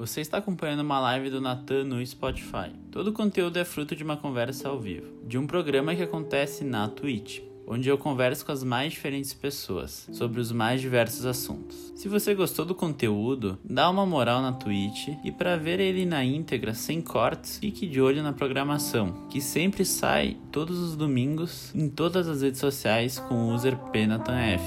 Você 0.00 0.22
está 0.22 0.38
acompanhando 0.38 0.80
uma 0.80 0.98
live 0.98 1.28
do 1.28 1.42
Natan 1.42 1.84
no 1.84 2.06
Spotify. 2.06 2.72
Todo 2.90 3.08
o 3.08 3.12
conteúdo 3.12 3.58
é 3.58 3.66
fruto 3.66 3.94
de 3.94 4.02
uma 4.02 4.16
conversa 4.16 4.66
ao 4.66 4.80
vivo, 4.80 5.06
de 5.26 5.36
um 5.36 5.46
programa 5.46 5.94
que 5.94 6.02
acontece 6.02 6.64
na 6.64 6.88
Twitch, 6.88 7.40
onde 7.66 7.86
eu 7.90 7.98
converso 7.98 8.46
com 8.46 8.50
as 8.50 8.64
mais 8.64 8.94
diferentes 8.94 9.34
pessoas 9.34 10.08
sobre 10.10 10.40
os 10.40 10.52
mais 10.52 10.80
diversos 10.80 11.26
assuntos. 11.26 11.92
Se 11.94 12.08
você 12.08 12.34
gostou 12.34 12.64
do 12.64 12.74
conteúdo, 12.74 13.58
dá 13.62 13.90
uma 13.90 14.06
moral 14.06 14.40
na 14.40 14.52
Twitch 14.52 15.08
e 15.22 15.30
para 15.30 15.58
ver 15.58 15.78
ele 15.80 16.06
na 16.06 16.24
íntegra 16.24 16.72
sem 16.72 17.02
cortes, 17.02 17.58
fique 17.58 17.86
de 17.86 18.00
olho 18.00 18.22
na 18.22 18.32
programação, 18.32 19.28
que 19.28 19.38
sempre 19.38 19.84
sai 19.84 20.34
todos 20.50 20.78
os 20.78 20.96
domingos 20.96 21.74
em 21.74 21.90
todas 21.90 22.26
as 22.26 22.40
redes 22.40 22.58
sociais 22.58 23.18
com 23.18 23.34
o 23.34 23.54
user 23.54 23.76
PNatanF. 23.76 24.64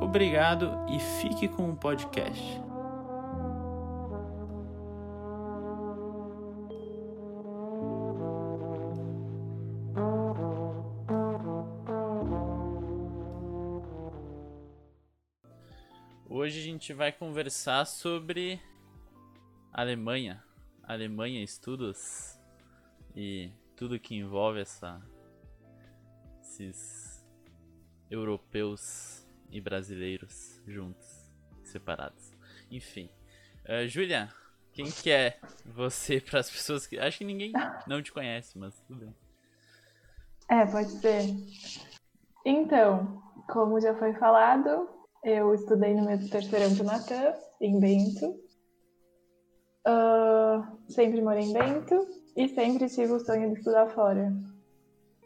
Obrigado 0.00 0.70
e 0.88 1.00
fique 1.20 1.48
com 1.48 1.68
o 1.68 1.74
podcast. 1.74 2.67
Vai 16.98 17.12
conversar 17.12 17.84
sobre 17.84 18.60
Alemanha, 19.72 20.42
Alemanha, 20.82 21.44
estudos 21.44 22.36
e 23.14 23.52
tudo 23.76 24.00
que 24.00 24.16
envolve 24.16 24.58
essa, 24.58 25.00
esses 26.42 27.24
europeus 28.10 29.24
e 29.48 29.60
brasileiros 29.60 30.60
juntos, 30.66 31.30
separados. 31.62 32.32
Enfim, 32.68 33.08
uh, 33.66 33.86
Julia, 33.86 34.28
quem 34.72 34.90
que 34.90 35.08
é 35.12 35.38
você 35.64 36.18
para 36.20 36.40
as 36.40 36.50
pessoas 36.50 36.84
que 36.84 36.98
acho 36.98 37.18
que 37.18 37.24
ninguém 37.24 37.52
não 37.86 38.02
te 38.02 38.10
conhece, 38.10 38.58
mas 38.58 38.74
tudo 38.80 38.98
bem. 38.98 39.14
É, 40.50 40.66
pode 40.66 40.90
ser. 40.90 41.22
Então, 42.44 43.22
como 43.46 43.80
já 43.80 43.94
foi 43.94 44.14
falado, 44.14 44.97
eu 45.24 45.54
estudei 45.54 45.94
no 45.94 46.04
meu 46.04 46.18
terceirão 46.28 46.72
de 46.72 46.82
Natan, 46.82 47.34
em 47.60 47.78
Bento. 47.78 48.40
Uh, 49.86 50.90
sempre 50.90 51.20
morei 51.20 51.44
em 51.44 51.52
Bento 51.52 52.06
e 52.36 52.48
sempre 52.48 52.88
tive 52.88 53.12
o 53.12 53.20
sonho 53.20 53.52
de 53.52 53.58
estudar 53.58 53.88
fora. 53.88 54.32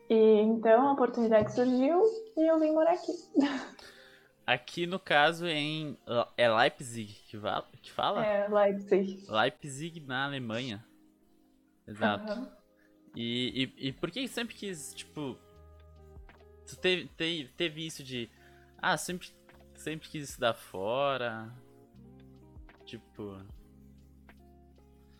E 0.08 0.40
então 0.40 0.88
a 0.88 0.92
oportunidade 0.92 1.54
surgiu 1.54 2.02
e 2.36 2.50
eu 2.50 2.58
vim 2.60 2.72
morar 2.72 2.92
aqui. 2.92 3.12
Aqui 4.44 4.88
no 4.88 4.98
caso 4.98 5.46
em 5.46 5.96
é 6.36 6.50
Leipzig 6.50 7.14
que 7.28 7.38
fala? 7.38 7.68
Que 7.80 7.92
fala? 7.92 8.26
É 8.26 8.48
Leipzig. 8.48 9.24
Leipzig 9.28 10.00
na 10.00 10.24
Alemanha. 10.24 10.84
Exato. 11.86 12.32
Uhum. 12.32 12.48
E, 13.14 13.72
e, 13.78 13.88
e 13.88 13.92
por 13.92 14.10
que 14.10 14.26
sempre 14.26 14.54
quis, 14.54 14.92
tipo. 14.94 15.38
Tu 16.66 16.76
teve, 16.76 17.08
teve, 17.16 17.48
teve 17.56 17.86
isso 17.86 18.02
de. 18.02 18.28
Ah, 18.78 18.96
sempre 18.96 19.28
sempre 19.82 20.08
quis 20.08 20.28
estudar 20.28 20.54
fora? 20.54 21.52
Tipo. 22.84 23.36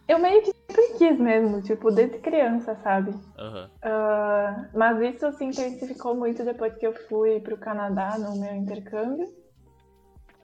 Eu 0.08 0.18
meio 0.18 0.42
que 0.42 0.52
sempre 0.52 0.98
quis 0.98 1.18
mesmo, 1.18 1.62
tipo, 1.62 1.90
desde 1.90 2.18
criança, 2.18 2.76
sabe? 2.82 3.10
Uhum. 3.10 3.64
Uh, 3.66 4.68
mas 4.74 5.00
isso 5.00 5.32
se 5.32 5.44
intensificou 5.44 6.14
muito 6.14 6.44
depois 6.44 6.74
que 6.76 6.86
eu 6.86 6.92
fui 7.08 7.40
pro 7.40 7.56
Canadá 7.56 8.18
no 8.18 8.38
meu 8.38 8.54
intercâmbio. 8.54 9.26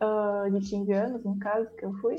Uh, 0.00 0.50
de 0.52 0.68
15 0.68 0.92
anos, 0.92 1.24
no 1.24 1.38
caso, 1.38 1.68
que 1.76 1.84
eu 1.84 1.92
fui. 1.94 2.16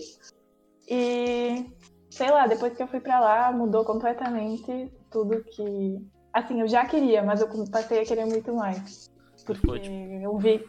E, 0.88 1.66
sei 2.10 2.30
lá, 2.30 2.46
depois 2.46 2.76
que 2.76 2.84
eu 2.84 2.88
fui 2.88 3.00
pra 3.00 3.20
lá, 3.20 3.52
mudou 3.52 3.86
completamente 3.86 4.92
tudo 5.10 5.44
que. 5.44 5.98
Assim, 6.34 6.60
eu 6.62 6.68
já 6.68 6.86
queria, 6.86 7.24
mas 7.24 7.42
eu 7.42 7.48
passei 7.72 8.02
a 8.02 8.06
querer 8.06 8.26
muito 8.26 8.54
mais. 8.54 9.10
Porque 9.46 9.80
tipo 9.80 10.22
eu 10.22 10.38
vi 10.38 10.64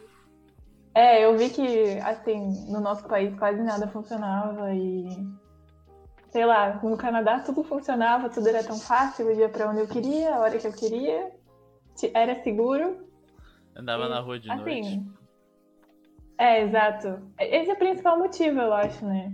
é, 0.93 1.23
eu 1.23 1.37
vi 1.37 1.49
que, 1.49 1.99
assim, 1.99 2.69
no 2.69 2.81
nosso 2.81 3.07
país 3.07 3.33
quase 3.37 3.61
nada 3.61 3.87
funcionava 3.87 4.73
e. 4.73 5.07
Sei 6.29 6.45
lá, 6.45 6.79
no 6.81 6.95
Canadá 6.95 7.39
tudo 7.39 7.63
funcionava, 7.63 8.29
tudo 8.29 8.47
era 8.47 8.63
tão 8.63 8.79
fácil, 8.79 9.29
eu 9.29 9.37
ia 9.37 9.49
pra 9.49 9.69
onde 9.69 9.81
eu 9.81 9.87
queria, 9.87 10.33
a 10.33 10.39
hora 10.39 10.57
que 10.57 10.65
eu 10.65 10.71
queria, 10.71 11.29
era 12.13 12.41
seguro. 12.41 13.05
Andava 13.75 14.05
e, 14.05 14.09
na 14.09 14.19
rua 14.21 14.39
de 14.39 14.49
assim, 14.49 14.81
noite. 14.81 15.11
É, 16.37 16.61
exato. 16.61 17.21
Esse 17.37 17.69
é 17.69 17.73
o 17.73 17.77
principal 17.77 18.17
motivo, 18.17 18.59
eu 18.59 18.73
acho, 18.73 19.05
né? 19.05 19.33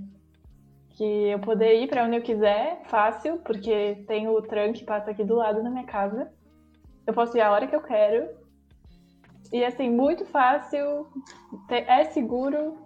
Que 0.89 1.29
eu 1.29 1.39
poder 1.39 1.81
ir 1.81 1.87
para 1.87 2.03
onde 2.03 2.17
eu 2.17 2.23
quiser, 2.23 2.81
fácil, 2.85 3.37
porque 3.45 4.03
tem 4.07 4.27
o 4.27 4.41
trem 4.41 4.73
que 4.73 4.83
passa 4.83 5.11
aqui 5.11 5.23
do 5.23 5.35
lado 5.35 5.61
da 5.63 5.69
minha 5.69 5.85
casa. 5.85 6.31
Eu 7.05 7.13
posso 7.13 7.37
ir 7.37 7.41
a 7.41 7.51
hora 7.51 7.67
que 7.67 7.75
eu 7.75 7.81
quero, 7.81 8.27
e 9.51 9.63
assim, 9.63 9.89
muito 9.89 10.25
fácil, 10.25 11.07
é 11.69 12.05
seguro. 12.05 12.77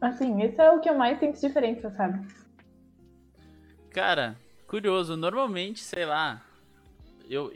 Assim, 0.00 0.42
isso 0.42 0.60
é 0.60 0.70
o 0.70 0.80
que 0.80 0.88
eu 0.88 0.96
mais 0.96 1.18
sinto 1.18 1.40
diferença, 1.40 1.90
sabe? 1.90 2.26
Cara, 3.90 4.36
curioso, 4.66 5.16
normalmente, 5.16 5.80
sei 5.80 6.04
lá, 6.04 6.42
eu 7.28 7.52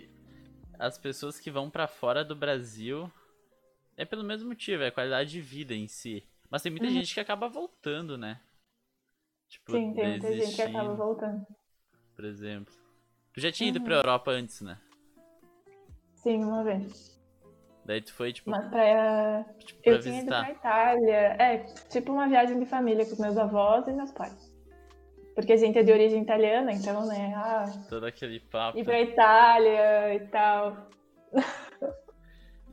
as 0.79 0.99
pessoas 0.99 1.41
que 1.41 1.51
vão 1.51 1.71
para 1.71 1.87
fora 1.87 2.25
do 2.25 2.37
Brasil 2.37 3.11
é 3.97 4.05
pelo 4.05 4.23
mesmo 4.23 4.49
motivo, 4.49 4.83
é 4.83 4.89
a 4.89 4.93
qualidade 4.93 5.31
de 5.31 5.41
vida 5.41 5.75
em 5.75 5.89
si. 5.89 6.23
Mas 6.51 6.63
tem 6.63 6.71
muita 6.71 6.87
uhum. 6.87 6.93
gente 6.93 7.15
que 7.15 7.21
acaba 7.21 7.49
voltando, 7.49 8.19
né? 8.19 8.41
Tipo, 9.49 9.73
Sim, 9.73 9.95
tem 9.95 10.11
muita 10.11 10.33
gente 10.33 10.55
que 10.55 10.63
acaba 10.63 10.95
voltando. 10.95 11.47
Por 12.15 12.25
exemplo. 12.25 12.75
Tu 13.33 13.41
já 13.41 13.51
tinha 13.51 13.71
ido 13.71 13.79
uhum. 13.79 13.85
pra 13.85 13.97
Europa 13.97 14.31
antes, 14.31 14.61
né? 14.61 14.79
Sim, 16.15 16.45
uma 16.45 16.63
vez. 16.63 17.16
Daí 17.87 18.03
tu 18.03 18.13
foi, 18.13 18.33
tipo. 18.33 18.51
Mas 18.51 18.69
pra. 18.69 19.45
Tipo, 19.65 19.83
pra 19.83 19.93
eu 19.93 20.03
visitar. 20.03 20.03
tinha 20.03 20.23
ido 20.23 20.29
pra 20.29 20.51
Itália. 20.51 21.37
É, 21.39 21.59
tipo 21.89 22.13
uma 22.13 22.29
viagem 22.29 22.59
de 22.59 22.67
família 22.67 23.07
com 23.07 23.23
meus 23.23 23.39
avós 23.39 23.87
e 23.87 23.93
meus 23.93 24.11
pais. 24.11 24.53
Porque 25.37 25.53
a 25.53 25.57
gente 25.57 25.79
é 25.79 25.83
de 25.85 25.93
origem 25.93 26.23
italiana, 26.23 26.73
então, 26.73 27.07
né? 27.07 27.33
Ah, 27.37 27.67
Todo 27.89 28.07
aquele 28.07 28.41
papo. 28.41 28.77
Ir 28.77 28.85
pra 28.85 29.01
Itália 29.01 30.15
e 30.15 30.21
tal. 30.29 30.89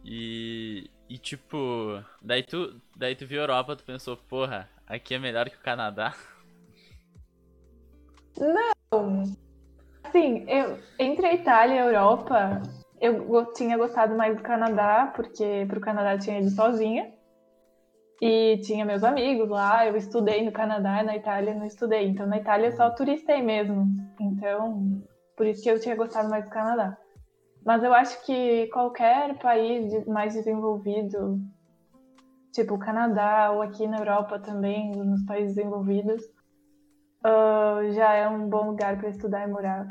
E. 0.03 0.89
E 1.09 1.17
tipo, 1.19 2.03
daí 2.21 2.41
tu, 2.41 2.81
daí 2.95 3.15
tu 3.15 3.27
viu 3.27 3.39
a 3.39 3.43
Europa, 3.43 3.75
tu 3.75 3.83
pensou, 3.83 4.17
porra, 4.17 4.67
aqui 4.87 5.13
é 5.13 5.19
melhor 5.19 5.47
que 5.47 5.57
o 5.57 5.61
Canadá? 5.61 6.15
Não! 8.39 9.23
Assim, 10.03 10.43
eu, 10.49 10.79
entre 10.97 11.27
a 11.27 11.33
Itália 11.33 11.75
e 11.75 11.77
a 11.77 11.85
Europa, 11.85 12.63
eu 13.03 13.53
tinha 13.53 13.77
gostado 13.77 14.15
mais 14.15 14.35
do 14.35 14.41
Canadá, 14.41 15.11
porque 15.13 15.65
pro 15.67 15.81
Canadá 15.81 16.13
eu 16.13 16.19
tinha 16.19 16.39
ido 16.39 16.49
sozinha. 16.49 17.13
E 18.21 18.57
tinha 18.59 18.85
meus 18.85 19.03
amigos 19.03 19.49
lá, 19.49 19.85
eu 19.85 19.97
estudei 19.97 20.45
no 20.45 20.51
Canadá 20.53 21.03
na 21.03 21.17
Itália 21.17 21.53
não 21.53 21.65
estudei. 21.65 22.07
Então 22.07 22.25
na 22.25 22.37
Itália 22.37 22.67
eu 22.67 22.71
só 22.71 22.89
turistei 22.91 23.41
mesmo. 23.41 23.87
Então, 24.21 25.03
por 25.35 25.45
isso 25.45 25.61
que 25.61 25.69
eu 25.69 25.79
tinha 25.79 25.95
gostado 25.95 26.29
mais 26.29 26.45
do 26.45 26.49
Canadá. 26.49 26.97
Mas 27.65 27.83
eu 27.83 27.93
acho 27.93 28.25
que 28.25 28.67
qualquer 28.67 29.37
país 29.39 30.05
mais 30.05 30.33
desenvolvido, 30.33 31.41
tipo 32.53 32.75
o 32.75 32.79
Canadá 32.79 33.51
ou 33.51 33.61
aqui 33.61 33.85
na 33.87 33.97
Europa 33.97 34.39
também, 34.39 34.91
nos 34.91 35.25
países 35.25 35.55
desenvolvidos, 35.55 36.23
uh, 37.25 37.91
já 37.91 38.13
é 38.13 38.27
um 38.29 38.47
bom 38.47 38.67
lugar 38.67 38.97
para 38.97 39.09
estudar 39.09 39.45
e 39.45 39.51
morar. 39.51 39.87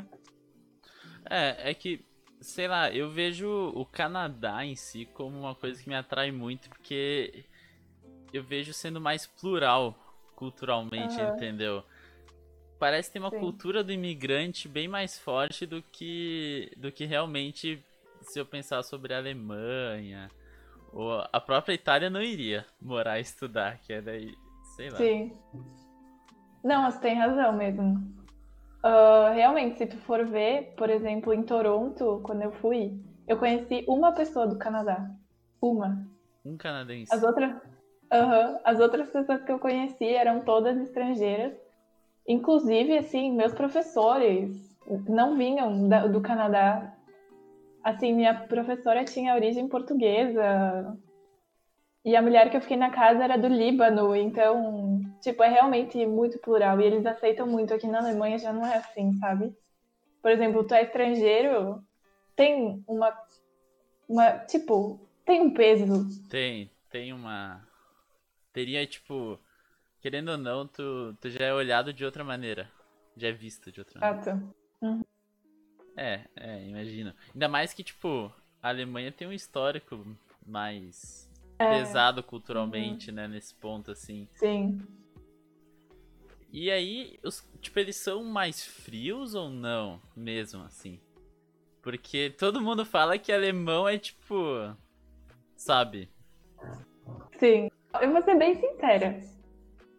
É, 1.29 1.69
é 1.69 1.73
que 1.75 2.03
sei 2.43 2.67
lá, 2.67 2.91
eu 2.91 3.09
vejo 3.09 3.71
o 3.73 3.85
Canadá 3.85 4.65
em 4.65 4.75
si 4.75 5.05
como 5.05 5.39
uma 5.39 5.55
coisa 5.55 5.81
que 5.81 5.89
me 5.89 5.95
atrai 5.95 6.31
muito, 6.31 6.69
porque 6.69 7.45
eu 8.31 8.43
vejo 8.43 8.73
sendo 8.73 8.99
mais 8.99 9.25
plural 9.25 9.97
culturalmente, 10.35 11.19
uhum. 11.21 11.29
entendeu? 11.29 11.83
Parece 12.77 13.11
ter 13.11 13.19
uma 13.19 13.29
Sim. 13.29 13.39
cultura 13.39 13.83
do 13.83 13.91
imigrante 13.91 14.67
bem 14.67 14.87
mais 14.87 15.17
forte 15.17 15.65
do 15.65 15.81
que 15.81 16.71
do 16.75 16.91
que 16.91 17.05
realmente 17.05 17.83
se 18.21 18.39
eu 18.39 18.45
pensar 18.45 18.83
sobre 18.83 19.13
a 19.13 19.17
Alemanha 19.17 20.29
ou 20.91 21.23
a 21.31 21.39
própria 21.39 21.73
Itália 21.73 22.09
não 22.09 22.21
iria 22.21 22.65
morar 22.81 23.19
e 23.19 23.21
estudar, 23.21 23.79
que 23.79 23.93
é 23.93 24.01
daí, 24.01 24.35
sei 24.75 24.89
lá. 24.89 24.97
Sim. 24.97 25.33
Não, 26.63 26.91
você 26.91 26.99
tem 26.99 27.15
razão 27.15 27.53
mesmo. 27.53 28.22
Uh, 28.83 29.33
realmente, 29.33 29.77
se 29.77 29.85
tu 29.85 29.97
for 29.99 30.25
ver, 30.25 30.73
por 30.75 30.89
exemplo, 30.89 31.33
em 31.33 31.41
Toronto, 31.41 32.19
quando 32.23 32.41
eu 32.41 32.51
fui, 32.51 32.91
eu 33.25 33.37
conheci 33.37 33.85
uma 33.87 34.11
pessoa 34.11 34.45
do 34.45 34.57
Canadá. 34.57 35.09
Uma. 35.61 36.05
Um 36.45 36.57
canadense. 36.57 37.13
As 37.15 37.23
outras, 37.23 37.55
uh 37.55 38.59
as 38.65 38.79
outras 38.81 39.09
pessoas 39.09 39.41
que 39.43 39.51
eu 39.51 39.59
conheci 39.59 40.07
eram 40.07 40.41
todas 40.41 40.77
estrangeiras. 40.77 41.53
Inclusive, 42.27 42.97
assim, 42.97 43.31
meus 43.31 43.53
professores 43.53 44.77
não 45.07 45.37
vinham 45.37 45.87
da, 45.87 46.05
do 46.07 46.19
Canadá. 46.19 46.93
Assim, 47.81 48.13
minha 48.13 48.33
professora 48.33 49.05
tinha 49.05 49.33
origem 49.33 49.67
portuguesa. 49.69 50.97
E 52.03 52.17
a 52.17 52.21
mulher 52.21 52.49
que 52.49 52.57
eu 52.57 52.61
fiquei 52.61 52.75
na 52.75 52.89
casa 52.89 53.23
era 53.23 53.37
do 53.37 53.47
Líbano, 53.47 54.13
então, 54.13 55.01
tipo, 55.23 55.41
é 55.41 55.47
realmente 55.47 56.05
muito 56.05 56.37
plural. 56.37 56.79
E 56.79 56.83
eles 56.83 57.05
aceitam 57.05 57.47
muito. 57.47 57.73
Aqui 57.73 57.87
na 57.87 57.99
Alemanha 57.99 58.37
já 58.37 58.51
não 58.51 58.65
é 58.65 58.75
assim, 58.75 59.13
sabe? 59.13 59.55
Por 60.21 60.29
exemplo, 60.29 60.63
tu 60.63 60.73
é 60.73 60.83
estrangeiro, 60.83 61.81
tem 62.35 62.83
uma. 62.87 63.17
uma 64.07 64.39
tipo, 64.39 64.99
tem 65.25 65.41
um 65.41 65.53
peso. 65.53 66.07
Tem, 66.29 66.69
tem 66.89 67.13
uma. 67.13 67.65
Teria, 68.51 68.85
tipo. 68.85 69.39
Querendo 70.01 70.31
ou 70.31 70.37
não, 70.37 70.67
tu, 70.67 71.15
tu 71.21 71.29
já 71.29 71.45
é 71.45 71.53
olhado 71.53 71.93
de 71.93 72.03
outra 72.03 72.25
maneira. 72.25 72.69
Já 73.15 73.29
é 73.29 73.31
visto 73.31 73.71
de 73.71 73.79
outra 73.79 74.01
maneira. 74.01 74.21
Exato. 74.21 74.55
Uhum. 74.81 75.03
É, 75.95 76.25
é, 76.35 76.65
imagino. 76.65 77.13
Ainda 77.33 77.47
mais 77.47 77.73
que, 77.73 77.83
tipo, 77.83 78.29
a 78.61 78.67
Alemanha 78.67 79.13
tem 79.13 79.25
um 79.25 79.31
histórico 79.31 80.05
mais 80.45 81.29
é. 81.57 81.69
pesado 81.69 82.21
culturalmente, 82.21 83.11
uhum. 83.11 83.15
né, 83.15 83.27
nesse 83.29 83.55
ponto, 83.55 83.91
assim. 83.91 84.27
Sim. 84.33 84.81
E 86.53 86.69
aí, 86.69 87.17
os, 87.23 87.43
tipo, 87.59 87.79
eles 87.79 87.95
são 87.95 88.23
mais 88.23 88.63
frios 88.63 89.33
ou 89.33 89.49
não, 89.49 89.99
mesmo, 90.15 90.63
assim? 90.63 90.99
Porque 91.81 92.29
todo 92.29 92.61
mundo 92.61 92.85
fala 92.85 93.17
que 93.17 93.31
alemão 93.31 93.89
é, 93.89 93.97
tipo, 93.97 94.35
sabe? 95.55 96.11
Sim. 97.39 97.71
Eu 97.99 98.11
vou 98.11 98.21
ser 98.21 98.37
bem 98.37 98.53
sincera. 98.53 99.19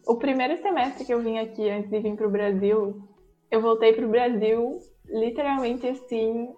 O 0.06 0.16
primeiro 0.16 0.56
semestre 0.62 1.04
que 1.04 1.12
eu 1.12 1.20
vim 1.20 1.38
aqui, 1.38 1.68
antes 1.68 1.90
de 1.90 1.98
vir 1.98 2.14
pro 2.14 2.30
Brasil, 2.30 3.02
eu 3.50 3.60
voltei 3.60 3.92
pro 3.92 4.08
Brasil, 4.08 4.78
literalmente, 5.06 5.88
assim, 5.88 6.54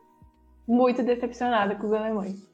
muito 0.69 1.02
decepcionada 1.02 1.75
com 1.75 1.87
os 1.87 1.92
alemães. 1.94 2.46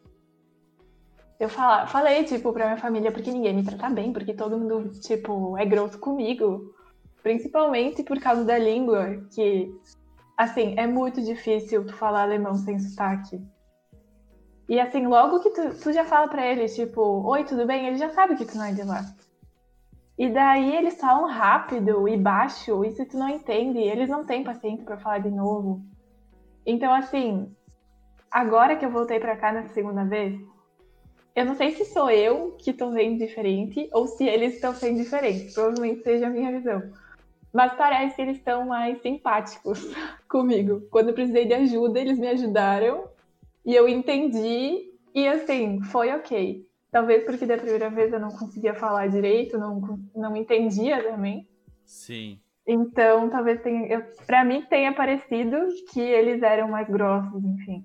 Eu 1.40 1.48
fala, 1.48 1.88
falei, 1.88 2.22
tipo, 2.22 2.52
pra 2.52 2.66
minha 2.66 2.78
família, 2.78 3.10
porque 3.10 3.32
ninguém 3.32 3.52
me 3.52 3.64
trata 3.64 3.90
bem, 3.90 4.12
porque 4.12 4.32
todo 4.32 4.56
mundo, 4.56 4.92
tipo, 5.00 5.58
é 5.58 5.66
grosso 5.66 5.98
comigo. 5.98 6.72
Principalmente 7.22 8.02
por 8.02 8.18
causa 8.20 8.44
da 8.44 8.58
língua, 8.58 9.24
que, 9.34 9.72
assim, 10.36 10.74
é 10.76 10.86
muito 10.86 11.22
difícil 11.22 11.86
tu 11.86 11.94
falar 11.94 12.22
alemão 12.22 12.56
sem 12.56 12.78
sotaque. 12.78 13.40
E, 14.68 14.80
assim, 14.80 15.06
logo 15.06 15.40
que 15.40 15.50
tu, 15.50 15.74
tu 15.80 15.92
já 15.92 16.04
fala 16.04 16.28
pra 16.28 16.46
eles, 16.46 16.74
tipo, 16.74 17.00
oi, 17.00 17.44
tudo 17.44 17.66
bem? 17.66 17.86
Ele 17.86 17.96
já 17.96 18.10
sabe 18.10 18.36
que 18.36 18.44
tu 18.44 18.56
não 18.56 18.64
é 18.64 18.72
de 18.72 18.82
lá. 18.82 19.04
E 20.18 20.28
daí 20.28 20.76
eles 20.76 21.00
falam 21.00 21.26
rápido 21.26 22.08
e 22.08 22.16
baixo, 22.16 22.84
e 22.84 22.92
se 22.92 23.04
tu 23.04 23.16
não 23.16 23.28
entende, 23.28 23.78
eles 23.78 24.08
não 24.08 24.24
têm 24.24 24.44
paciência 24.44 24.84
para 24.84 24.98
falar 24.98 25.18
de 25.18 25.30
novo. 25.30 25.82
Então, 26.66 26.92
assim, 26.92 27.54
agora 28.30 28.76
que 28.76 28.84
eu 28.84 28.90
voltei 28.90 29.18
para 29.18 29.36
cá 29.36 29.52
nessa 29.52 29.72
segunda 29.72 30.04
vez, 30.04 30.40
eu 31.34 31.44
não 31.44 31.54
sei 31.54 31.72
se 31.72 31.84
sou 31.86 32.10
eu 32.10 32.52
que 32.58 32.70
estou 32.70 32.92
vendo 32.92 33.18
diferente 33.18 33.88
ou 33.92 34.06
se 34.06 34.24
eles 34.24 34.54
estão 34.54 34.74
sendo 34.74 34.98
diferentes. 34.98 35.54
Provavelmente 35.54 36.02
seja 36.02 36.26
a 36.26 36.30
minha 36.30 36.52
visão. 36.52 36.82
Mas 37.52 37.74
parece 37.74 38.16
que 38.16 38.22
eles 38.22 38.38
estão 38.38 38.66
mais 38.66 39.00
simpáticos 39.02 39.80
comigo. 40.28 40.80
Quando 40.90 41.08
eu 41.08 41.14
precisei 41.14 41.44
de 41.44 41.54
ajuda, 41.54 42.00
eles 42.00 42.18
me 42.18 42.28
ajudaram 42.28 43.08
e 43.64 43.74
eu 43.74 43.88
entendi 43.88 44.90
e 45.14 45.28
assim, 45.28 45.82
foi 45.82 46.10
ok. 46.12 46.66
Talvez 46.90 47.24
porque 47.24 47.46
da 47.46 47.56
primeira 47.56 47.90
vez 47.90 48.12
eu 48.12 48.20
não 48.20 48.30
conseguia 48.30 48.74
falar 48.74 49.08
direito, 49.08 49.58
não, 49.58 49.80
não 50.14 50.36
entendia 50.36 51.02
também. 51.02 51.46
Sim. 51.84 52.40
Então, 52.66 53.28
talvez 53.28 53.60
tenha. 53.62 54.00
Pra 54.26 54.44
mim 54.44 54.62
tenha 54.62 54.94
parecido 54.94 55.56
que 55.90 56.00
eles 56.00 56.42
eram 56.42 56.68
mais 56.68 56.88
grossos, 56.88 57.42
enfim. 57.44 57.84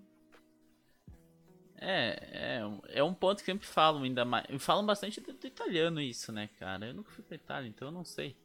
É, 1.79 2.59
é, 2.59 2.99
é 2.99 3.03
um 3.03 3.13
ponto 3.13 3.39
que 3.39 3.45
sempre 3.45 3.65
falam, 3.65 4.03
ainda 4.03 4.25
mais. 4.25 4.45
Falam 4.59 4.85
bastante 4.85 5.21
do, 5.21 5.33
do, 5.33 5.47
italiano 5.47 6.01
isso, 6.01 6.31
né, 6.31 6.49
cara? 6.59 6.87
Eu 6.87 6.93
nunca 6.93 7.11
fui 7.11 7.23
pra 7.23 7.35
Itália, 7.35 7.67
então 7.69 7.87
eu 7.87 7.91
não 7.91 8.03
sei. 8.03 8.35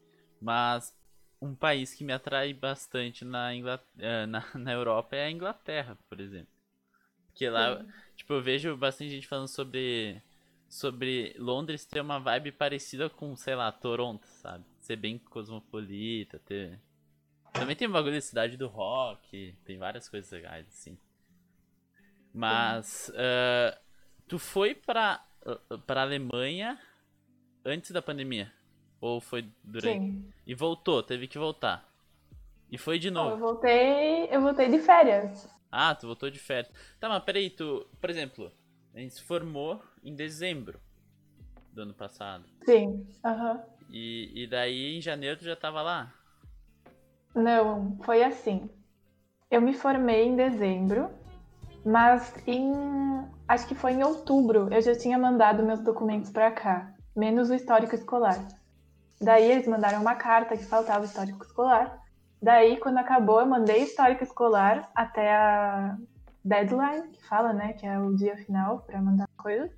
Mas 0.40 0.94
um 1.42 1.56
país 1.56 1.92
que 1.92 2.04
me 2.04 2.12
atrai 2.12 2.54
bastante 2.54 3.24
na, 3.24 3.52
Inglaterra, 3.52 3.90
eh, 3.98 4.26
na, 4.26 4.46
na 4.54 4.72
Europa 4.72 5.16
é 5.16 5.24
a 5.24 5.30
Inglaterra, 5.30 5.98
por 6.08 6.20
exemplo. 6.20 6.52
Porque 7.26 7.48
lá, 7.48 7.80
Sim. 7.80 7.88
tipo, 8.14 8.32
eu 8.34 8.42
vejo 8.42 8.76
bastante 8.76 9.10
gente 9.10 9.26
falando 9.26 9.48
sobre. 9.48 10.22
Sobre 10.68 11.34
Londres 11.38 11.84
ter 11.84 12.00
uma 12.00 12.18
vibe 12.18 12.50
parecida 12.52 13.10
com, 13.10 13.36
sei 13.36 13.54
lá, 13.54 13.70
Toronto, 13.70 14.26
sabe? 14.26 14.64
Ser 14.80 14.96
bem 14.96 15.18
cosmopolita, 15.18 16.38
ter. 16.38 16.80
Também 17.52 17.76
tem 17.76 17.86
o 17.86 17.90
bagulho 17.90 18.14
da 18.14 18.20
cidade 18.22 18.56
do 18.56 18.68
rock, 18.68 19.54
tem 19.66 19.76
várias 19.76 20.08
coisas 20.08 20.30
legais, 20.30 20.66
assim. 20.68 20.96
Mas 22.32 23.10
uh, 23.10 23.78
tu 24.26 24.38
foi 24.38 24.74
pra, 24.74 25.22
uh, 25.44 25.78
pra 25.80 26.00
Alemanha 26.00 26.80
antes 27.62 27.90
da 27.90 28.00
pandemia? 28.00 28.50
Ou 29.02 29.20
foi 29.20 29.44
durante? 29.64 30.00
Sim. 30.00 30.32
E 30.46 30.54
voltou, 30.54 31.02
teve 31.02 31.26
que 31.26 31.36
voltar. 31.36 31.86
E 32.70 32.78
foi 32.78 32.98
de 32.98 33.10
novo. 33.10 33.32
Eu 33.32 33.38
voltei. 33.38 34.28
Eu 34.30 34.40
voltei 34.40 34.70
de 34.70 34.78
férias. 34.78 35.46
Ah, 35.70 35.94
tu 35.94 36.06
voltou 36.06 36.30
de 36.30 36.38
férias. 36.38 36.72
Tá, 36.98 37.08
mas 37.08 37.22
peraí, 37.24 37.50
tu. 37.50 37.86
Por 38.00 38.08
exemplo, 38.08 38.50
a 38.94 39.00
gente 39.00 39.14
se 39.14 39.22
formou 39.22 39.82
em 40.04 40.14
dezembro 40.14 40.80
do 41.72 41.82
ano 41.82 41.92
passado. 41.92 42.44
Sim, 42.64 43.04
aham. 43.24 43.54
Uhum. 43.54 43.60
E, 43.90 44.44
e 44.44 44.46
daí 44.46 44.96
em 44.96 45.00
janeiro 45.02 45.36
tu 45.36 45.44
já 45.44 45.56
tava 45.56 45.82
lá? 45.82 46.14
Não, 47.34 47.98
foi 48.04 48.22
assim. 48.22 48.70
Eu 49.50 49.60
me 49.60 49.74
formei 49.74 50.28
em 50.28 50.36
dezembro 50.36 51.10
mas 51.84 52.34
em. 52.46 52.72
Acho 53.48 53.66
que 53.66 53.74
foi 53.74 53.92
em 53.92 54.04
outubro 54.04 54.72
eu 54.72 54.80
já 54.80 54.94
tinha 54.94 55.18
mandado 55.18 55.62
meus 55.62 55.80
documentos 55.80 56.30
para 56.30 56.50
cá, 56.50 56.94
menos 57.14 57.50
o 57.50 57.54
histórico 57.54 57.94
escolar. 57.94 58.46
Daí 59.22 59.50
eles 59.50 59.68
mandaram 59.68 60.00
uma 60.00 60.16
carta 60.16 60.56
que 60.56 60.64
faltava 60.64 61.04
histórico 61.04 61.44
escolar. 61.44 62.02
Daí, 62.42 62.76
quando 62.78 62.98
acabou, 62.98 63.38
eu 63.40 63.46
mandei 63.46 63.84
histórico 63.84 64.24
escolar 64.24 64.90
até 64.94 65.32
a 65.32 65.96
deadline, 66.44 67.08
que 67.12 67.24
fala, 67.24 67.52
né, 67.52 67.72
que 67.74 67.86
é 67.86 68.00
o 68.00 68.16
dia 68.16 68.36
final 68.36 68.80
para 68.80 69.00
mandar 69.00 69.28
coisas, 69.36 69.70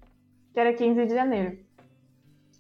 que 0.53 0.59
era 0.59 0.73
15 0.73 1.05
de 1.07 1.15
janeiro. 1.15 1.59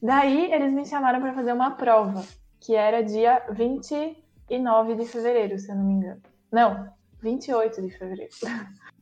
Daí, 0.02 0.52
eles 0.52 0.74
me 0.74 0.84
chamaram 0.84 1.22
para 1.22 1.32
fazer 1.32 1.54
uma 1.54 1.70
prova, 1.70 2.22
que 2.60 2.74
era 2.74 3.02
dia 3.02 3.46
29 3.50 4.94
de 4.94 5.06
fevereiro, 5.06 5.58
se 5.58 5.70
eu 5.70 5.76
não 5.76 5.84
me 5.84 5.94
engano. 5.94 6.20
Não, 6.52 6.92
28 7.22 7.80
de 7.80 7.90
fevereiro. 7.90 8.32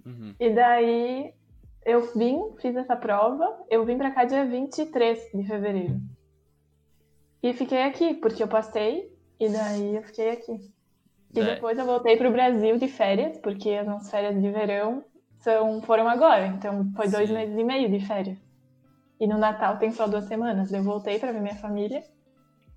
Uhum. 0.06 0.34
E 0.38 0.50
daí 0.50 1.34
eu 1.84 2.12
vim, 2.14 2.40
fiz 2.60 2.76
essa 2.76 2.94
prova, 2.94 3.64
eu 3.68 3.84
vim 3.84 3.98
pra 3.98 4.12
cá 4.12 4.24
dia 4.24 4.44
23 4.44 5.30
de 5.34 5.44
fevereiro. 5.44 6.00
E 7.42 7.52
fiquei 7.52 7.82
aqui, 7.82 8.14
porque 8.14 8.42
eu 8.42 8.48
passei, 8.48 9.12
e 9.38 9.48
daí 9.48 9.96
eu 9.96 10.02
fiquei 10.02 10.30
aqui. 10.30 10.72
E 11.34 11.40
é. 11.40 11.54
depois 11.54 11.78
eu 11.78 11.84
voltei 11.84 12.16
pro 12.16 12.30
Brasil 12.30 12.78
de 12.78 12.88
férias, 12.88 13.38
porque 13.38 13.70
as 13.70 13.86
nossas 13.86 14.10
férias 14.10 14.40
de 14.40 14.50
verão 14.50 15.04
são, 15.38 15.82
foram 15.82 16.08
agora, 16.08 16.46
então 16.46 16.92
foi 16.94 17.08
dois 17.08 17.28
Sim. 17.28 17.34
meses 17.34 17.58
e 17.58 17.64
meio 17.64 17.90
de 17.90 18.00
férias. 18.06 18.38
E 19.18 19.26
no 19.26 19.38
Natal 19.38 19.78
tem 19.78 19.90
só 19.90 20.06
duas 20.06 20.24
semanas. 20.24 20.72
Eu 20.72 20.82
voltei 20.82 21.18
para 21.18 21.32
ver 21.32 21.40
minha 21.40 21.56
família. 21.56 22.02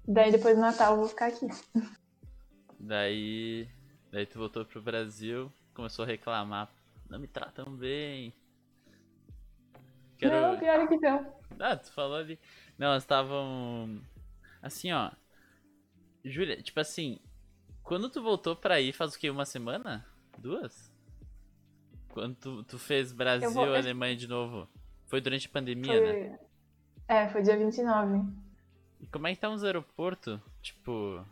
Daí 0.07 0.31
depois 0.31 0.55
do 0.55 0.61
Natal 0.61 0.93
eu 0.93 0.99
vou 0.99 1.07
ficar 1.07 1.27
aqui. 1.27 1.47
Daí. 2.79 3.67
Daí 4.11 4.25
tu 4.27 4.37
voltou 4.37 4.63
pro 4.63 4.81
Brasil, 4.81 5.51
começou 5.73 6.05
a 6.05 6.07
reclamar 6.07 6.69
não 7.09 7.19
me 7.19 7.27
tratam 7.27 7.71
bem. 7.75 8.33
Quero... 10.17 10.33
Não, 10.33 10.57
pior 10.57 10.87
que 10.87 10.97
não. 10.97 11.33
Ah, 11.59 11.75
tu 11.75 11.91
falou 11.91 12.17
ali. 12.17 12.39
Não, 12.77 12.87
elas 12.87 13.03
estavam. 13.03 14.01
Assim, 14.65 14.91
ó. 14.91 15.11
Júlia, 16.23 16.59
tipo 16.59 16.79
assim. 16.79 17.19
Quando 17.83 18.09
tu 18.09 18.19
voltou 18.19 18.55
pra 18.55 18.81
ir, 18.81 18.91
faz 18.93 19.13
o 19.13 19.19
que? 19.19 19.29
Uma 19.29 19.45
semana? 19.45 20.03
Duas? 20.39 20.91
Quando 22.09 22.35
tu, 22.35 22.63
tu 22.63 22.79
fez 22.79 23.13
Brasil 23.13 23.51
vou... 23.51 23.75
Alemanha 23.75 24.15
de 24.15 24.27
novo? 24.27 24.67
Foi 25.05 25.21
durante 25.21 25.45
a 25.45 25.51
pandemia, 25.51 26.01
foi... 26.01 26.01
né? 26.01 26.39
É, 27.07 27.27
foi 27.29 27.43
dia 27.43 27.55
29. 27.55 28.27
E 29.01 29.05
como 29.05 29.27
é 29.27 29.35
que 29.35 29.39
tá 29.39 29.49
nos 29.49 29.63
aeroportos? 29.63 30.39
Tipo. 30.63 31.23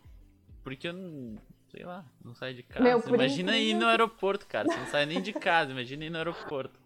Porque 0.64 0.90
eu 0.90 0.94
não 0.94 1.42
sei 1.72 1.84
lá, 1.84 2.06
não 2.24 2.36
sai 2.36 2.54
de 2.54 2.62
casa. 2.62 2.84
Meu, 2.84 3.00
imagina 3.00 3.58
incrível... 3.58 3.78
ir 3.78 3.80
no 3.80 3.88
aeroporto, 3.88 4.46
cara. 4.46 4.70
Você 4.70 4.78
não 4.78 4.86
sai 4.86 5.08
nem 5.08 5.20
de 5.20 5.34
casa, 5.34 5.72
imagina 5.72 6.06
ir 6.06 6.12
no 6.12 6.18
aeroporto. 6.18 6.80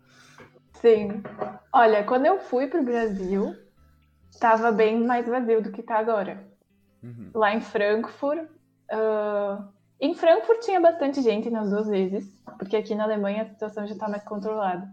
Sim. 0.76 1.22
Olha, 1.74 2.06
quando 2.06 2.26
eu 2.26 2.40
fui 2.40 2.68
pro 2.68 2.82
Brasil, 2.82 3.54
tava 4.40 4.72
bem 4.72 5.04
mais 5.04 5.28
vazio 5.28 5.62
do 5.62 5.72
que 5.72 5.84
tá 5.84 5.98
agora. 5.98 6.46
Uhum. 7.04 7.32
Lá 7.34 7.54
em 7.54 7.62
Frankfurt. 7.62 8.50
Uh... 8.92 9.78
Em 10.00 10.14
Frankfurt 10.14 10.60
tinha 10.62 10.80
bastante 10.80 11.22
gente 11.22 11.50
nas 11.50 11.72
duas 11.72 11.88
vezes, 11.88 12.24
porque 12.60 12.78
aqui 12.78 12.94
na 12.94 13.04
Alemanha 13.04 13.44
a 13.44 13.50
situação 13.50 13.88
já 13.88 13.96
tá 13.96 14.08
mais 14.08 14.24
controlada. 14.24 14.88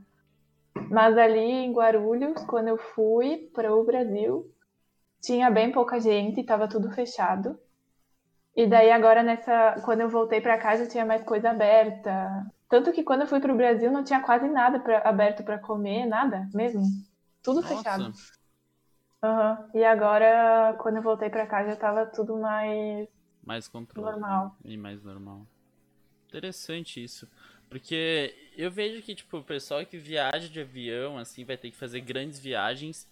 Mas 0.90 1.16
ali 1.18 1.38
em 1.38 1.72
Guarulhos, 1.72 2.42
quando 2.44 2.68
eu 2.68 2.78
fui 2.78 3.50
para 3.54 3.74
o 3.74 3.84
Brasil, 3.84 4.50
tinha 5.20 5.50
bem 5.50 5.70
pouca 5.70 6.00
gente, 6.00 6.42
tava 6.42 6.66
tudo 6.68 6.90
fechado. 6.90 7.58
E 8.56 8.66
daí 8.66 8.90
agora 8.90 9.22
nessa, 9.22 9.80
quando 9.84 10.00
eu 10.00 10.08
voltei 10.08 10.40
para 10.40 10.58
casa 10.58 10.86
tinha 10.86 11.04
mais 11.04 11.22
coisa 11.24 11.50
aberta. 11.50 12.46
Tanto 12.68 12.92
que 12.92 13.02
quando 13.02 13.22
eu 13.22 13.26
fui 13.26 13.40
pro 13.40 13.56
Brasil 13.56 13.90
não 13.90 14.04
tinha 14.04 14.20
quase 14.20 14.48
nada 14.48 14.78
pra, 14.78 14.98
aberto 15.00 15.42
para 15.42 15.58
comer, 15.58 16.06
nada 16.06 16.48
mesmo. 16.54 16.82
Tudo 17.42 17.60
Nossa. 17.60 17.76
fechado. 17.76 18.12
Aham. 19.24 19.70
E 19.74 19.82
agora, 19.84 20.76
quando 20.80 20.96
eu 20.96 21.02
voltei 21.02 21.30
pra 21.30 21.46
cá, 21.46 21.64
já 21.64 21.74
tava 21.76 22.04
tudo 22.06 22.36
mais 22.36 23.08
Mais 23.42 23.66
controle. 23.68 24.10
normal. 24.10 24.56
E 24.64 24.76
mais 24.76 25.02
normal. 25.02 25.46
Interessante 26.28 27.02
isso. 27.02 27.28
Porque 27.70 28.34
eu 28.56 28.70
vejo 28.70 29.02
que, 29.02 29.14
tipo, 29.14 29.38
o 29.38 29.44
pessoal 29.44 29.84
que 29.86 29.96
viaja 29.96 30.48
de 30.48 30.60
avião, 30.60 31.16
assim, 31.16 31.44
vai 31.44 31.56
ter 31.56 31.70
que 31.70 31.76
fazer 31.76 32.00
grandes 32.00 32.38
viagens, 32.38 33.08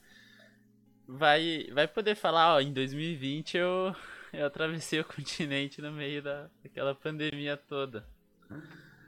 vai, 1.07 1.67
vai 1.73 1.89
poder 1.89 2.15
falar, 2.15 2.55
ó, 2.57 2.61
em 2.61 2.73
2020 2.73 3.57
eu, 3.57 3.95
eu 4.33 4.47
atravessei 4.47 5.01
o 5.01 5.05
continente 5.05 5.81
no 5.81 5.93
meio 5.93 6.23
da, 6.23 6.51
daquela 6.63 6.95
pandemia 6.95 7.57
toda. 7.57 8.07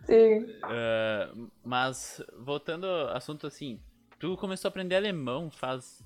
Sim. 0.05 0.47
Ah, 0.63 1.33
mas, 1.65 2.23
voltando 2.39 2.87
ao 2.87 3.09
assunto, 3.17 3.47
assim, 3.47 3.81
tu 4.19 4.37
começou 4.37 4.69
a 4.69 4.71
aprender 4.71 4.97
alemão 4.97 5.51
faz, 5.51 6.03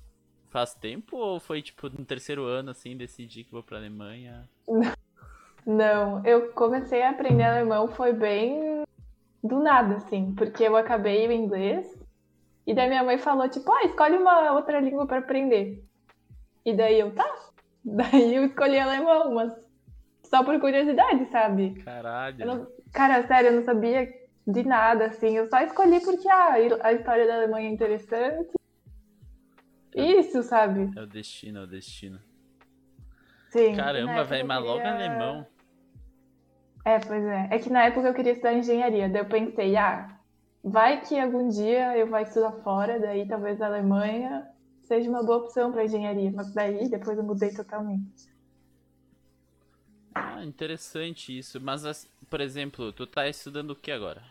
faz 0.49 0.73
tempo 0.73 1.15
ou 1.17 1.39
foi, 1.39 1.61
tipo, 1.61 1.89
no 1.89 2.03
terceiro 2.05 2.43
ano, 2.43 2.71
assim, 2.71 2.97
decidi 2.97 3.43
que 3.43 3.51
vou 3.51 3.63
pra 3.63 3.77
Alemanha? 3.77 4.47
Não, 5.65 6.25
eu 6.25 6.51
comecei 6.53 7.01
a 7.03 7.09
aprender 7.11 7.43
alemão 7.43 7.87
foi 7.89 8.13
bem 8.13 8.83
do 9.43 9.59
nada, 9.59 9.95
assim, 9.97 10.33
porque 10.35 10.63
eu 10.63 10.75
acabei 10.75 11.27
o 11.27 11.31
inglês 11.31 11.97
e 12.65 12.73
daí 12.73 12.87
minha 12.87 13.03
mãe 13.03 13.17
falou, 13.17 13.47
tipo, 13.49 13.71
ah, 13.71 13.83
escolhe 13.83 14.17
uma 14.17 14.53
outra 14.53 14.79
língua 14.79 15.05
pra 15.05 15.19
aprender. 15.19 15.83
E 16.65 16.73
daí 16.75 16.99
eu, 16.99 17.13
tá. 17.13 17.25
Daí 17.83 18.35
eu 18.35 18.45
escolhi 18.45 18.77
alemão, 18.77 19.33
mas 19.33 19.53
só 20.23 20.43
por 20.43 20.59
curiosidade, 20.59 21.25
sabe? 21.31 21.81
Caralho. 21.83 22.45
Não- 22.45 22.67
Cara, 22.91 23.25
sério, 23.25 23.49
eu 23.49 23.55
não 23.55 23.63
sabia 23.63 24.11
de 24.45 24.63
nada, 24.63 25.05
assim. 25.05 25.37
Eu 25.37 25.47
só 25.47 25.59
escolhi 25.61 25.99
porque 26.01 26.27
ah, 26.29 26.55
a 26.83 26.93
história 26.93 27.25
da 27.25 27.35
Alemanha 27.35 27.69
é 27.69 27.71
interessante. 27.71 28.49
Isso, 29.95 30.43
sabe? 30.43 30.91
É 30.97 31.01
o 31.01 31.07
destino, 31.07 31.59
é 31.59 31.63
o 31.63 31.67
destino. 31.67 32.19
Sim. 33.49 33.75
Caramba, 33.75 34.23
velho, 34.23 34.47
mas 34.47 34.63
logo 34.63 34.77
queria- 34.77 34.93
alemão. 34.93 35.47
É, 36.85 36.99
pois 36.99 37.23
é. 37.23 37.47
É 37.51 37.59
que 37.59 37.69
na 37.69 37.85
época 37.85 38.07
eu 38.07 38.13
queria 38.13 38.31
estudar 38.33 38.53
engenharia. 38.53 39.09
Daí 39.09 39.21
eu 39.21 39.25
pensei, 39.25 39.75
ah, 39.75 40.17
vai 40.63 41.01
que 41.01 41.19
algum 41.19 41.49
dia 41.49 41.97
eu 41.97 42.07
vou 42.07 42.19
estudar 42.19 42.51
fora, 42.63 42.99
daí 42.99 43.27
talvez 43.27 43.61
a 43.61 43.65
Alemanha 43.67 44.47
seja 44.83 45.09
uma 45.09 45.23
boa 45.23 45.39
opção 45.39 45.71
para 45.71 45.83
engenharia. 45.83 46.31
Mas 46.31 46.53
daí 46.53 46.87
depois 46.89 47.17
eu 47.17 47.23
mudei 47.23 47.53
totalmente. 47.53 48.29
Ah, 50.13 50.43
interessante 50.43 51.37
isso. 51.37 51.59
Mas, 51.61 51.85
as- 51.85 52.09
por 52.29 52.41
exemplo, 52.41 52.91
tu 52.93 53.05
tá 53.05 53.27
estudando 53.27 53.71
o 53.71 53.75
que 53.75 53.91
agora? 53.91 54.21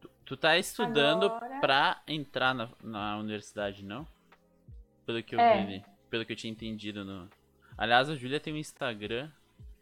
Tu, 0.00 0.10
tu 0.24 0.36
tá 0.36 0.56
estudando 0.58 1.26
Agora- 1.26 1.60
pra 1.60 2.02
entrar 2.06 2.54
na, 2.54 2.68
na 2.82 3.18
universidade, 3.18 3.84
não? 3.84 4.06
Pelo 5.06 5.22
que 5.22 5.34
eu 5.34 5.40
É. 5.40 5.64
vi, 5.66 5.84
pelo 6.10 6.24
que 6.24 6.32
eu 6.32 6.36
tinha 6.36 6.50
entendido 6.52 7.04
no. 7.04 7.28
Aliás, 7.76 8.08
a 8.08 8.14
Júlia 8.14 8.38
tem 8.40 8.52
um 8.52 8.56
Instagram. 8.56 9.30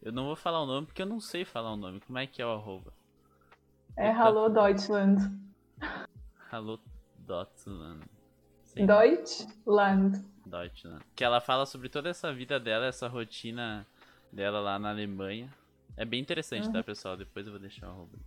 Eu 0.02 0.12
não 0.12 0.24
vou 0.24 0.36
falar 0.36 0.62
o 0.62 0.66
nome 0.66 0.86
porque 0.86 1.02
eu 1.02 1.06
não 1.06 1.20
sei 1.20 1.44
falar 1.44 1.72
o 1.72 1.76
nome. 1.76 2.00
Como 2.00 2.18
é 2.18 2.26
que 2.26 2.40
é 2.40 2.46
o 2.46 2.50
arroba? 2.52 2.92
É 3.96 4.10
Então- 4.10 4.22
Hallo 4.22 4.48
Deutschland. 4.48 5.20
Hallo 6.50 6.80
Deutschland. 7.18 8.00
Sim, 8.64 8.86
Deutschland. 8.86 10.24
Deutschland. 10.46 11.04
Que 11.14 11.24
ela 11.24 11.40
fala 11.40 11.66
sobre 11.66 11.88
toda 11.88 12.08
essa 12.08 12.32
vida 12.32 12.58
dela, 12.58 12.86
essa 12.86 13.08
rotina 13.08 13.86
dela 14.32 14.60
lá 14.60 14.78
na 14.78 14.90
Alemanha. 14.90 15.52
É 15.96 16.04
bem 16.04 16.20
interessante, 16.20 16.66
Uhum. 16.66 16.72
tá, 16.72 16.82
pessoal? 16.82 17.16
Depois 17.16 17.46
eu 17.46 17.52
vou 17.52 17.60
deixar 17.60 17.88
o 17.88 17.90
arroba. 17.90 18.18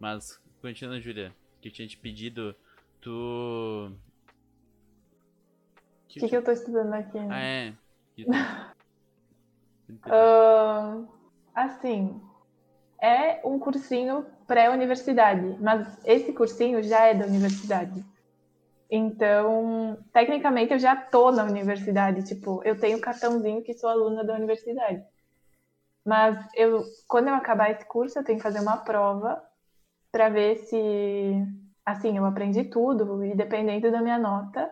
Mas, 0.00 0.40
continuando, 0.62 1.00
Júlia, 1.00 1.34
que 1.60 1.68
eu 1.68 1.72
tinha 1.72 1.86
te 1.86 1.96
pedido, 1.98 2.54
tu. 3.00 3.92
O 6.16 6.20
que, 6.20 6.28
que 6.28 6.36
eu 6.36 6.42
tô 6.42 6.50
estudando 6.50 6.92
aqui? 6.94 7.18
Ah, 7.18 7.38
é. 7.40 7.74
Que- 8.16 8.26
Ahn, 10.10 11.06
assim, 11.54 12.20
é 13.00 13.40
um 13.46 13.58
cursinho 13.58 14.26
pré-universidade, 14.46 15.56
mas 15.60 15.86
esse 16.04 16.32
cursinho 16.32 16.82
já 16.82 17.06
é 17.06 17.14
da 17.14 17.26
universidade. 17.26 18.04
Então, 18.90 19.98
tecnicamente, 20.12 20.72
eu 20.72 20.78
já 20.78 20.96
tô 20.96 21.30
na 21.30 21.44
universidade. 21.44 22.24
Tipo, 22.24 22.62
eu 22.64 22.78
tenho 22.80 23.00
cartãozinho 23.00 23.62
que 23.62 23.74
sou 23.74 23.90
aluna 23.90 24.24
da 24.24 24.34
universidade. 24.34 25.04
Mas 26.04 26.38
eu, 26.54 26.84
quando 27.06 27.28
eu 27.28 27.34
acabar 27.34 27.70
esse 27.70 27.84
curso, 27.84 28.18
eu 28.18 28.24
tenho 28.24 28.38
que 28.38 28.42
fazer 28.42 28.60
uma 28.60 28.78
prova 28.78 29.42
para 30.10 30.30
ver 30.30 30.56
se, 30.56 31.34
assim, 31.84 32.16
eu 32.16 32.24
aprendi 32.24 32.64
tudo 32.64 33.22
e 33.22 33.36
dependendo 33.36 33.90
da 33.90 34.00
minha 34.00 34.18
nota, 34.18 34.70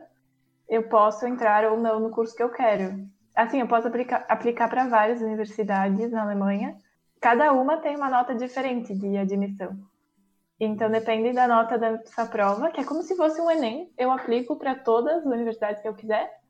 eu 0.69 0.89
posso 0.89 1.27
entrar 1.27 1.65
ou 1.71 1.79
não 1.79 2.01
no 2.01 2.11
curso 2.11 2.35
que 2.35 2.43
eu 2.43 2.51
quero. 2.51 3.07
Assim, 3.35 3.61
eu 3.61 3.69
posso 3.69 3.89
aplicar 3.89 4.25
aplicar 4.29 4.69
para 4.69 4.89
várias 4.89 5.21
universidades 5.21 6.11
na 6.11 6.23
Alemanha. 6.23 6.77
Cada 7.21 7.53
uma 7.53 7.79
tem 7.79 7.97
uma 7.97 8.11
nota 8.11 8.35
diferente 8.35 8.95
de 8.95 9.17
admissão. 9.17 9.77
Então, 10.59 10.91
depende 10.91 11.33
da 11.33 11.47
nota 11.47 11.77
dessa 11.77 12.25
prova, 12.27 12.71
que 12.71 12.81
é 12.81 12.85
como 12.85 13.03
se 13.03 13.15
fosse 13.15 13.41
um 13.41 13.51
Enem. 13.51 13.93
Eu 13.97 14.11
aplico 14.11 14.57
para 14.57 14.75
todas 14.75 15.19
as 15.19 15.27
universidades 15.27 15.83
que 15.83 15.89
eu 15.89 15.95
quiser. 15.95 16.41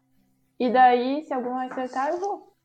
E 0.59 0.71
daí, 0.71 1.25
se 1.25 1.35
alguma 1.35 1.65
acertar, 1.65 2.11
eu 2.11 2.21
vou. 2.21 2.57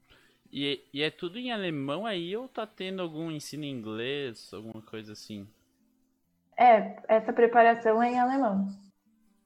E, 0.51 0.83
e 0.93 1.01
é 1.01 1.09
tudo 1.09 1.39
em 1.39 1.51
alemão 1.51 2.05
aí 2.05 2.35
ou 2.35 2.47
tá 2.47 2.67
tendo 2.67 3.01
algum 3.01 3.31
ensino 3.31 3.63
em 3.63 3.71
inglês, 3.71 4.51
alguma 4.53 4.81
coisa 4.81 5.13
assim? 5.13 5.47
É, 6.57 6.97
essa 7.07 7.33
preparação 7.33 8.03
é 8.03 8.11
em 8.11 8.19
alemão. 8.19 8.67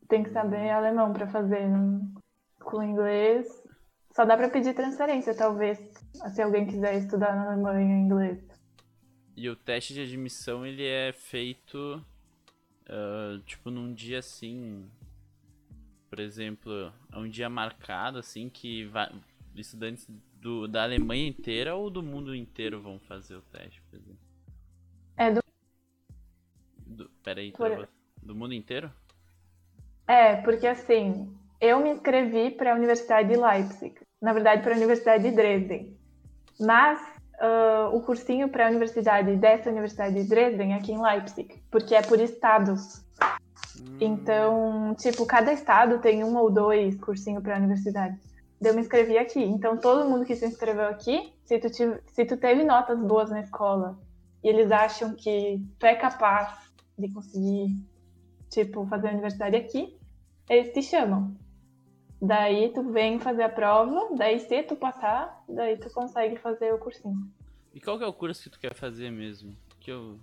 Tem 0.07 0.23
que 0.23 0.29
saber 0.31 0.69
alemão 0.69 1.11
para 1.13 1.27
fazer. 1.27 1.67
não- 1.67 2.13
Com 2.61 2.81
inglês, 2.81 3.47
só 4.15 4.25
dá 4.25 4.35
para 4.35 4.49
pedir 4.49 4.73
transferência, 4.73 5.35
talvez, 5.35 5.77
se 6.33 6.41
alguém 6.41 6.65
quiser 6.65 6.95
estudar 6.95 7.35
na 7.35 7.51
Alemanha 7.51 7.95
em 7.95 8.05
inglês. 8.05 8.43
E 9.37 9.49
o 9.49 9.55
teste 9.55 9.93
de 9.93 10.01
admissão 10.01 10.65
ele 10.65 10.83
é 10.85 11.11
feito 11.13 12.03
ah, 12.87 13.39
tipo 13.45 13.69
num 13.69 13.93
dia 13.93 14.19
assim, 14.19 14.89
por 16.09 16.19
exemplo, 16.19 16.91
é 17.11 17.17
um 17.17 17.27
dia 17.29 17.49
marcado 17.49 18.17
assim 18.17 18.49
que 18.49 18.85
vai, 18.85 19.11
estudantes 19.55 20.07
do, 20.41 20.67
da 20.67 20.83
Alemanha 20.83 21.27
inteira 21.27 21.75
ou 21.75 21.89
do 21.89 22.01
mundo 22.01 22.33
inteiro 22.33 22.81
vão 22.81 22.97
fazer 22.99 23.35
o 23.35 23.41
teste, 23.41 23.81
por 23.89 23.97
exemplo. 23.99 24.19
É 25.17 25.31
do 25.31 25.41
Do, 26.85 27.09
peraí, 27.23 27.51
Por- 27.51 27.89
do 28.23 28.33
mundo 28.35 28.53
inteiro? 28.53 28.91
É, 30.07 30.35
porque 30.37 30.67
assim, 30.67 31.35
eu 31.59 31.79
me 31.79 31.89
inscrevi 31.89 32.51
para 32.51 32.73
a 32.73 32.75
Universidade 32.75 33.29
de 33.29 33.35
Leipzig, 33.37 33.95
na 34.21 34.33
verdade 34.33 34.61
para 34.61 34.73
a 34.73 34.77
Universidade 34.77 35.23
de 35.23 35.31
Dresden. 35.35 35.97
Mas 36.59 36.99
ah, 37.39 37.89
o 37.93 38.01
cursinho 38.03 38.49
para 38.49 38.67
a 38.67 38.69
universidade 38.69 39.35
dessa 39.37 39.69
Universidade 39.71 40.15
de 40.15 40.29
Dresden 40.29 40.73
é 40.73 40.77
aqui 40.77 40.93
em 40.93 41.01
Leipzig, 41.01 41.63
porque 41.71 41.95
é 41.95 42.01
por 42.01 42.19
estados. 42.21 43.03
Hum, 43.75 43.85
Então, 43.99 44.95
tipo, 44.95 45.25
cada 45.25 45.51
estado 45.53 45.99
tem 46.01 46.23
um 46.23 46.35
ou 46.37 46.51
dois 46.51 46.99
cursinhos 46.99 47.41
para 47.43 47.55
a 47.55 47.59
universidade. 47.59 48.17
Eu 48.61 48.73
me 48.73 48.81
inscrevi 48.81 49.17
aqui. 49.17 49.41
Então, 49.43 49.77
todo 49.77 50.09
mundo 50.09 50.25
que 50.25 50.35
se 50.35 50.45
inscreveu 50.45 50.87
aqui, 50.87 51.33
se 51.45 51.59
tu, 51.59 51.69
tive- 51.69 52.01
se 52.07 52.25
tu 52.25 52.37
teve 52.37 52.63
notas 52.63 52.99
boas 52.99 53.29
na 53.29 53.41
escola 53.41 53.97
e 54.43 54.49
eles 54.49 54.71
acham 54.71 55.15
que 55.15 55.59
tu 55.79 55.85
é 55.85 55.95
capaz 55.95 56.49
de 56.97 57.11
conseguir, 57.11 57.67
tipo, 58.49 58.85
fazer 58.87 59.09
a 59.09 59.11
universidade 59.11 59.55
aqui, 59.55 59.94
eles 60.49 60.73
te 60.73 60.81
chamam. 60.81 61.35
Daí 62.21 62.71
tu 62.73 62.83
vem 62.91 63.19
fazer 63.19 63.43
a 63.43 63.49
prova, 63.49 64.15
daí 64.15 64.39
se 64.39 64.63
tu 64.63 64.75
passar, 64.75 65.43
daí 65.47 65.77
tu 65.77 65.91
consegue 65.91 66.37
fazer 66.37 66.73
o 66.73 66.79
cursinho. 66.79 67.29
E 67.73 67.79
qual 67.79 67.97
que 67.97 68.03
é 68.03 68.07
o 68.07 68.13
curso 68.13 68.43
que 68.43 68.49
tu 68.49 68.59
quer 68.59 68.73
fazer 68.73 69.11
mesmo? 69.11 69.55
Que 69.79 69.91
eu 69.91 70.17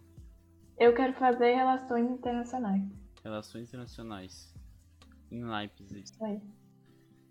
Eu 0.78 0.94
quero 0.94 1.12
fazer 1.12 1.54
relações 1.54 2.10
internacionais. 2.10 2.82
Relações 3.22 3.68
Internacionais 3.68 4.52
em 5.30 5.44
Leipzig. 5.44 6.02
Isso 6.02 6.24
aí. 6.24 6.40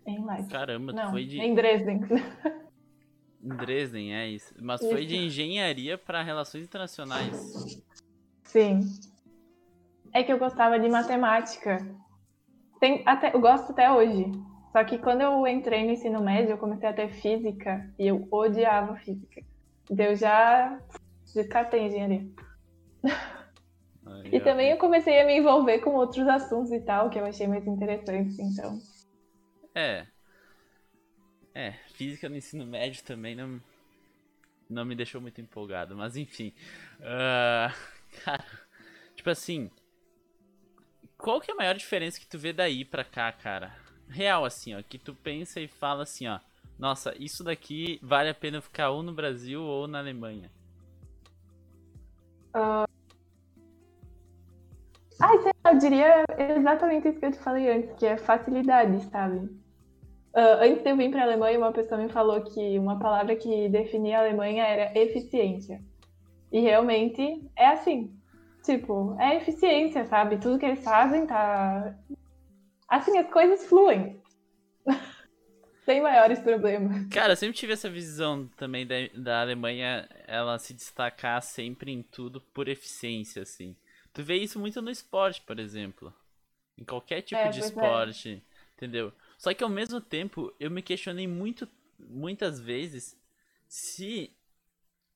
Em 0.06 0.24
Leipzig. 0.24 0.50
Caramba, 0.50 0.92
tu 0.92 0.96
Não, 0.96 1.10
foi 1.10 1.24
de 1.26 1.40
em 1.40 1.54
Dresden. 1.54 2.00
em 3.42 3.48
Dresden, 3.48 4.14
é 4.14 4.28
isso. 4.28 4.54
Mas 4.60 4.80
foi 4.80 5.04
de 5.04 5.16
Isso. 5.16 5.24
engenharia 5.24 5.98
para 5.98 6.22
relações 6.22 6.64
internacionais. 6.64 7.82
Sim. 8.44 8.80
É 10.12 10.22
que 10.22 10.32
eu 10.32 10.38
gostava 10.38 10.78
de 10.78 10.88
matemática. 10.88 11.78
Tem, 12.82 13.00
até, 13.06 13.32
eu 13.32 13.40
gosto 13.40 13.70
até 13.70 13.88
hoje. 13.92 14.24
Só 14.72 14.82
que 14.82 14.98
quando 14.98 15.20
eu 15.20 15.46
entrei 15.46 15.84
no 15.84 15.92
ensino 15.92 16.20
médio, 16.20 16.50
eu 16.50 16.58
comecei 16.58 16.88
a 16.88 16.92
ter 16.92 17.10
física 17.10 17.88
e 17.96 18.08
eu 18.08 18.26
odiava 18.28 18.96
física. 18.96 19.40
Daí 19.88 20.08
eu 20.08 20.16
já 20.16 20.80
descartei 21.32 21.82
engenharia. 21.86 22.26
Aí, 24.04 24.32
E 24.32 24.40
ó. 24.40 24.40
também 24.40 24.72
eu 24.72 24.78
comecei 24.78 25.20
a 25.20 25.24
me 25.24 25.38
envolver 25.38 25.78
com 25.78 25.90
outros 25.90 26.26
assuntos 26.26 26.72
e 26.72 26.80
tal, 26.80 27.08
que 27.08 27.20
eu 27.20 27.24
achei 27.24 27.46
mais 27.46 27.64
interessantes, 27.64 28.36
então. 28.40 28.76
É. 29.76 30.04
É, 31.54 31.74
física 31.94 32.28
no 32.28 32.34
ensino 32.34 32.66
médio 32.66 33.04
também 33.04 33.36
não, 33.36 33.60
não 34.68 34.84
me 34.84 34.96
deixou 34.96 35.20
muito 35.20 35.40
empolgado, 35.40 35.94
mas 35.94 36.16
enfim. 36.16 36.52
Ah, 37.00 37.72
cara, 38.24 38.44
tipo 39.14 39.30
assim. 39.30 39.70
Qual 41.22 41.40
que 41.40 41.50
é 41.50 41.54
a 41.54 41.56
maior 41.56 41.74
diferença 41.74 42.20
que 42.20 42.26
tu 42.26 42.38
vê 42.38 42.52
daí 42.52 42.84
pra 42.84 43.04
cá, 43.04 43.32
cara? 43.32 43.72
real, 44.12 44.44
assim, 44.44 44.74
ó, 44.74 44.82
que 44.82 44.98
tu 44.98 45.14
pensa 45.14 45.60
e 45.60 45.66
fala 45.66 46.02
assim, 46.02 46.28
ó, 46.28 46.38
nossa, 46.78 47.14
isso 47.18 47.42
daqui 47.42 47.98
vale 48.02 48.28
a 48.28 48.34
pena 48.34 48.60
ficar 48.60 48.90
ou 48.90 49.02
no 49.02 49.12
Brasil 49.12 49.62
ou 49.62 49.88
na 49.88 49.98
Alemanha? 49.98 50.50
Uh... 52.54 52.86
Ai, 55.20 55.38
sei 55.38 55.52
lá, 55.64 55.72
eu 55.72 55.78
diria 55.78 56.24
exatamente 56.58 57.08
isso 57.08 57.18
que 57.18 57.26
eu 57.26 57.32
te 57.32 57.38
falei 57.38 57.70
antes, 57.70 57.92
que 57.94 58.04
é 58.04 58.16
facilidade, 58.16 59.02
sabe? 59.04 59.38
Uh, 60.34 60.58
antes 60.60 60.82
de 60.82 60.90
eu 60.90 60.96
vir 60.96 61.10
para 61.10 61.20
a 61.20 61.24
Alemanha, 61.24 61.58
uma 61.58 61.72
pessoa 61.72 62.00
me 62.00 62.08
falou 62.08 62.42
que 62.42 62.78
uma 62.78 62.98
palavra 62.98 63.36
que 63.36 63.68
definia 63.68 64.18
a 64.18 64.22
Alemanha 64.22 64.64
era 64.64 64.98
eficiência. 64.98 65.80
E 66.50 66.60
realmente 66.60 67.48
é 67.54 67.68
assim. 67.68 68.12
Tipo, 68.64 69.16
é 69.20 69.36
eficiência, 69.36 70.04
sabe? 70.06 70.38
Tudo 70.38 70.58
que 70.58 70.66
eles 70.66 70.82
fazem 70.84 71.26
tá. 71.26 71.96
Assim, 72.88 73.18
as 73.18 73.30
coisas 73.30 73.66
fluem. 73.66 74.22
Sem 75.84 76.00
maiores 76.02 76.40
problemas. 76.40 77.06
Cara, 77.10 77.32
eu 77.32 77.36
sempre 77.36 77.56
tive 77.56 77.74
essa 77.74 77.90
visão 77.90 78.48
também 78.56 78.86
da, 78.86 78.94
da 79.14 79.40
Alemanha, 79.42 80.08
ela 80.26 80.58
se 80.58 80.72
destacar 80.72 81.42
sempre 81.42 81.92
em 81.92 82.02
tudo 82.02 82.40
por 82.40 82.68
eficiência, 82.68 83.42
assim. 83.42 83.76
Tu 84.14 84.22
vê 84.22 84.36
isso 84.36 84.58
muito 84.58 84.80
no 84.80 84.90
esporte, 84.90 85.42
por 85.42 85.58
exemplo. 85.60 86.12
Em 86.78 86.84
qualquer 86.84 87.22
tipo 87.22 87.38
É, 87.38 87.48
de 87.48 87.60
é. 87.60 87.60
esporte, 87.60 88.42
entendeu? 88.76 89.12
Só 89.38 89.54
que 89.54 89.64
ao 89.64 89.70
mesmo 89.70 90.00
tempo, 90.00 90.54
eu 90.60 90.70
me 90.70 90.82
questionei 90.82 91.28
muito, 91.28 91.68
muitas 91.98 92.60
vezes, 92.60 93.16
se 93.68 94.30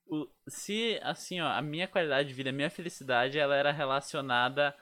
o, 0.09 0.29
se 0.47 0.99
assim, 1.03 1.41
ó, 1.41 1.49
a 1.49 1.63
minha 1.63 1.89
qualidade 1.89 2.29
de 2.29 2.35
vida, 2.35 2.51
a 2.51 2.53
minha 2.53 2.71
felicidade, 2.71 3.39
ela 3.39 3.57
era 3.57 3.73
relacionada 3.73 4.75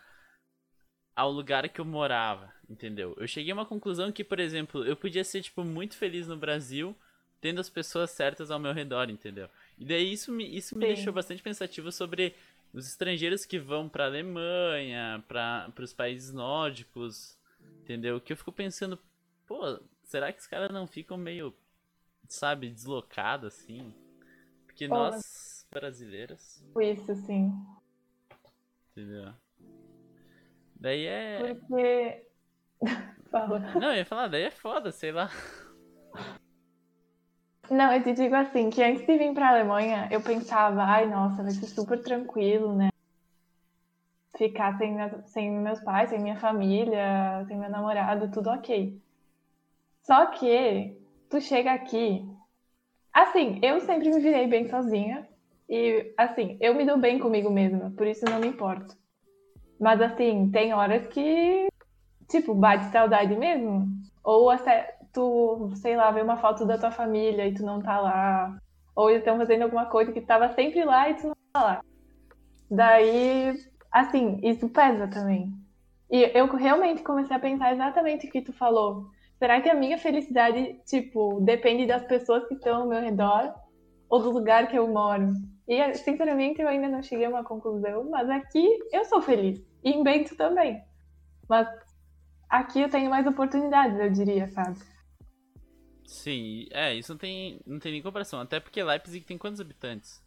ao 1.16 1.30
lugar 1.30 1.68
que 1.68 1.80
eu 1.80 1.84
morava, 1.84 2.52
entendeu? 2.68 3.14
Eu 3.18 3.26
cheguei 3.26 3.52
a 3.52 3.54
uma 3.54 3.66
conclusão 3.66 4.10
que, 4.10 4.24
por 4.24 4.40
exemplo, 4.40 4.84
eu 4.84 4.96
podia 4.96 5.24
ser 5.24 5.42
tipo 5.42 5.64
muito 5.64 5.96
feliz 5.96 6.26
no 6.26 6.36
Brasil, 6.36 6.94
tendo 7.40 7.60
as 7.60 7.70
pessoas 7.70 8.10
certas 8.10 8.50
ao 8.50 8.58
meu 8.58 8.72
redor, 8.72 9.08
entendeu? 9.10 9.48
E 9.78 9.84
daí 9.84 10.12
isso 10.12 10.32
me, 10.32 10.44
isso 10.56 10.76
me 10.76 10.84
Sim. 10.84 10.94
deixou 10.94 11.12
bastante 11.12 11.42
pensativo 11.42 11.92
sobre 11.92 12.34
os 12.72 12.86
estrangeiros 12.88 13.44
que 13.44 13.58
vão 13.58 13.88
pra 13.88 14.06
Alemanha, 14.06 15.22
para 15.28 15.72
os 15.78 15.92
países 15.92 16.32
nórdicos, 16.32 17.38
entendeu? 17.82 18.20
Que 18.20 18.32
eu 18.32 18.36
fico 18.36 18.50
pensando, 18.50 18.98
pô, 19.46 19.78
será 20.02 20.32
que 20.32 20.40
os 20.40 20.46
caras 20.46 20.70
não 20.72 20.86
ficam 20.86 21.16
meio, 21.16 21.54
sabe, 22.28 22.68
deslocados 22.68 23.54
assim? 23.54 23.94
Porque 24.74 24.88
Pô, 24.88 24.96
nós, 24.96 25.64
brasileiros, 25.72 26.60
Isso, 26.80 27.14
sim. 27.14 27.52
entendeu? 28.90 29.32
Daí 30.74 31.06
é. 31.06 31.38
Porque. 31.38 32.26
Fala. 33.30 33.60
Não, 33.60 33.92
eu 33.92 33.98
ia 33.98 34.04
falar, 34.04 34.26
daí 34.26 34.42
é 34.42 34.50
foda, 34.50 34.90
sei 34.90 35.12
lá. 35.12 35.30
Não, 37.70 37.92
eu 37.92 38.02
te 38.02 38.12
digo 38.14 38.34
assim, 38.34 38.68
que 38.68 38.82
antes 38.82 39.06
de 39.06 39.16
vir 39.16 39.32
pra 39.32 39.50
Alemanha, 39.50 40.08
eu 40.10 40.20
pensava, 40.20 40.82
ai, 40.82 41.06
nossa, 41.08 41.44
vai 41.44 41.52
ser 41.52 41.66
super 41.66 42.02
tranquilo, 42.02 42.74
né? 42.74 42.88
Ficar 44.36 44.76
sem, 44.76 44.96
sem 45.26 45.50
meus 45.52 45.80
pais, 45.84 46.10
sem 46.10 46.18
minha 46.18 46.36
família, 46.36 47.44
sem 47.46 47.56
meu 47.56 47.70
namorado, 47.70 48.28
tudo 48.32 48.50
ok. 48.50 49.00
Só 50.02 50.26
que 50.26 51.00
tu 51.30 51.40
chega 51.40 51.72
aqui. 51.72 52.33
Assim, 53.14 53.60
eu 53.62 53.80
sempre 53.80 54.10
me 54.10 54.20
virei 54.20 54.48
bem 54.48 54.68
sozinha. 54.68 55.28
E, 55.68 56.12
assim, 56.18 56.58
eu 56.60 56.74
me 56.74 56.84
dou 56.84 56.98
bem 56.98 57.18
comigo 57.18 57.48
mesma, 57.48 57.92
por 57.96 58.06
isso 58.08 58.24
não 58.24 58.40
me 58.40 58.48
importo. 58.48 58.96
Mas, 59.80 60.00
assim, 60.00 60.50
tem 60.50 60.74
horas 60.74 61.06
que, 61.06 61.68
tipo, 62.28 62.54
bate 62.54 62.86
saudade 62.86 63.36
mesmo. 63.36 63.86
Ou 64.24 64.50
até 64.50 64.98
tu, 65.12 65.70
sei 65.76 65.96
lá, 65.96 66.10
vê 66.10 66.22
uma 66.22 66.36
foto 66.36 66.66
da 66.66 66.76
tua 66.76 66.90
família 66.90 67.46
e 67.46 67.54
tu 67.54 67.64
não 67.64 67.80
tá 67.80 68.00
lá. 68.00 68.58
Ou 68.96 69.10
eles 69.10 69.22
estão 69.22 69.38
fazendo 69.38 69.62
alguma 69.62 69.86
coisa 69.86 70.12
que 70.12 70.20
tava 70.20 70.52
sempre 70.54 70.84
lá 70.84 71.08
e 71.08 71.14
tu 71.14 71.28
não 71.28 71.36
tá 71.52 71.62
lá. 71.62 71.80
Daí, 72.68 73.54
assim, 73.92 74.40
isso 74.42 74.68
pesa 74.68 75.06
também. 75.06 75.52
E 76.10 76.30
eu 76.34 76.46
realmente 76.46 77.02
comecei 77.02 77.36
a 77.36 77.40
pensar 77.40 77.72
exatamente 77.72 78.26
o 78.26 78.30
que 78.30 78.42
tu 78.42 78.52
falou. 78.52 79.06
Será 79.38 79.60
que 79.60 79.68
a 79.68 79.74
minha 79.74 79.98
felicidade, 79.98 80.80
tipo, 80.86 81.40
depende 81.40 81.86
das 81.86 82.04
pessoas 82.04 82.46
que 82.46 82.54
estão 82.54 82.82
ao 82.82 82.88
meu 82.88 83.00
redor 83.00 83.54
ou 84.08 84.22
do 84.22 84.30
lugar 84.30 84.68
que 84.68 84.78
eu 84.78 84.86
moro? 84.88 85.32
E, 85.66 85.94
sinceramente, 85.94 86.60
eu 86.60 86.68
ainda 86.68 86.88
não 86.88 87.02
cheguei 87.02 87.26
a 87.26 87.30
uma 87.30 87.44
conclusão, 87.44 88.08
mas 88.10 88.28
aqui 88.30 88.66
eu 88.92 89.04
sou 89.04 89.20
feliz. 89.20 89.60
E 89.82 89.90
em 89.90 90.02
Bento 90.02 90.36
também. 90.36 90.82
Mas 91.48 91.68
aqui 92.48 92.80
eu 92.80 92.88
tenho 92.88 93.10
mais 93.10 93.26
oportunidades, 93.26 93.98
eu 93.98 94.10
diria, 94.10 94.48
sabe? 94.48 94.78
Sim, 96.06 96.66
é, 96.70 96.94
isso 96.94 97.12
não 97.12 97.18
tem, 97.18 97.60
não 97.66 97.78
tem 97.78 97.92
nem 97.92 98.02
comparação. 98.02 98.40
Até 98.40 98.60
porque 98.60 98.82
Leipzig 98.82 99.24
tem 99.24 99.36
quantos 99.36 99.60
habitantes? 99.60 100.23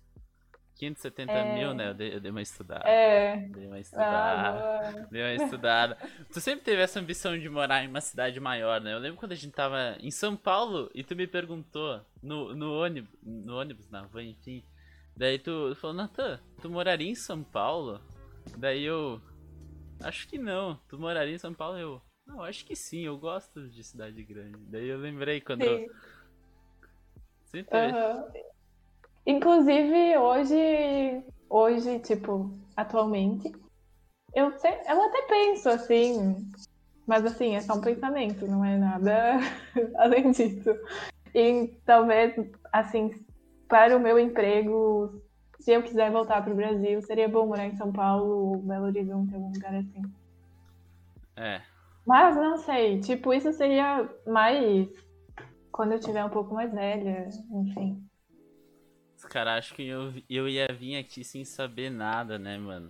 570 0.77 1.31
É. 1.31 1.55
mil, 1.55 1.73
né? 1.73 1.89
Eu 1.89 1.93
dei, 1.93 2.15
eu 2.15 2.19
dei 2.19 2.31
uma 2.31 2.41
estudada. 2.41 2.87
É. 2.87 3.37
Dei 3.37 3.67
uma 3.67 3.79
estudada. 3.79 4.59
Ah, 4.99 5.07
Dei 5.11 5.21
uma 5.21 5.43
estudada. 5.43 5.97
Tu 6.31 6.39
sempre 6.39 6.63
teve 6.63 6.81
essa 6.81 6.99
ambição 6.99 7.37
de 7.37 7.49
morar 7.49 7.83
em 7.83 7.87
uma 7.87 8.01
cidade 8.01 8.39
maior, 8.39 8.79
né? 8.79 8.93
Eu 8.93 8.99
lembro 8.99 9.17
quando 9.17 9.31
a 9.31 9.35
gente 9.35 9.53
tava 9.53 9.97
em 9.99 10.11
São 10.11 10.35
Paulo 10.35 10.89
e 10.93 11.03
tu 11.03 11.15
me 11.15 11.25
perguntou 11.27 12.01
no, 12.21 12.53
no 12.55 12.73
ônibus, 12.81 13.11
no 13.23 13.57
ônibus, 13.59 13.89
na 13.89 14.03
van, 14.03 14.23
enfim. 14.23 14.63
Daí 15.15 15.39
tu 15.39 15.75
falou, 15.81 15.95
Natan, 15.95 16.39
tu 16.61 16.69
moraria 16.69 17.09
em 17.09 17.15
São 17.15 17.43
Paulo? 17.43 17.99
Daí 18.57 18.83
eu. 18.83 19.19
Acho 20.03 20.27
que 20.27 20.37
não. 20.37 20.79
Tu 20.87 20.97
moraria 20.99 21.33
em 21.33 21.39
São 21.39 21.53
Paulo? 21.53 21.77
Eu. 21.77 22.01
Não, 22.25 22.43
acho 22.43 22.65
que 22.65 22.75
sim, 22.75 23.01
eu 23.01 23.17
gosto 23.17 23.67
de 23.69 23.83
cidade 23.83 24.21
grande. 24.23 24.57
Daí 24.67 24.87
eu 24.87 24.97
lembrei 24.99 25.41
quando 25.41 25.63
eu. 25.63 25.77
sim. 25.79 25.87
Sempre 27.45 27.71
teve 27.71 27.97
Aham. 27.97 28.25
Inclusive, 29.27 30.17
hoje, 30.17 31.21
hoje, 31.49 31.99
tipo, 31.99 32.49
atualmente, 32.77 33.51
eu, 34.33 34.45
eu 34.45 35.01
até 35.01 35.21
penso 35.23 35.67
assim, 35.67 36.49
mas 37.05 37.25
assim, 37.25 37.53
é 37.53 37.59
só 37.59 37.73
um 37.73 37.81
pensamento, 37.81 38.47
não 38.47 38.63
é 38.63 38.77
nada 38.77 39.33
além 39.99 40.31
disso. 40.31 40.69
E 41.35 41.67
talvez, 41.85 42.35
assim, 42.71 43.21
para 43.67 43.97
o 43.97 43.99
meu 43.99 44.17
emprego, 44.17 45.21
se 45.59 45.73
eu 45.73 45.83
quiser 45.83 46.09
voltar 46.09 46.41
para 46.41 46.53
o 46.53 46.55
Brasil, 46.55 47.01
seria 47.01 47.27
bom 47.27 47.47
morar 47.47 47.65
em 47.65 47.75
São 47.75 47.91
Paulo 47.91 48.51
ou 48.51 48.57
Belo 48.59 48.85
Horizonte, 48.85 49.35
algum 49.35 49.51
lugar 49.51 49.75
assim. 49.75 50.03
É. 51.35 51.61
Mas 52.05 52.37
não 52.37 52.57
sei, 52.59 53.01
tipo, 53.01 53.33
isso 53.33 53.51
seria 53.51 54.09
mais 54.25 54.87
quando 55.69 55.91
eu 55.91 55.99
tiver 55.99 56.23
um 56.23 56.29
pouco 56.29 56.53
mais 56.53 56.71
velha, 56.71 57.27
enfim. 57.51 58.06
Os 59.27 59.33
caras 59.33 59.57
acham 59.57 59.75
que 59.75 59.85
eu, 59.85 60.13
eu 60.29 60.47
ia 60.47 60.67
vir 60.71 60.95
aqui 60.95 61.21
sem 61.21 61.43
saber 61.43 61.89
nada, 61.91 62.39
né, 62.39 62.57
mano? 62.57 62.89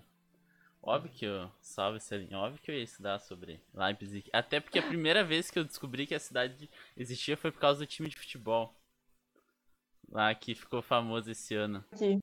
Óbvio 0.83 1.11
que 1.11 1.25
eu. 1.25 1.51
Salve, 1.59 1.99
Celinho. 1.99 2.37
Óbvio 2.37 2.61
que 2.61 2.69
eu 2.69 2.75
ia 2.75 2.83
estudar 2.83 3.17
sobre 3.17 3.59
Leipzig. 3.73 4.29
Até 4.31 4.59
porque 4.59 4.77
a 4.77 4.83
primeira 4.87 5.23
vez 5.23 5.49
que 5.49 5.57
eu 5.57 5.63
descobri 5.63 6.05
que 6.05 6.13
a 6.13 6.19
cidade 6.19 6.69
existia 6.95 7.35
foi 7.35 7.51
por 7.51 7.59
causa 7.59 7.79
do 7.79 7.87
time 7.87 8.07
de 8.07 8.15
futebol. 8.15 8.71
Lá 10.07 10.33
que 10.35 10.53
ficou 10.53 10.79
famoso 10.83 11.31
esse 11.31 11.55
ano. 11.55 11.83
Aqui. 11.91 12.19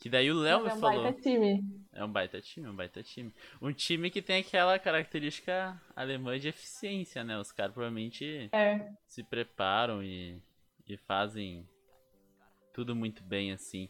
Que 0.00 0.08
daí 0.10 0.32
o 0.32 0.34
Léo 0.34 0.64
me 0.64 0.70
é 0.70 0.74
um 0.74 0.80
falou. 0.80 1.04
baita 1.04 1.20
time. 1.22 1.64
É 1.92 2.04
um 2.04 2.10
baita 2.10 2.40
time, 2.40 2.66
um 2.68 2.74
baita 2.74 3.02
time. 3.04 3.32
Um 3.62 3.72
time 3.72 4.10
que 4.10 4.20
tem 4.20 4.40
aquela 4.40 4.80
característica 4.80 5.80
alemã 5.94 6.36
de 6.40 6.48
eficiência, 6.48 7.22
né? 7.22 7.38
Os 7.38 7.52
caras 7.52 7.72
provavelmente 7.72 8.48
É. 8.52 8.92
se 9.06 9.22
preparam 9.22 10.02
e, 10.02 10.42
e 10.88 10.96
fazem 10.96 11.68
tudo 12.72 12.94
muito 12.94 13.22
bem, 13.22 13.52
assim. 13.52 13.88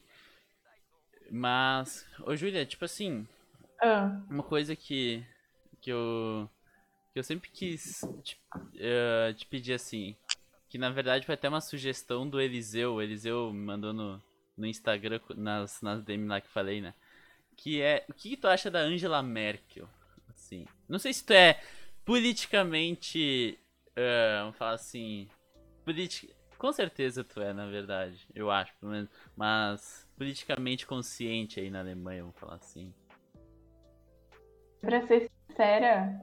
Mas, 1.30 2.06
ô 2.24 2.34
Júlia, 2.34 2.66
tipo 2.66 2.84
assim, 2.84 3.26
Ah, 3.80 4.20
uma 4.28 4.42
coisa 4.42 4.74
que, 4.74 5.24
que 5.80 5.90
eu 5.90 6.48
que 7.12 7.18
eu 7.18 7.24
sempre 7.24 7.50
quis 7.50 8.02
te, 8.22 8.40
eh, 8.76 9.32
te 9.36 9.46
pedir 9.46 9.72
assim, 9.74 10.16
que 10.68 10.78
na 10.78 10.90
verdade 10.90 11.26
foi 11.26 11.34
até 11.34 11.48
uma 11.48 11.60
sugestão 11.60 12.28
do 12.28 12.40
Eliseu, 12.40 12.94
o 12.94 13.02
Eliseu 13.02 13.52
me 13.52 13.60
mandou 13.64 13.92
no, 13.92 14.22
no 14.56 14.66
Instagram, 14.66 15.20
nas, 15.36 15.82
nas 15.82 16.04
DM 16.04 16.28
lá 16.28 16.40
que 16.40 16.48
falei, 16.48 16.80
né? 16.80 16.94
Que 17.56 17.82
é, 17.82 18.04
o 18.08 18.14
que, 18.14 18.30
que 18.30 18.36
tu 18.36 18.46
acha 18.48 18.70
da 18.70 18.80
Angela 18.80 19.22
Merkel? 19.22 19.88
Assim, 20.28 20.66
não 20.88 20.98
sei 20.98 21.12
se 21.12 21.24
tu 21.24 21.32
é 21.32 21.60
politicamente, 22.04 23.58
eh, 23.96 24.38
vamos 24.40 24.56
falar 24.56 24.74
assim, 24.74 25.28
politi 25.84 26.30
com 26.60 26.72
certeza 26.72 27.24
tu 27.24 27.40
é, 27.40 27.54
na 27.54 27.66
verdade, 27.66 28.28
eu 28.34 28.50
acho, 28.50 28.74
pelo 28.78 28.92
menos, 28.92 29.08
mas 29.34 30.06
politicamente 30.16 30.86
consciente 30.86 31.58
aí 31.58 31.70
na 31.70 31.80
Alemanha, 31.80 32.22
vamos 32.22 32.38
falar 32.38 32.56
assim. 32.56 32.92
pra 34.82 35.06
ser 35.06 35.30
sincera, 35.48 36.20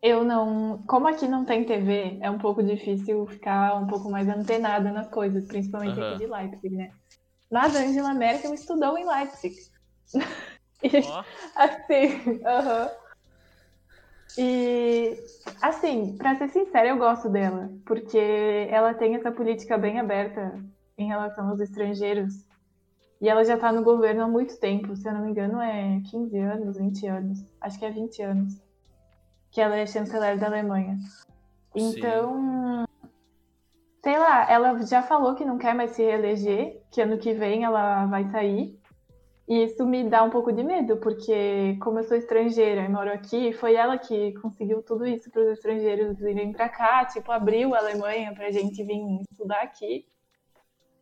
eu 0.00 0.22
não. 0.24 0.82
Como 0.86 1.08
aqui 1.08 1.26
não 1.26 1.44
tem 1.44 1.64
TV, 1.64 2.18
é 2.20 2.30
um 2.30 2.38
pouco 2.38 2.62
difícil 2.62 3.26
ficar 3.26 3.76
um 3.76 3.86
pouco 3.88 4.08
mais 4.08 4.28
antenada 4.28 4.92
nas 4.92 5.10
coisas, 5.10 5.44
principalmente 5.46 5.98
Aham. 5.98 6.14
aqui 6.14 6.24
de 6.24 6.32
Leipzig, 6.32 6.76
né? 6.76 6.92
Mas 7.50 7.74
Angela 7.74 8.14
Merkel 8.14 8.54
estudou 8.54 8.96
em 8.96 9.06
Leipzig. 9.06 9.56
E, 10.84 11.00
Ó. 11.00 11.22
assim, 11.54 12.44
aham. 12.44 12.90
E, 14.36 15.16
assim, 15.60 16.16
pra 16.16 16.34
ser 16.36 16.48
sincera, 16.48 16.88
eu 16.88 16.96
gosto 16.96 17.28
dela, 17.28 17.70
porque 17.84 18.18
ela 18.70 18.94
tem 18.94 19.14
essa 19.14 19.30
política 19.30 19.76
bem 19.76 20.00
aberta 20.00 20.58
em 20.96 21.06
relação 21.06 21.48
aos 21.48 21.60
estrangeiros. 21.60 22.46
E 23.20 23.28
ela 23.28 23.44
já 23.44 23.56
tá 23.56 23.70
no 23.70 23.84
governo 23.84 24.22
há 24.22 24.28
muito 24.28 24.58
tempo, 24.58 24.96
se 24.96 25.08
eu 25.08 25.12
não 25.12 25.22
me 25.22 25.30
engano, 25.30 25.60
é 25.60 26.00
15 26.10 26.38
anos, 26.38 26.76
20 26.76 27.06
anos. 27.06 27.44
Acho 27.60 27.78
que 27.78 27.84
é 27.84 27.90
20 27.90 28.22
anos. 28.22 28.60
Que 29.50 29.60
ela 29.60 29.76
é 29.76 29.86
chanceler 29.86 30.38
da 30.38 30.46
Alemanha. 30.46 30.98
Então, 31.74 32.84
Sim. 32.84 33.08
sei 34.02 34.18
lá, 34.18 34.50
ela 34.50 34.84
já 34.84 35.02
falou 35.02 35.34
que 35.34 35.44
não 35.44 35.58
quer 35.58 35.74
mais 35.74 35.92
se 35.92 36.02
reeleger, 36.02 36.82
que 36.90 37.00
ano 37.00 37.18
que 37.18 37.32
vem 37.32 37.64
ela 37.64 38.06
vai 38.06 38.28
sair. 38.30 38.81
E 39.52 39.64
isso 39.64 39.84
me 39.84 40.02
dá 40.08 40.22
um 40.22 40.30
pouco 40.30 40.50
de 40.50 40.62
medo, 40.62 40.96
porque 40.96 41.76
como 41.78 41.98
eu 41.98 42.04
sou 42.04 42.16
estrangeira 42.16 42.86
e 42.86 42.88
moro 42.88 43.12
aqui, 43.12 43.52
foi 43.52 43.74
ela 43.74 43.98
que 43.98 44.32
conseguiu 44.40 44.82
tudo 44.82 45.06
isso 45.06 45.30
para 45.30 45.42
os 45.42 45.48
estrangeiros 45.48 46.18
virem 46.18 46.54
para 46.54 46.70
cá, 46.70 47.04
tipo, 47.04 47.30
abriu 47.30 47.74
a 47.74 47.78
Alemanha 47.80 48.32
para 48.32 48.46
a 48.46 48.50
gente 48.50 48.82
vir 48.82 48.98
estudar 49.30 49.60
aqui. 49.60 50.06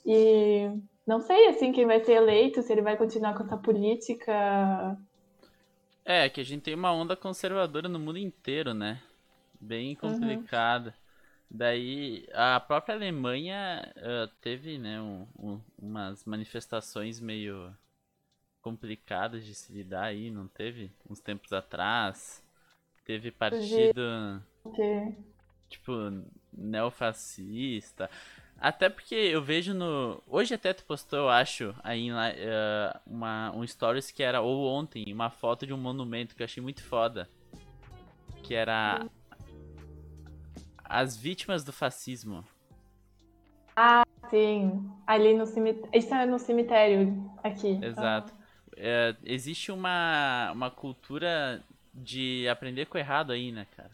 E 0.05 0.69
não 1.07 1.21
sei, 1.21 1.47
assim, 1.47 1.71
quem 1.71 1.87
vai 1.87 2.03
ser 2.03 2.15
eleito, 2.15 2.61
se 2.61 2.73
ele 2.73 2.83
vai 2.83 2.97
continuar 2.97 3.37
com 3.37 3.45
essa 3.45 3.57
política. 3.57 4.99
É, 6.05 6.29
que 6.29 6.41
a 6.41 6.45
gente 6.45 6.63
tem 6.63 6.75
uma 6.75 6.93
onda 6.93 7.15
conservadora 7.15 7.89
no 7.89 8.01
mundo 8.01 8.19
inteiro, 8.19 8.75
né? 8.75 9.01
Bem 9.61 9.91
uhum. 9.91 10.11
complicada. 10.11 10.89
Uhum. 10.89 11.57
Daí 11.57 12.27
a 12.35 12.59
própria 12.59 12.97
Alemanha 12.97 13.93
uh, 13.97 14.29
teve, 14.41 14.77
né, 14.77 15.01
um, 15.01 15.25
um, 15.39 15.61
umas 15.79 16.25
manifestações 16.25 17.21
meio 17.21 17.73
complicadas 18.61 19.44
de 19.44 19.55
se 19.55 19.73
lidar 19.73 20.05
aí, 20.05 20.31
não 20.31 20.46
teve? 20.46 20.90
Uns 21.09 21.20
tempos 21.20 21.53
atrás. 21.53 22.42
Teve 23.05 23.31
partido. 23.31 24.42
Tipo, 25.68 25.92
neofascista. 26.53 28.11
Até 28.59 28.90
porque 28.90 29.14
eu 29.14 29.42
vejo 29.42 29.73
no. 29.73 30.23
Hoje 30.27 30.55
até 30.55 30.75
tu 30.75 30.85
postou, 30.85 31.20
eu 31.20 31.29
acho, 31.31 31.75
aí 31.83 32.12
uh, 32.12 33.01
uma, 33.07 33.51
um 33.57 33.66
stories 33.66 34.11
que 34.11 34.23
era, 34.23 34.42
ou 34.42 34.66
ontem, 34.66 35.11
uma 35.12 35.31
foto 35.31 35.66
de 35.66 35.73
um 35.73 35.79
monumento 35.79 36.37
que 36.37 36.42
eu 36.42 36.44
achei 36.44 36.62
muito 36.62 36.83
foda. 36.85 37.29
Que 38.42 38.55
era. 38.55 39.07
As 40.85 41.16
vítimas 41.16 41.64
do 41.64 41.73
fascismo. 41.73 42.44
Ah, 43.75 44.03
sim. 44.29 44.90
Ali 45.07 45.35
no 45.35 45.46
cemitério. 45.46 45.90
Isso 45.94 46.12
é 46.12 46.27
no 46.27 46.38
cemitério 46.38 47.31
aqui. 47.42 47.79
Exato 47.83 48.39
é, 48.81 49.16
existe 49.25 49.71
uma, 49.71 50.51
uma 50.53 50.71
cultura 50.71 51.62
de 51.93 52.49
aprender 52.49 52.87
com 52.87 52.97
o 52.97 53.01
errado 53.01 53.33
aí, 53.33 53.53
né, 53.53 53.66
cara? 53.77 53.90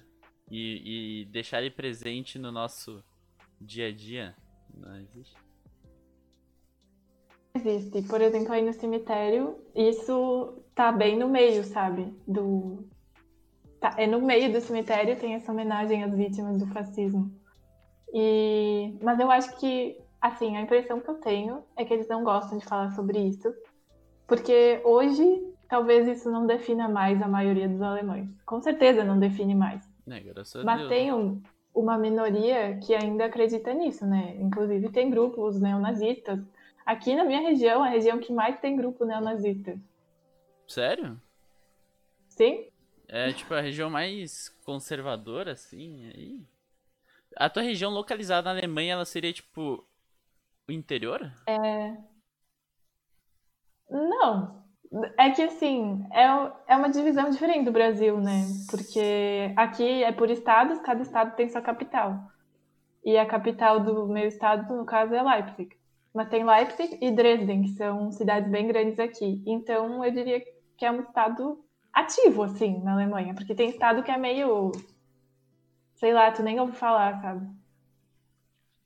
E, 0.51 1.23
e 1.23 1.25
deixar 1.27 1.61
ele 1.61 1.71
presente 1.71 2.39
no 2.39 2.53
nosso 2.53 3.03
dia 3.61 3.89
a 3.89 3.93
dia. 3.93 4.35
Não 4.73 4.97
existe? 4.97 5.35
Existe. 7.57 8.03
Por 8.03 8.21
exemplo, 8.21 8.53
aí 8.53 8.65
no 8.65 8.73
cemitério, 8.73 9.59
isso 9.75 10.63
tá 10.75 10.93
bem 10.93 11.19
no 11.19 11.29
meio, 11.29 11.65
sabe? 11.65 12.15
Do. 12.27 12.87
Tá, 13.81 13.95
é 13.97 14.07
no 14.07 14.21
meio 14.21 14.53
do 14.53 14.61
cemitério, 14.61 15.19
tem 15.19 15.35
essa 15.35 15.51
homenagem 15.51 16.05
às 16.05 16.15
vítimas 16.15 16.61
do 16.61 16.67
fascismo. 16.69 17.35
E... 18.13 18.97
Mas 19.03 19.19
eu 19.19 19.31
acho 19.31 19.59
que, 19.59 19.99
assim, 20.21 20.57
a 20.57 20.61
impressão 20.61 21.01
que 21.01 21.09
eu 21.09 21.15
tenho 21.15 21.65
é 21.77 21.85
que 21.85 21.93
eles 21.93 22.09
não 22.09 22.23
gostam 22.23 22.59
de 22.59 22.65
falar 22.65 22.93
sobre 22.93 23.19
isso. 23.19 23.53
Porque 24.27 24.81
hoje, 24.85 25.55
talvez 25.69 26.07
isso 26.09 26.31
não 26.31 26.47
defina 26.47 26.89
mais 26.89 27.21
a 27.23 27.29
maioria 27.29 27.69
dos 27.69 27.81
alemães. 27.81 28.29
Com 28.45 28.61
certeza 28.61 29.05
não 29.05 29.19
define 29.19 29.55
mais. 29.55 29.89
É, 30.09 30.23
Mas 30.65 30.79
Deus. 30.79 30.89
tem 30.89 31.13
um, 31.13 31.43
uma 31.75 31.99
minoria 31.99 32.79
que 32.79 32.95
ainda 32.95 33.27
acredita 33.27 33.73
nisso, 33.73 34.07
né? 34.07 34.37
Inclusive 34.41 34.89
tem 34.91 35.11
grupos 35.11 35.61
neonazistas. 35.61 36.41
Aqui 36.85 37.15
na 37.15 37.25
minha 37.25 37.41
região, 37.41 37.83
a 37.83 37.89
região 37.89 38.19
que 38.19 38.33
mais 38.33 38.59
tem 38.61 38.77
grupo 38.77 39.05
neonazista. 39.05 39.79
Sério? 40.67 41.21
Sim. 42.29 42.69
É 43.09 43.33
tipo 43.33 43.55
a 43.55 43.61
região 43.61 43.89
mais 43.89 44.49
conservadora, 44.65 45.53
assim, 45.53 46.07
aí. 46.15 46.41
A 47.37 47.51
tua 47.51 47.63
região 47.63 47.91
localizada 47.91 48.53
na 48.53 48.59
Alemanha, 48.59 48.95
ela 48.95 49.05
seria 49.05 49.33
tipo 49.33 49.87
o 50.69 50.73
interior? 50.73 51.33
É. 51.47 51.97
Não. 53.91 54.65
É 55.19 55.31
que, 55.31 55.43
assim, 55.43 56.07
é, 56.13 56.25
é 56.69 56.77
uma 56.77 56.89
divisão 56.89 57.31
diferente 57.31 57.65
do 57.65 57.73
Brasil, 57.73 58.21
né? 58.21 58.47
Porque 58.71 59.53
aqui 59.57 60.05
é 60.05 60.13
por 60.13 60.31
estados, 60.31 60.79
cada 60.81 61.03
estado 61.03 61.35
tem 61.37 61.49
sua 61.49 61.61
capital. 61.61 62.21
E 63.05 63.17
a 63.17 63.27
capital 63.27 63.81
do 63.81 64.07
meu 64.09 64.27
estado, 64.27 64.75
no 64.75 64.85
caso, 64.85 65.15
é 65.15 65.23
Leipzig. 65.23 65.77
Mas 66.15 66.29
tem 66.29 66.45
Leipzig 66.45 66.99
e 67.01 67.11
Dresden, 67.11 67.63
que 67.63 67.69
são 67.71 68.11
cidades 68.11 68.51
bem 68.51 68.67
grandes 68.67 68.99
aqui. 68.99 69.43
Então, 69.47 70.05
eu 70.05 70.11
diria 70.11 70.41
que 70.77 70.85
é 70.85 70.91
um 70.91 71.01
estado 71.01 71.65
ativo, 71.93 72.43
assim, 72.43 72.83
na 72.83 72.95
Alemanha. 72.95 73.35
Porque 73.35 73.55
tem 73.55 73.71
estado 73.71 74.03
que 74.03 74.11
é 74.11 74.17
meio. 74.17 74.73
Sei 75.97 76.13
lá, 76.13 76.31
tu 76.31 76.43
nem 76.43 76.59
ouve 76.61 76.73
falar, 76.73 77.21
sabe? 77.21 77.47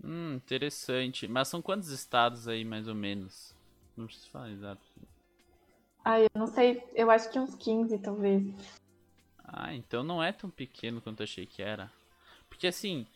Hum, 0.02 0.34
interessante. 0.34 1.28
Mas 1.28 1.48
são 1.48 1.62
quantos 1.62 1.90
estados 1.90 2.48
aí, 2.48 2.64
mais 2.64 2.88
ou 2.88 2.94
menos? 2.94 3.54
Não 3.96 4.08
se 4.08 4.28
fala 4.28 4.50
exato. 4.50 4.82
Ah, 6.04 6.20
eu 6.20 6.30
não 6.34 6.46
sei. 6.46 6.82
Eu 6.94 7.10
acho 7.10 7.30
que 7.30 7.38
uns 7.38 7.54
15, 7.54 7.98
talvez. 7.98 8.80
Ah, 9.44 9.74
então 9.74 10.02
não 10.02 10.22
é 10.22 10.32
tão 10.32 10.48
pequeno 10.48 11.00
quanto 11.00 11.20
eu 11.20 11.24
achei 11.24 11.44
que 11.44 11.62
era. 11.62 11.90
Porque 12.48 12.66
assim, 12.66 13.06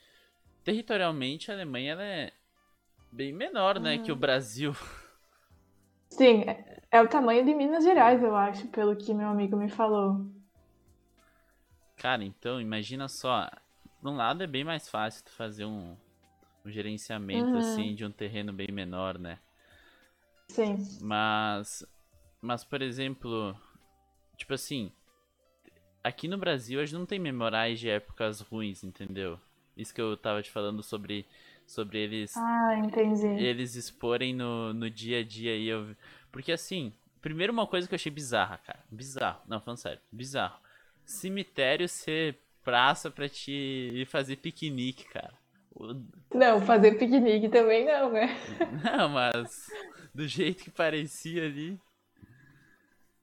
territorialmente 0.63 1.51
a 1.51 1.55
Alemanha 1.55 1.93
ela 1.93 2.05
é 2.05 2.33
bem 3.11 3.33
menor, 3.33 3.79
né, 3.79 3.99
que 3.99 4.11
o 4.11 4.17
Brasil. 4.17 4.73
Sim, 6.11 6.43
é, 6.43 6.83
é 6.91 7.03
o 7.03 7.09
tamanho 7.09 7.45
de 7.45 7.55
Minas 7.55 7.85
Gerais, 7.85 8.23
eu 8.23 8.35
acho, 8.37 8.69
pelo 8.69 8.97
que 8.97 9.15
meu 9.15 9.29
amigo 9.29 9.57
me 9.57 9.69
falou. 9.69 10.27
Cara, 11.97 12.23
então 12.25 12.61
imagina 12.61 13.09
só, 13.09 13.49
por 14.01 14.11
um 14.11 14.17
lado 14.17 14.43
é 14.43 14.47
bem 14.47 14.65
mais 14.65 14.89
fácil 14.89 15.25
tu 15.25 15.33
fazer 15.33 15.65
um, 15.65 15.97
um 16.65 16.71
gerenciamento 16.71 17.51
uhum. 17.51 17.59
assim 17.59 17.95
de 17.95 18.05
um 18.05 18.11
terreno 18.11 18.53
bem 18.53 18.69
menor, 18.71 19.19
né? 19.19 19.39
Sim. 20.49 20.77
Mas, 21.01 21.85
mas 22.41 22.65
por 22.65 22.83
exemplo, 22.83 23.57
tipo 24.37 24.55
assim, 24.55 24.93
aqui 26.03 26.29
no 26.29 26.39
Brasil 26.39 26.81
a 26.81 26.85
gente 26.85 26.99
não 26.99 27.07
tem 27.07 27.19
memoriais 27.19 27.81
de 27.81 27.89
épocas 27.89 28.41
ruins, 28.41 28.85
entendeu? 28.85 29.39
Isso 29.77 29.93
que 29.93 30.01
eu 30.01 30.17
tava 30.17 30.43
te 30.43 30.51
falando 30.51 30.83
sobre, 30.83 31.27
sobre 31.67 31.99
eles. 31.99 32.37
Ah, 32.37 32.77
entendi. 32.79 33.27
Eles 33.27 33.75
exporem 33.75 34.35
no, 34.35 34.73
no 34.73 34.89
dia 34.89 35.21
a 35.21 35.25
dia 35.25 35.53
aí. 35.53 35.67
Eu, 35.67 35.97
porque 36.31 36.53
assim, 36.53 36.93
primeiro 37.21 37.53
uma 37.53 37.67
coisa 37.67 37.89
que 37.89 37.95
eu 37.95 37.97
achei 37.97 38.13
bizarra, 38.13 38.59
cara. 38.59 38.85
Bizarro. 38.91 39.41
Não, 39.49 39.61
falando 39.61 39.79
sério, 39.79 40.01
bizarro. 40.13 40.61
Cemitério 41.05 41.89
ser 41.89 42.39
praça 42.63 43.11
pra 43.11 43.29
te 43.29 43.51
ir 43.53 44.07
fazer 44.07 44.37
piquenique, 44.37 45.05
cara. 45.05 45.35
Não, 46.33 46.61
fazer 46.61 46.99
piquenique 46.99 47.49
também 47.49 47.85
não, 47.85 48.11
né? 48.11 48.29
Não, 48.85 49.09
mas 49.09 49.67
do 50.15 50.27
jeito 50.27 50.65
que 50.65 50.71
parecia 50.71 51.45
ali. 51.45 51.79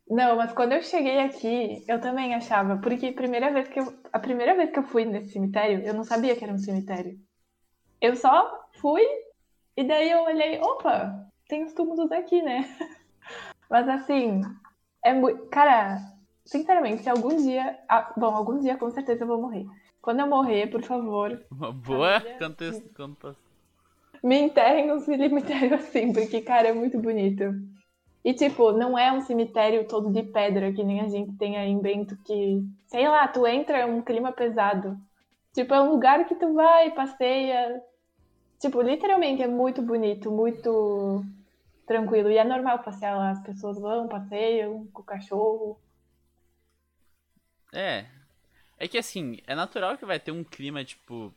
Não, 0.09 0.35
mas 0.35 0.51
quando 0.51 0.73
eu 0.73 0.81
cheguei 0.81 1.19
aqui, 1.19 1.85
eu 1.87 2.01
também 2.01 2.35
achava, 2.35 2.77
porque 2.77 3.07
a 3.07 3.13
primeira 3.13 3.51
vez 3.51 3.69
que 3.69 3.79
eu, 3.79 3.93
a 4.11 4.19
primeira 4.19 4.55
vez 4.55 4.69
que 4.69 4.79
eu 4.79 4.83
fui 4.83 5.05
nesse 5.05 5.31
cemitério, 5.31 5.79
eu 5.85 5.93
não 5.93 6.03
sabia 6.03 6.35
que 6.35 6.43
era 6.43 6.53
um 6.53 6.57
cemitério. 6.57 7.17
Eu 8.01 8.15
só 8.17 8.67
fui 8.73 9.05
e 9.77 9.83
daí 9.85 10.11
eu 10.11 10.23
olhei, 10.23 10.59
opa, 10.59 11.27
tem 11.47 11.63
os 11.63 11.73
túmulos 11.73 12.11
aqui, 12.11 12.41
né? 12.41 12.65
Mas 13.69 13.87
assim, 13.87 14.41
é 15.03 15.13
muito, 15.13 15.45
cara, 15.47 15.97
sinceramente, 16.45 17.03
se 17.03 17.09
algum 17.09 17.37
dia, 17.37 17.79
ah, 17.87 18.13
bom, 18.17 18.35
algum 18.35 18.59
dia 18.59 18.77
com 18.77 18.91
certeza 18.91 19.23
eu 19.23 19.27
vou 19.27 19.41
morrer. 19.41 19.65
Quando 20.01 20.21
eu 20.21 20.27
morrer, 20.27 20.67
por 20.67 20.81
favor. 20.81 21.39
Uma 21.51 21.71
boa 21.71 22.21
contestação 22.39 23.35
me 24.23 24.39
enterrem 24.39 24.87
num 24.87 24.99
cemitério 24.99 25.75
assim, 25.75 26.13
porque, 26.13 26.41
cara, 26.41 26.69
é 26.69 26.73
muito 26.73 26.99
bonito. 26.99 27.43
E, 28.23 28.33
tipo, 28.33 28.71
não 28.71 28.97
é 28.97 29.11
um 29.11 29.21
cemitério 29.21 29.87
todo 29.87 30.11
de 30.11 30.21
pedra, 30.21 30.71
que 30.71 30.83
nem 30.83 31.01
a 31.01 31.07
gente 31.07 31.35
tem 31.37 31.57
aí 31.57 31.69
em 31.69 31.79
Bento, 31.79 32.15
que, 32.23 32.63
sei 32.85 33.07
lá, 33.07 33.27
tu 33.27 33.47
entra, 33.47 33.79
é 33.79 33.85
um 33.85 34.01
clima 34.01 34.31
pesado. 34.31 34.95
Tipo, 35.53 35.73
é 35.73 35.81
um 35.81 35.89
lugar 35.91 36.25
que 36.25 36.35
tu 36.35 36.53
vai, 36.53 36.91
passeia. 36.91 37.81
Tipo, 38.59 38.81
literalmente 38.81 39.41
é 39.41 39.47
muito 39.47 39.81
bonito, 39.81 40.29
muito 40.29 41.25
tranquilo. 41.87 42.29
E 42.29 42.37
é 42.37 42.43
normal 42.43 42.79
passear 42.79 43.17
lá, 43.17 43.31
as 43.31 43.41
pessoas 43.41 43.79
vão, 43.79 44.07
passeiam 44.07 44.87
com 44.93 45.01
o 45.01 45.05
cachorro. 45.05 45.79
É. 47.73 48.05
É 48.82 48.88
que 48.88 48.98
assim, 48.98 49.38
é 49.46 49.54
natural 49.54 49.96
que 49.96 50.06
vai 50.08 50.20
ter 50.20 50.32
um 50.32 50.44
clima, 50.44 50.84
tipo, 50.84 51.32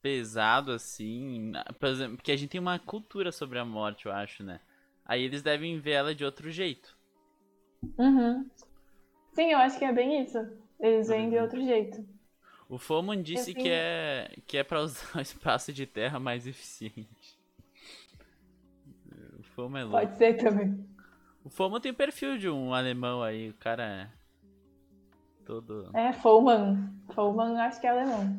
pesado 0.00 0.70
assim. 0.70 1.50
Por 1.80 1.88
exemplo, 1.88 2.16
porque 2.16 2.30
a 2.30 2.36
gente 2.36 2.50
tem 2.50 2.60
uma 2.60 2.78
cultura 2.78 3.32
sobre 3.32 3.58
a 3.58 3.64
morte, 3.64 4.06
eu 4.06 4.12
acho, 4.12 4.44
né? 4.44 4.60
Aí 5.04 5.24
eles 5.24 5.42
devem 5.42 5.80
ver 5.80 5.90
ela 5.90 6.14
de 6.14 6.24
outro 6.24 6.48
jeito. 6.48 6.96
Uhum. 7.98 8.48
Sim, 9.32 9.50
eu 9.50 9.58
acho 9.58 9.80
que 9.80 9.84
é 9.84 9.92
bem 9.92 10.22
isso. 10.22 10.38
Eles 10.78 11.08
vêm 11.08 11.28
de 11.28 11.36
outro 11.36 11.60
jeito. 11.60 12.06
O 12.68 12.78
Foman 12.78 13.20
disse 13.20 13.52
que 13.52 13.68
é, 13.68 14.30
que 14.46 14.56
é 14.56 14.62
pra 14.62 14.80
usar 14.80 15.18
o 15.18 15.20
espaço 15.20 15.72
de 15.72 15.86
terra 15.86 16.20
mais 16.20 16.46
eficiente. 16.46 17.36
O 19.40 19.42
Foman 19.42 19.80
é 19.80 19.84
louco. 19.84 20.06
Pode 20.06 20.18
ser 20.18 20.34
também. 20.34 20.86
O 21.42 21.50
Foman 21.50 21.80
tem 21.80 21.90
o 21.90 21.96
perfil 21.96 22.38
de 22.38 22.48
um 22.48 22.72
alemão 22.72 23.24
aí, 23.24 23.50
o 23.50 23.54
cara 23.54 23.84
é. 23.84 24.15
Todo. 25.46 25.90
É, 25.94 26.12
Foman. 26.12 26.92
Foman 27.14 27.56
acho 27.60 27.80
que 27.80 27.86
é 27.86 27.90
alemão. 27.90 28.36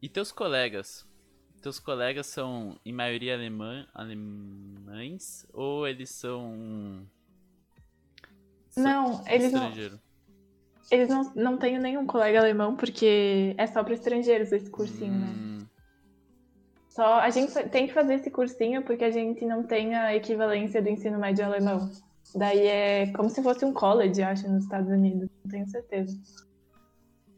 E 0.00 0.08
teus 0.08 0.30
colegas? 0.30 1.04
Teus 1.60 1.80
colegas 1.80 2.26
são, 2.26 2.78
em 2.86 2.92
maioria, 2.92 3.34
alemã, 3.34 3.86
alemães? 3.92 5.44
Ou 5.52 5.86
eles 5.86 6.10
são. 6.10 7.04
Não, 8.76 9.22
eles 9.26 9.52
não. 9.52 9.72
Eles 10.90 11.08
não, 11.08 11.32
não 11.34 11.58
têm 11.58 11.78
nenhum 11.78 12.06
colega 12.06 12.38
alemão, 12.38 12.76
porque 12.76 13.54
é 13.58 13.66
só 13.66 13.82
para 13.82 13.94
estrangeiros 13.94 14.52
esse 14.52 14.70
cursinho, 14.70 15.12
né? 15.12 15.26
hum. 15.26 15.58
né? 15.58 15.66
Só 16.88 17.20
a 17.20 17.30
gente 17.30 17.52
tem 17.68 17.86
que 17.86 17.92
fazer 17.92 18.14
esse 18.14 18.30
cursinho 18.30 18.82
porque 18.82 19.04
a 19.04 19.10
gente 19.10 19.44
não 19.44 19.62
tem 19.62 19.94
a 19.94 20.14
equivalência 20.14 20.80
do 20.80 20.88
ensino 20.88 21.18
médio 21.18 21.44
alemão. 21.44 21.90
Daí 22.34 22.66
é 22.66 23.06
como 23.12 23.28
se 23.28 23.42
fosse 23.42 23.64
um 23.64 23.72
college, 23.72 24.22
acho, 24.22 24.48
nos 24.48 24.64
Estados 24.64 24.90
Unidos, 24.90 25.28
não 25.44 25.50
tenho 25.50 25.68
certeza. 25.68 26.18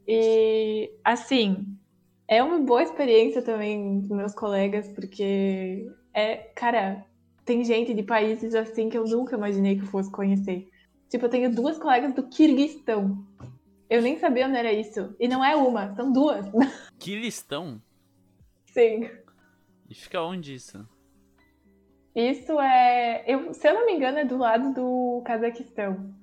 E 0.07 0.91
assim, 1.05 1.77
é 2.29 2.43
uma 2.43 2.59
boa 2.59 2.83
experiência 2.83 3.43
também 3.43 4.01
dos 4.01 4.11
meus 4.11 4.35
colegas, 4.35 4.89
porque 4.89 5.91
é, 6.13 6.37
cara, 6.55 7.07
tem 7.45 7.65
gente 7.65 7.95
de 7.95 8.03
países 8.03 8.55
assim 8.55 8.89
que 8.89 8.99
eu 8.99 9.05
nunca 9.05 9.37
imaginei 9.37 9.77
que 9.77 9.83
eu 9.83 9.89
fosse 9.89 10.11
conhecer. 10.11 10.69
Tipo, 11.09 11.27
eu 11.27 11.31
tenho 11.31 11.55
duas 11.55 11.79
colegas 11.79 12.15
do 12.15 12.29
Kirguistão. 12.29 13.27
Eu 13.89 14.01
nem 14.01 14.19
sabia 14.19 14.47
onde 14.47 14.57
era 14.57 14.73
isso. 14.73 15.15
E 15.21 15.29
não 15.29 15.45
é 15.45 15.55
uma, 15.55 15.95
são 15.95 16.11
duas. 16.11 16.47
Kirguistão? 16.99 17.83
Sim. 18.67 19.11
E 19.89 19.95
fica 19.95 20.23
onde 20.23 20.55
isso? 20.55 20.89
Isso 22.15 22.61
é. 22.61 23.25
Eu, 23.27 23.55
se 23.55 23.69
eu 23.69 23.75
não 23.75 23.87
me 23.87 23.93
engano, 23.93 24.19
é 24.19 24.25
do 24.25 24.37
lado 24.37 24.75
do 24.75 25.23
Cazaquistão. 25.25 26.15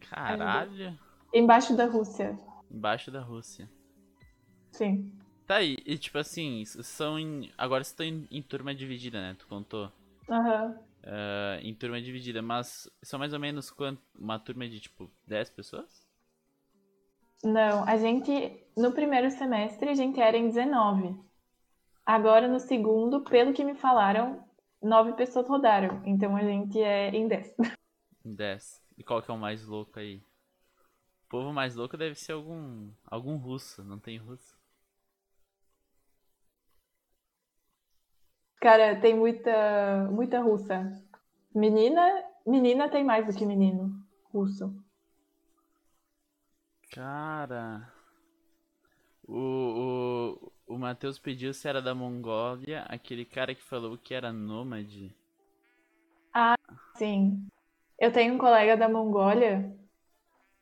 Caralho. 0.00 0.98
Embaixo 1.32 1.76
da 1.76 1.86
Rússia. 1.86 2.38
Embaixo 2.70 3.10
da 3.10 3.20
Rússia. 3.20 3.68
Sim. 4.72 5.12
Tá 5.46 5.56
aí, 5.56 5.76
e 5.84 5.98
tipo 5.98 6.18
assim, 6.18 6.64
são 6.64 7.18
em. 7.18 7.52
Agora 7.56 7.84
você 7.84 7.94
tá 7.94 8.04
em, 8.04 8.26
em 8.30 8.42
turma 8.42 8.74
dividida, 8.74 9.20
né? 9.20 9.36
Tu 9.38 9.46
contou? 9.46 9.92
Aham. 10.28 10.66
Uhum. 10.66 10.94
Uh, 11.04 11.60
em 11.60 11.74
turma 11.74 12.00
dividida, 12.00 12.40
mas 12.40 12.90
são 13.02 13.18
mais 13.18 13.34
ou 13.34 13.38
menos 13.38 13.70
quanto? 13.70 14.00
Uma 14.18 14.38
turma 14.38 14.66
de 14.66 14.80
tipo 14.80 15.10
10 15.26 15.50
pessoas? 15.50 16.06
Não, 17.44 17.86
a 17.86 17.96
gente. 17.98 18.64
No 18.74 18.92
primeiro 18.92 19.30
semestre 19.30 19.90
a 19.90 19.94
gente 19.94 20.18
era 20.18 20.36
em 20.36 20.48
19. 20.48 21.14
Agora 22.06 22.46
no 22.46 22.60
segundo, 22.60 23.22
pelo 23.22 23.54
que 23.54 23.64
me 23.64 23.74
falaram, 23.74 24.44
nove 24.82 25.14
pessoas 25.14 25.48
rodaram. 25.48 26.02
Então 26.04 26.36
a 26.36 26.42
gente 26.42 26.78
é 26.80 27.08
em 27.10 27.26
10. 27.26 27.54
Em 28.24 28.34
10. 28.34 28.82
E 28.98 29.02
qual 29.02 29.22
que 29.22 29.30
é 29.30 29.34
o 29.34 29.38
mais 29.38 29.66
louco 29.66 29.98
aí? 29.98 30.22
O 31.24 31.28
povo 31.28 31.52
mais 31.52 31.74
louco 31.74 31.96
deve 31.96 32.14
ser 32.14 32.32
algum. 32.32 32.90
algum 33.06 33.36
russo, 33.36 33.82
não 33.82 33.98
tem 33.98 34.18
russo? 34.18 34.56
Cara, 38.60 38.98
tem 39.00 39.14
muita, 39.14 40.08
muita 40.10 40.40
russa. 40.40 40.90
Menina, 41.54 42.24
menina 42.46 42.88
tem 42.88 43.04
mais 43.04 43.26
do 43.26 43.32
que 43.32 43.44
menino 43.44 43.94
russo. 44.32 44.74
Cara, 46.90 47.92
o, 49.26 49.36
o, 49.36 50.52
o 50.74 50.78
Matheus 50.78 51.20
pediu 51.20 51.54
se 51.54 51.68
era 51.68 51.80
da 51.80 51.94
Mongólia, 51.94 52.84
aquele 52.88 53.24
cara 53.24 53.54
que 53.54 53.62
falou 53.62 53.96
que 53.96 54.12
era 54.12 54.32
nômade. 54.32 55.14
Ah, 56.32 56.58
sim. 56.96 57.46
Eu 57.96 58.12
tenho 58.12 58.34
um 58.34 58.38
colega 58.38 58.76
da 58.76 58.88
Mongólia 58.88 59.72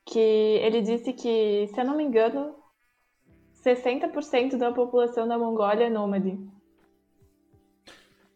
que 0.05 0.18
ele 0.18 0.83
disse 0.83 1.14
que, 1.14 1.66
se 1.68 1.81
eu 1.81 1.85
não 1.87 1.96
me 1.96 2.05
engano, 2.05 2.55
60% 3.64 4.59
da 4.59 4.70
população 4.70 5.27
da 5.27 5.38
Mongólia 5.38 5.87
é 5.87 5.90
nômade. 5.90 6.38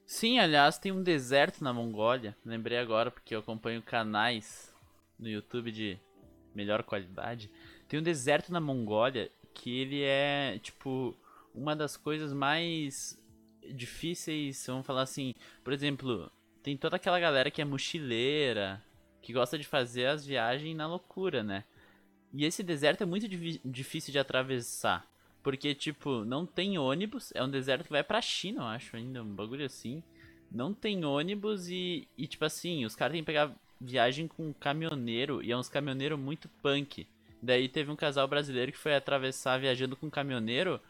Sim, 0.07 0.39
aliás, 0.39 0.79
tem 0.79 0.93
um 0.93 1.03
deserto 1.03 1.63
na 1.63 1.75
Mongólia. 1.75 2.35
Lembrei 2.43 2.79
agora 2.79 3.11
porque 3.11 3.35
eu 3.35 3.41
acompanho 3.41 3.83
canais 3.83 4.75
no 5.19 5.29
YouTube 5.29 5.71
de 5.71 6.01
melhor 6.55 6.83
qualidade. 6.85 7.51
Tem 7.87 8.01
um 8.01 8.03
deserto 8.03 8.51
na 8.51 8.61
Mongólia 8.61 9.31
que 9.53 9.79
ele 9.79 10.03
é, 10.03 10.59
tipo, 10.63 11.15
uma 11.57 11.75
das 11.75 11.97
coisas 11.97 12.33
mais 12.33 13.19
difíceis, 13.73 14.65
vamos 14.67 14.87
falar 14.87 15.03
assim. 15.03 15.35
Por 15.65 15.73
exemplo, 15.73 16.31
tem 16.63 16.77
toda 16.77 16.97
aquela 16.97 17.19
galera 17.19 17.51
que 17.51 17.63
é 17.63 17.65
mochileira, 17.65 18.83
que 19.23 19.33
gosta 19.33 19.59
de 19.59 19.65
fazer 19.65 20.07
as 20.07 20.25
viagens 20.25 20.77
na 20.77 20.87
loucura, 20.87 21.43
né? 21.43 21.65
E 22.33 22.45
esse 22.45 22.63
deserto 22.63 23.03
é 23.03 23.07
muito 23.07 23.27
difícil 23.29 24.13
de 24.13 24.19
atravessar. 24.19 25.07
Porque, 25.43 25.75
tipo, 25.75 26.25
não 26.25 26.45
tem 26.45 26.77
ônibus. 26.77 27.33
É 27.35 27.43
um 27.43 27.49
deserto 27.49 27.85
que 27.85 27.91
vai 27.91 28.03
pra 28.03 28.21
China, 28.21 28.63
eu 28.63 28.67
acho, 28.67 28.97
ainda. 28.97 29.23
Um 29.23 29.35
bagulho 29.35 29.65
assim. 29.65 30.03
Não 30.51 30.75
tem 30.75 31.05
ônibus 31.05 31.69
e, 31.69 32.09
e 32.19 32.27
tipo 32.27 32.45
assim, 32.45 32.85
os 32.85 32.95
caras 32.95 33.13
têm 33.13 33.23
que 33.23 33.27
pegar 33.27 33.55
viagem 33.81 34.27
com 34.27 34.49
um 34.49 34.53
caminhoneiro. 34.53 35.43
E 35.43 35.53
é 35.53 35.57
uns 35.57 35.69
caminhoneiros 35.69 36.19
muito 36.19 36.49
punk. 36.61 37.07
Daí 37.41 37.69
teve 37.69 37.91
um 37.91 37.97
casal 37.97 38.27
brasileiro 38.27 38.73
que 38.73 38.79
foi 38.79 38.95
atravessar 38.95 39.59
viajando 39.59 39.97
com 39.97 40.07
um 40.07 40.11
caminhoneiro. 40.11 40.81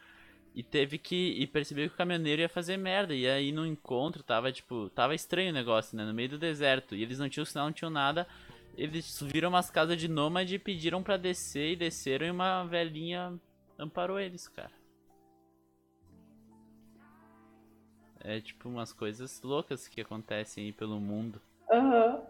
E 0.57 0.63
teve 0.63 0.97
que. 0.97 1.35
E 1.37 1.45
percebeu 1.45 1.87
que 1.87 1.93
o 1.93 1.97
caminhoneiro 1.97 2.41
ia 2.41 2.49
fazer 2.49 2.77
merda. 2.77 3.13
E 3.13 3.29
aí 3.29 3.51
no 3.51 3.63
encontro 3.63 4.23
tava, 4.23 4.51
tipo. 4.51 4.89
Tava 4.89 5.13
estranho 5.13 5.51
o 5.51 5.53
negócio, 5.53 5.95
né? 5.95 6.03
No 6.03 6.15
meio 6.15 6.29
do 6.29 6.39
deserto. 6.39 6.95
E 6.95 7.03
eles 7.03 7.19
não 7.19 7.29
tinham 7.29 7.45
sinal, 7.45 7.67
não 7.67 7.71
tinham 7.71 7.91
nada. 7.91 8.25
Eles 8.75 9.21
viram 9.21 9.49
umas 9.49 9.69
casas 9.69 9.99
de 9.99 10.07
nômade 10.07 10.55
e 10.55 10.59
pediram 10.59 11.03
para 11.03 11.15
descer. 11.15 11.73
E 11.73 11.75
desceram 11.75 12.25
e 12.25 12.31
uma 12.31 12.63
velhinha 12.63 13.39
amparou 13.77 14.19
eles, 14.19 14.47
cara. 14.47 14.71
É 18.21 18.41
tipo 18.41 18.67
umas 18.67 18.91
coisas 18.91 19.39
loucas 19.43 19.87
que 19.87 20.01
acontecem 20.01 20.65
aí 20.65 20.73
pelo 20.73 20.99
mundo. 20.99 21.39
Aham. 21.71 22.15
Uhum. 22.15 22.21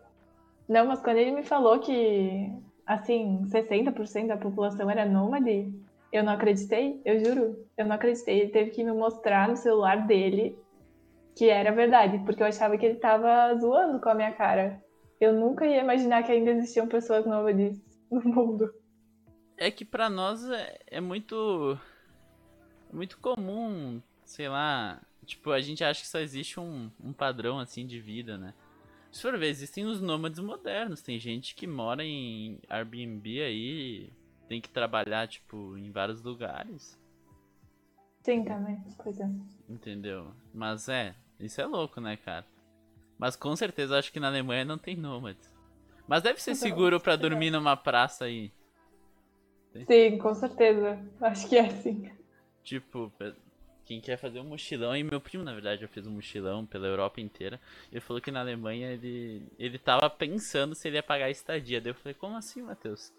Não, 0.67 0.85
mas 0.85 1.01
quando 1.01 1.15
ele 1.15 1.31
me 1.31 1.43
falou 1.43 1.79
que, 1.79 2.51
assim, 2.85 3.45
60% 3.45 4.27
da 4.27 4.35
população 4.35 4.91
era 4.91 5.05
nômade, 5.05 5.73
eu 6.11 6.25
não 6.25 6.33
acreditei, 6.33 7.01
eu 7.05 7.23
juro. 7.23 7.66
Eu 7.77 7.85
não 7.85 7.95
acreditei. 7.95 8.41
Ele 8.41 8.51
teve 8.51 8.71
que 8.71 8.83
me 8.83 8.91
mostrar 8.91 9.47
no 9.47 9.55
celular 9.55 10.07
dele 10.07 10.57
que 11.35 11.49
era 11.49 11.71
verdade, 11.71 12.17
porque 12.25 12.41
eu 12.41 12.47
achava 12.47 12.77
que 12.77 12.85
ele 12.85 12.95
tava 12.95 13.55
zoando 13.59 14.01
com 14.01 14.09
a 14.09 14.15
minha 14.15 14.31
cara. 14.31 14.83
Eu 15.21 15.33
nunca 15.33 15.65
ia 15.67 15.81
imaginar 15.81 16.23
que 16.23 16.31
ainda 16.31 16.51
existiam 16.51 16.87
pessoas 16.87 17.25
nômades 17.25 17.79
no 18.09 18.21
mundo. 18.21 18.73
É 19.55 19.69
que 19.69 19.85
para 19.85 20.09
nós 20.09 20.49
é, 20.49 20.79
é 20.87 20.99
muito. 20.99 21.77
É 22.91 22.95
muito 22.95 23.19
comum, 23.19 24.01
sei 24.25 24.49
lá. 24.49 24.99
Tipo, 25.25 25.51
a 25.51 25.59
gente 25.59 25.83
acha 25.83 26.01
que 26.01 26.07
só 26.07 26.19
existe 26.19 26.59
um, 26.59 26.89
um 27.03 27.13
padrão 27.13 27.59
assim 27.59 27.85
de 27.85 27.99
vida, 27.99 28.37
né? 28.37 28.53
Se 29.11 29.21
for 29.21 29.37
ver, 29.37 29.47
existem 29.47 29.85
os 29.85 30.01
nômades 30.01 30.39
modernos. 30.39 31.01
Tem 31.01 31.19
gente 31.19 31.53
que 31.53 31.67
mora 31.67 32.03
em 32.03 32.59
Airbnb 32.69 33.41
aí, 33.41 34.09
tem 34.47 34.61
que 34.61 34.69
trabalhar, 34.69 35.27
tipo, 35.27 35.77
em 35.77 35.91
vários 35.91 36.21
lugares. 36.21 36.97
Sim, 38.27 38.43
também, 38.43 38.77
pois 39.01 39.17
é. 39.21 39.29
Entendeu? 39.69 40.33
Mas 40.53 40.89
é, 40.89 41.15
isso 41.39 41.61
é 41.61 41.65
louco, 41.65 42.01
né, 42.01 42.17
cara? 42.17 42.45
Mas 43.17 43.37
com 43.37 43.55
certeza 43.55 43.97
acho 43.97 44.11
que 44.11 44.19
na 44.19 44.27
Alemanha 44.27 44.65
não 44.65 44.77
tem 44.77 44.97
nômades. 44.97 45.49
Mas 46.05 46.23
deve 46.23 46.41
ser 46.41 46.53
seguro 46.53 46.99
para 46.99 47.15
dormir 47.15 47.51
numa 47.51 47.77
praça 47.77 48.25
aí. 48.25 48.51
Sim, 49.87 50.17
com 50.17 50.35
certeza. 50.35 50.99
Acho 51.21 51.47
que 51.47 51.55
é 51.55 51.69
sim. 51.69 52.11
Tipo, 52.65 53.13
quem 53.85 54.01
quer 54.01 54.17
fazer 54.17 54.41
um 54.41 54.49
mochilão, 54.49 54.93
e 54.93 55.05
meu 55.05 55.21
primo, 55.21 55.45
na 55.45 55.53
verdade, 55.53 55.83
já 55.83 55.87
fez 55.87 56.05
um 56.05 56.11
mochilão 56.11 56.65
pela 56.65 56.85
Europa 56.85 57.21
inteira. 57.21 57.61
Ele 57.89 58.01
falou 58.01 58.21
que 58.21 58.29
na 58.29 58.41
Alemanha 58.41 58.91
ele, 58.91 59.47
ele 59.57 59.79
tava 59.79 60.09
pensando 60.09 60.75
se 60.75 60.85
ele 60.85 60.97
ia 60.97 61.03
pagar 61.03 61.27
a 61.27 61.31
estadia. 61.31 61.79
Daí 61.79 61.91
eu 61.91 61.95
falei, 61.95 62.13
como 62.13 62.35
assim, 62.35 62.61
Matheus? 62.61 63.09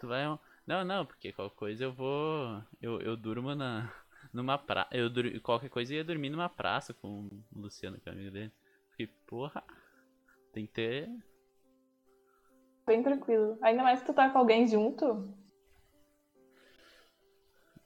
Tu 0.00 0.08
vai. 0.08 0.24
Não, 0.66 0.84
não, 0.84 1.06
porque 1.06 1.30
qualquer 1.30 1.54
coisa 1.54 1.84
eu 1.84 1.92
vou. 1.92 2.60
Eu, 2.82 3.00
eu 3.00 3.16
durmo 3.16 3.54
na. 3.54 3.88
Numa 4.36 4.58
praça. 4.58 4.90
Eu 4.92 5.08
dur... 5.08 5.40
Qualquer 5.40 5.70
coisa 5.70 5.94
ia 5.94 6.04
dormir 6.04 6.28
numa 6.28 6.46
praça 6.46 6.92
com 6.92 7.26
o 7.54 7.58
Luciano, 7.58 7.98
que 7.98 8.06
é 8.06 8.12
amigo 8.12 8.30
dele. 8.30 8.52
Porque, 8.90 9.06
porra. 9.26 9.64
Tem 10.52 10.66
que 10.66 10.72
ter. 10.74 11.10
Bem 12.86 13.02
tranquilo. 13.02 13.58
Ainda 13.62 13.82
mais 13.82 14.00
se 14.00 14.04
tu 14.04 14.12
tá 14.12 14.28
com 14.28 14.36
alguém 14.36 14.68
junto. 14.68 15.34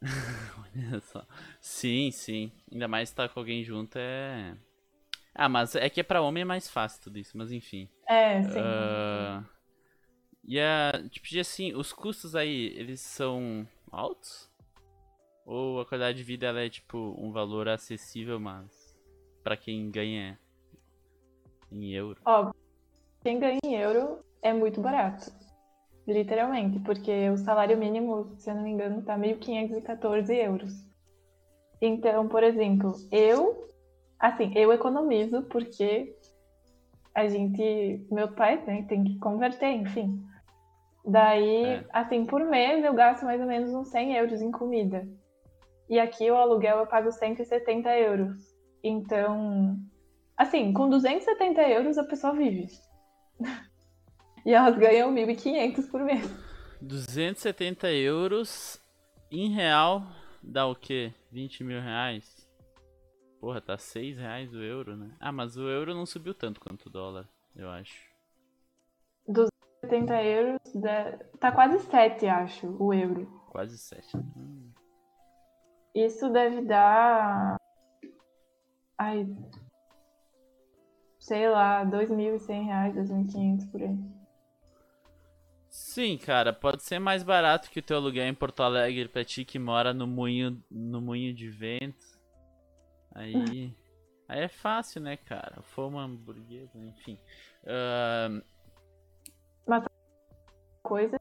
Olha 0.75 1.01
só. 1.01 1.25
Sim, 1.61 2.11
sim. 2.11 2.51
Ainda 2.71 2.89
mais 2.89 3.11
estar 3.11 3.29
tá 3.29 3.33
com 3.33 3.39
alguém 3.39 3.63
junto 3.63 3.97
é. 3.97 4.57
Ah, 5.33 5.49
mas 5.49 5.77
é 5.77 5.89
que 5.89 6.01
é 6.01 6.03
pra 6.03 6.21
homem 6.21 6.43
é 6.43 6.45
mais 6.45 6.69
fácil 6.69 7.01
tudo 7.01 7.17
isso, 7.17 7.39
mas 7.39 7.53
enfim. 7.53 7.89
É, 8.09 8.43
sim. 8.43 8.59
Uh... 8.59 9.47
E 10.43 10.59
a, 10.59 11.01
tipo, 11.09 11.39
assim, 11.39 11.75
os 11.75 11.93
custos 11.93 12.35
aí, 12.35 12.75
eles 12.77 13.01
são 13.01 13.69
altos? 13.93 14.50
Ou 15.45 15.81
a 15.81 15.87
qualidade 15.87 16.19
de 16.19 16.25
vida 16.25 16.47
ela 16.47 16.61
é 16.61 16.69
tipo 16.69 17.15
um 17.19 17.33
valor 17.33 17.69
acessível, 17.69 18.39
mas 18.39 18.97
para 19.43 19.57
quem 19.57 19.91
ganha 19.91 20.39
em 21.71 21.93
euro? 21.93 22.21
Ó, 22.25 22.53
quem 23.23 23.39
ganha 23.39 23.59
em 23.65 23.75
euro 23.75 24.21
é 24.43 24.53
muito 24.53 24.81
barato. 24.81 25.33
Literalmente, 26.07 26.81
porque 26.81 27.31
o 27.31 27.37
salário 27.37 27.77
mínimo, 27.77 28.35
se 28.37 28.51
eu 28.51 28.55
não 28.55 28.63
me 28.63 28.71
engano, 28.71 29.03
tá 29.03 29.17
1.514 29.17 30.31
euros. 30.35 30.73
Então, 31.81 32.29
por 32.29 32.43
exemplo, 32.43 32.95
eu, 33.11 33.69
assim, 34.19 34.53
eu 34.57 34.73
economizo 34.73 35.43
porque 35.45 36.15
a 37.15 37.27
gente, 37.27 38.07
meu 38.11 38.33
pai 38.33 38.63
né, 38.65 38.85
tem 38.89 39.05
que 39.05 39.19
converter, 39.19 39.73
enfim. 39.73 40.25
Daí, 41.05 41.65
é. 41.65 41.85
assim, 41.93 42.27
por 42.27 42.45
mês 42.45 42.85
eu 42.85 42.93
gasto 42.93 43.25
mais 43.25 43.41
ou 43.41 43.47
menos 43.47 43.73
uns 43.73 43.89
100 43.89 44.17
euros 44.17 44.43
em 44.43 44.51
comida. 44.51 45.07
E 45.91 45.99
aqui 45.99 46.31
o 46.31 46.37
aluguel 46.37 46.79
eu 46.79 46.87
pago 46.87 47.11
170 47.11 47.91
euros. 47.99 48.57
Então, 48.81 49.77
assim, 50.37 50.73
com 50.73 50.89
270 50.89 51.61
euros 51.63 51.99
a 51.99 52.05
pessoa 52.05 52.33
vive. 52.33 52.69
e 54.47 54.55
elas 54.55 54.79
ganham 54.79 55.13
1.500 55.13 55.91
por 55.91 56.01
mês. 56.03 56.25
270 56.81 57.91
euros 57.93 58.81
em 59.33 59.51
real 59.51 60.07
dá 60.41 60.65
o 60.65 60.77
quê? 60.77 61.13
20 61.33 61.65
mil 61.65 61.81
reais? 61.81 62.49
Porra, 63.41 63.61
tá 63.61 63.77
6 63.77 64.17
reais 64.17 64.55
o 64.55 64.63
euro, 64.63 64.97
né? 64.97 65.11
Ah, 65.19 65.33
mas 65.33 65.57
o 65.57 65.69
euro 65.69 65.93
não 65.93 66.07
subiu 66.07 66.35
tanto 66.35 66.61
quanto 66.61 66.87
o 66.87 66.91
dólar, 66.91 67.29
eu 67.57 67.69
acho. 67.69 68.09
270 69.27 70.23
euros, 70.23 70.61
tá 71.41 71.51
quase 71.51 71.81
7, 71.81 72.27
acho, 72.27 72.77
o 72.79 72.95
euro. 72.95 73.27
Quase 73.51 73.77
7. 73.77 74.17
Hum. 74.17 74.71
Isso 75.95 76.31
deve 76.31 76.63
dar. 76.63 77.57
Ai. 78.97 79.27
Sei 81.19 81.49
lá, 81.49 81.85
2.100 81.85 82.65
reais, 82.65 82.95
2.500 82.97 83.71
por 83.71 83.83
aí. 83.83 83.99
Sim, 85.69 86.19
cara, 86.19 86.53
pode 86.53 86.83
ser 86.83 86.99
mais 86.99 87.23
barato 87.23 87.71
que 87.71 87.79
o 87.79 87.83
teu 87.83 87.97
aluguel 87.97 88.27
em 88.27 88.35
Porto 88.35 88.63
Alegre 88.63 89.09
pra 89.09 89.25
ti 89.25 89.45
que 89.45 89.59
mora 89.59 89.95
no 89.95 90.07
moinho, 90.07 90.63
no 90.71 91.01
moinho 91.01 91.35
de 91.35 91.49
vento. 91.49 92.07
Aí. 93.15 93.75
aí 94.29 94.41
é 94.41 94.49
fácil, 94.49 95.01
né, 95.01 95.17
cara? 95.17 95.63
Foma 95.63 96.03
hamburguesa, 96.03 96.79
enfim. 96.79 97.19
Uh... 97.65 98.43
Mas 99.67 99.85
coisa 100.83 101.20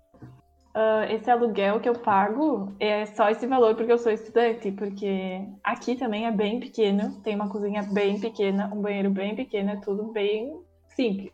uh, 0.75 1.11
esse 1.11 1.29
aluguel 1.29 1.79
que 1.79 1.89
eu 1.89 1.93
pago 1.93 2.73
é 2.79 3.05
só 3.05 3.29
esse 3.29 3.45
valor 3.47 3.75
porque 3.75 3.91
eu 3.91 3.97
sou 3.97 4.11
estudante, 4.11 4.71
porque 4.71 5.41
aqui 5.63 5.95
também 5.95 6.25
é 6.25 6.31
bem 6.31 6.59
pequeno, 6.59 7.21
tem 7.21 7.35
uma 7.35 7.49
cozinha 7.49 7.83
bem 7.83 8.19
pequena, 8.19 8.71
um 8.73 8.81
banheiro 8.81 9.09
bem 9.09 9.35
pequeno, 9.35 9.71
é 9.71 9.75
tudo 9.77 10.11
bem 10.11 10.59
simples. 10.87 11.33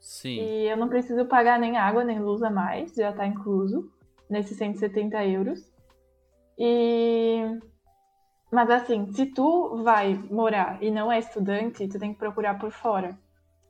Sim. 0.00 0.40
E 0.40 0.68
eu 0.68 0.76
não 0.76 0.88
preciso 0.88 1.24
pagar 1.26 1.58
nem 1.58 1.76
água 1.76 2.04
nem 2.04 2.20
luz 2.20 2.42
a 2.42 2.50
mais, 2.50 2.94
já 2.94 3.12
tá 3.12 3.26
incluso 3.26 3.90
nesses 4.28 4.56
170 4.56 5.24
euros. 5.24 5.72
E 6.58 7.42
mas 8.50 8.70
assim, 8.70 9.12
se 9.12 9.26
tu 9.26 9.82
vai 9.82 10.14
morar 10.30 10.82
e 10.82 10.90
não 10.90 11.10
é 11.10 11.18
estudante, 11.18 11.88
tu 11.88 11.98
tem 11.98 12.12
que 12.12 12.18
procurar 12.18 12.58
por 12.58 12.70
fora. 12.70 13.18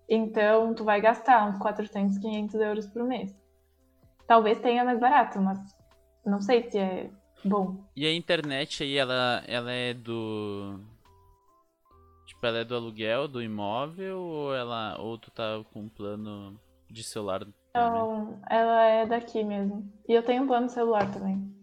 Então, 0.08 0.74
tu 0.74 0.84
vai 0.84 1.00
gastar 1.00 1.48
uns 1.48 1.58
400, 1.58 2.18
500 2.18 2.54
euros 2.60 2.86
por 2.86 3.02
mês. 3.02 3.34
Talvez 4.26 4.58
tenha 4.60 4.84
mais 4.84 4.98
barato, 4.98 5.40
mas 5.40 5.58
não 6.24 6.40
sei 6.40 6.68
se 6.68 6.78
é 6.78 7.10
bom. 7.44 7.76
E 7.94 8.06
a 8.06 8.12
internet 8.12 8.82
aí, 8.82 8.96
ela, 8.96 9.42
ela 9.46 9.70
é 9.70 9.94
do. 9.94 10.80
Tipo, 12.26 12.46
ela 12.46 12.58
é 12.58 12.64
do 12.64 12.74
aluguel, 12.74 13.28
do 13.28 13.42
imóvel, 13.42 14.18
ou 14.18 14.54
ela. 14.54 14.96
Ou 14.98 15.16
tu 15.16 15.30
tá 15.30 15.62
com 15.72 15.82
um 15.82 15.88
plano 15.88 16.58
de 16.90 17.04
celular? 17.04 17.46
Não, 17.74 18.40
ela 18.48 18.86
é 18.86 19.06
daqui 19.06 19.44
mesmo. 19.44 19.92
E 20.08 20.12
eu 20.12 20.22
tenho 20.22 20.42
um 20.42 20.46
plano 20.46 20.68
celular 20.68 21.12
também. 21.12 21.54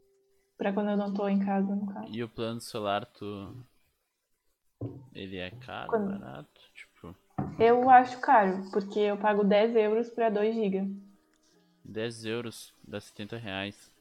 Pra 0.58 0.71
quando 0.71 0.91
eu 0.91 0.97
não 0.97 1.13
tô 1.13 1.28
em 1.28 1.43
casa, 1.43 1.76
no 1.76 1.91
caso. 1.91 2.08
E 2.10 2.23
o 2.23 2.30
plano 2.30 2.62
celular, 2.62 3.06
tu. 3.06 3.54
Ele 5.13 5.38
é 5.38 5.52
caro, 5.52 5.89
quando... 5.89 6.19
barato? 6.19 6.62
Tipo. 6.73 7.15
Eu 7.60 7.89
acho 7.89 8.19
caro, 8.21 8.63
porque 8.71 8.99
eu 8.99 9.17
pago 9.17 9.43
10 9.43 9.76
euros 9.76 10.10
pra 10.10 10.30
2 10.30 10.56
GB. 10.56 11.12
10 11.84 12.26
euros 12.26 12.74
dá 12.84 13.00
70 13.00 13.38
reais. 13.38 13.91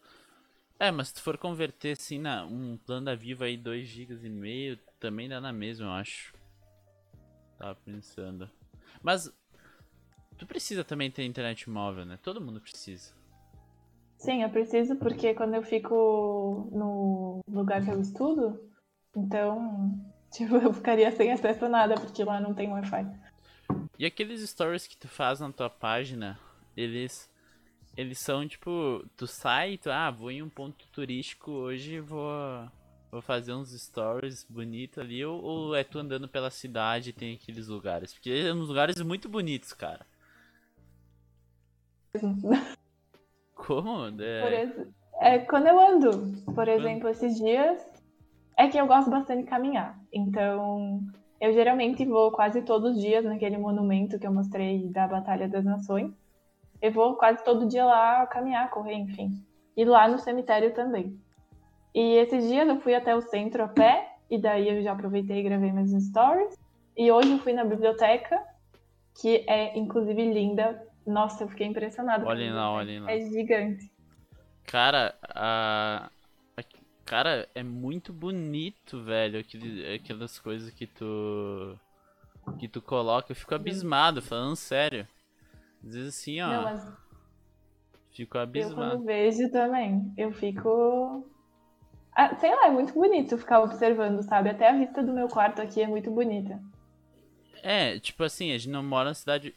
É, 0.79 0.91
mas 0.91 1.09
se 1.09 1.15
tu 1.15 1.23
for 1.23 1.39
converter 1.39 1.93
assim 1.93 2.19
na 2.19 2.45
um 2.45 2.77
plano 2.77 3.07
da 3.07 3.15
Viva 3.15 3.45
aí 3.45 3.57
2 3.57 3.87
GB 3.87 4.27
e 4.27 4.29
meio, 4.29 4.79
também 4.99 5.29
dá 5.29 5.41
na 5.41 5.53
mesma, 5.53 5.87
eu 5.87 5.93
acho. 5.93 6.35
Tava 7.59 7.77
pensando. 7.85 8.51
Mas 9.03 9.33
tu 10.37 10.47
precisa 10.47 10.83
também 10.83 11.11
ter 11.11 11.25
internet 11.25 11.71
móvel, 11.71 12.05
né? 12.05 12.19
Todo 12.23 12.41
mundo 12.41 12.61
precisa. 12.61 13.15
Sim, 14.19 14.43
eu 14.43 14.51
preciso 14.51 14.97
porque 14.97 15.35
quando 15.35 15.55
eu 15.55 15.63
fico 15.63 16.69
no 16.73 17.41
lugar 17.49 17.85
que 17.85 17.91
eu 17.91 18.01
estudo, 18.01 18.61
então, 19.17 19.93
tipo, 20.31 20.57
eu 20.57 20.73
ficaria 20.73 21.11
sem 21.11 21.33
acesso 21.33 21.65
a 21.65 21.69
nada 21.69 21.95
porque 21.95 22.25
lá 22.25 22.41
não 22.41 22.55
tem 22.55 22.71
Wi-Fi. 22.73 23.07
E 23.99 24.07
aqueles 24.07 24.49
stories 24.49 24.87
que 24.87 24.97
tu 24.97 25.07
faz 25.09 25.41
na 25.41 25.53
tua 25.53 25.71
página, 25.71 26.39
eles 26.77 27.32
eles 27.97 28.19
são 28.19 28.47
tipo, 28.47 29.05
tu 29.17 29.27
sai, 29.27 29.79
tu, 29.79 29.91
ah, 29.91 30.11
vou 30.11 30.31
em 30.31 30.43
um 30.43 30.49
ponto 30.49 30.87
turístico 30.89 31.51
hoje, 31.51 32.01
vou 32.01 32.31
vou 33.11 33.21
fazer 33.21 33.53
uns 33.53 33.71
stories 33.79 34.47
bonitos 34.49 34.99
ali, 34.99 35.23
ou, 35.23 35.39
ou, 35.43 35.75
é 35.75 35.85
tu 35.85 35.99
andando 35.99 36.27
pela 36.27 36.49
cidade 36.49 37.11
e 37.11 37.13
tem 37.13 37.35
aqueles 37.35 37.69
lugares? 37.69 38.15
Porque 38.15 38.31
é 38.31 38.55
uns 38.55 38.69
lugares 38.69 38.99
muito 39.03 39.29
bonitos, 39.29 39.75
cara. 39.75 40.07
Como? 43.55 44.07
É... 44.19 44.67
é... 45.21 45.39
quando 45.41 45.67
eu 45.67 45.79
ando, 45.79 46.43
por 46.55 46.67
exemplo, 46.67 47.07
esses 47.11 47.37
dias, 47.37 47.85
é 48.57 48.67
que 48.69 48.79
eu 48.79 48.87
gosto 48.87 49.11
bastante 49.11 49.43
de 49.43 49.49
caminhar. 49.51 50.01
Então, 50.11 51.03
eu 51.39 51.53
geralmente 51.53 52.07
vou 52.07 52.33
quase 52.33 52.63
todos 52.63 52.97
os 52.97 53.03
dias 53.03 53.27
naquele 53.27 53.59
monumento 53.59 54.19
que 54.19 54.27
eu 54.27 54.33
mostrei 54.33 54.89
da 54.89 55.07
Batalha 55.07 55.47
das 55.51 55.67
Nações 55.67 56.22
eu 56.83 56.91
vou 56.91 57.15
quase 57.15 57.43
todo 57.45 57.69
dia 57.69 57.85
lá 57.85 58.27
caminhar, 58.27 58.69
correr, 58.69 58.95
enfim. 58.95 59.41
E 59.77 59.85
lá 59.85 60.09
no 60.09 60.19
cemitério 60.19 60.75
também. 60.75 61.17
E 61.95 62.17
esses 62.17 62.49
dias 62.49 62.69
eu 62.69 62.81
fui 62.81 62.93
até 62.93 63.15
o 63.15 63.21
centro 63.21 63.63
a 63.63 63.69
pé, 63.69 64.17
e 64.29 64.37
daí 64.37 64.69
eu 64.69 64.83
já 64.83 64.93
aproveitei 64.93 65.39
e 65.39 65.43
gravei 65.45 65.73
meus 65.73 65.91
stories. 65.93 66.59
E 66.97 67.11
hoje 67.11 67.31
eu 67.31 67.39
fui 67.39 67.53
na 67.53 67.65
biblioteca, 67.65 68.43
que 69.21 69.45
é 69.49 69.79
inclusive 69.79 70.33
linda. 70.33 70.85
Nossa, 71.07 71.45
eu 71.45 71.49
fiquei 71.49 71.69
impressionada. 71.69 72.27
Olhem 72.27 72.53
lá, 72.53 72.73
olhem 72.73 73.01
lá. 73.01 73.13
É 73.13 73.21
gigante. 73.21 73.91
Cara, 74.65 75.15
a. 75.23 76.11
Cara, 77.05 77.49
é 77.55 77.63
muito 77.63 78.13
bonito, 78.13 79.03
velho, 79.03 79.45
aquelas 79.95 80.39
coisas 80.39 80.71
que 80.71 80.87
tu. 80.87 81.79
que 82.59 82.67
tu 82.67 82.81
coloca. 82.81 83.31
Eu 83.33 83.37
fico 83.37 83.55
abismado, 83.55 84.23
falando 84.23 84.57
sério. 84.57 85.07
Às 85.85 85.95
vezes 85.95 86.15
assim, 86.15 86.41
ó. 86.41 86.49
Não, 86.49 86.63
mas... 86.63 87.03
Fico 88.13 88.39
abismado. 88.39 88.83
Eu 88.83 88.91
quando 88.91 89.05
vejo 89.05 89.51
também, 89.51 90.13
eu 90.17 90.33
fico. 90.33 91.27
Ah, 92.15 92.35
sei 92.37 92.55
lá, 92.55 92.67
é 92.67 92.71
muito 92.71 92.93
bonito 92.93 93.39
ficar 93.39 93.61
observando, 93.63 94.23
sabe? 94.23 94.51
Até 94.51 94.69
a 94.69 94.77
vista 94.77 95.03
do 95.03 95.15
meu 95.15 95.29
quarto 95.29 95.63
aqui 95.63 95.81
é 95.81 95.87
muito 95.87 96.11
bonita. 96.11 96.63
É, 97.63 97.99
tipo 97.99 98.23
assim, 98.23 98.53
a 98.53 98.59
gente 98.59 98.69
não 98.69 98.83
mora 98.83 99.11
na 99.11 99.15
cidade. 99.15 99.55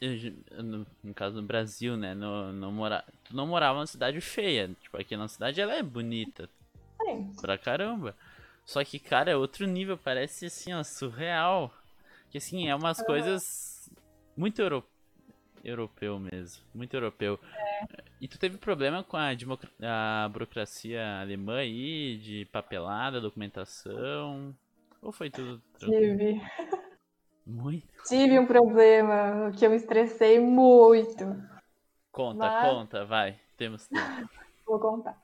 No, 0.63 0.85
no 1.03 1.13
caso 1.13 1.35
do 1.35 1.43
Brasil, 1.43 1.97
né? 1.97 2.13
No, 2.13 2.53
não 2.53 2.71
mora, 2.71 3.03
tu 3.25 3.35
não 3.35 3.45
morava 3.45 3.79
numa 3.79 3.87
cidade 3.87 4.21
feia. 4.21 4.69
Tipo, 4.79 4.97
aqui 4.97 5.17
na 5.17 5.27
cidade 5.27 5.59
ela 5.59 5.73
é 5.73 5.83
bonita. 5.83 6.49
Sim. 7.01 7.33
Pra 7.41 7.57
caramba. 7.57 8.15
Só 8.63 8.83
que, 8.85 8.99
cara, 8.99 9.31
é 9.31 9.35
outro 9.35 9.67
nível, 9.67 9.97
parece 9.97 10.45
assim, 10.45 10.73
ó, 10.73 10.81
surreal. 10.81 11.73
Que 12.29 12.37
assim, 12.37 12.69
é 12.69 12.75
umas 12.75 13.01
coisas 13.01 13.91
muito 14.37 14.61
europeias 14.61 14.94
europeu 15.65 16.19
mesmo. 16.19 16.63
Muito 16.73 16.93
europeu. 16.93 17.39
É. 17.53 18.03
E 18.21 18.27
tu 18.27 18.39
teve 18.39 18.57
problema 18.57 19.03
com 19.03 19.17
a, 19.17 19.31
a 19.81 20.29
burocracia 20.29 21.19
alemã 21.19 21.57
aí, 21.57 22.17
de 22.17 22.45
papelada, 22.45 23.19
documentação? 23.19 24.55
Ou 25.01 25.11
foi 25.11 25.29
tudo 25.29 25.61
tranquilo? 25.77 26.17
Tive. 26.17 26.41
Muito? 27.45 27.87
Tive 28.07 28.39
um 28.39 28.45
problema 28.45 29.51
que 29.51 29.65
eu 29.65 29.69
me 29.69 29.75
estressei 29.75 30.39
muito. 30.39 31.25
Conta, 32.11 32.39
Mas... 32.39 32.69
conta, 32.69 33.05
vai. 33.05 33.39
Temos 33.57 33.87
tempo. 33.87 34.29
Vou 34.65 34.79
contar. 34.79 35.21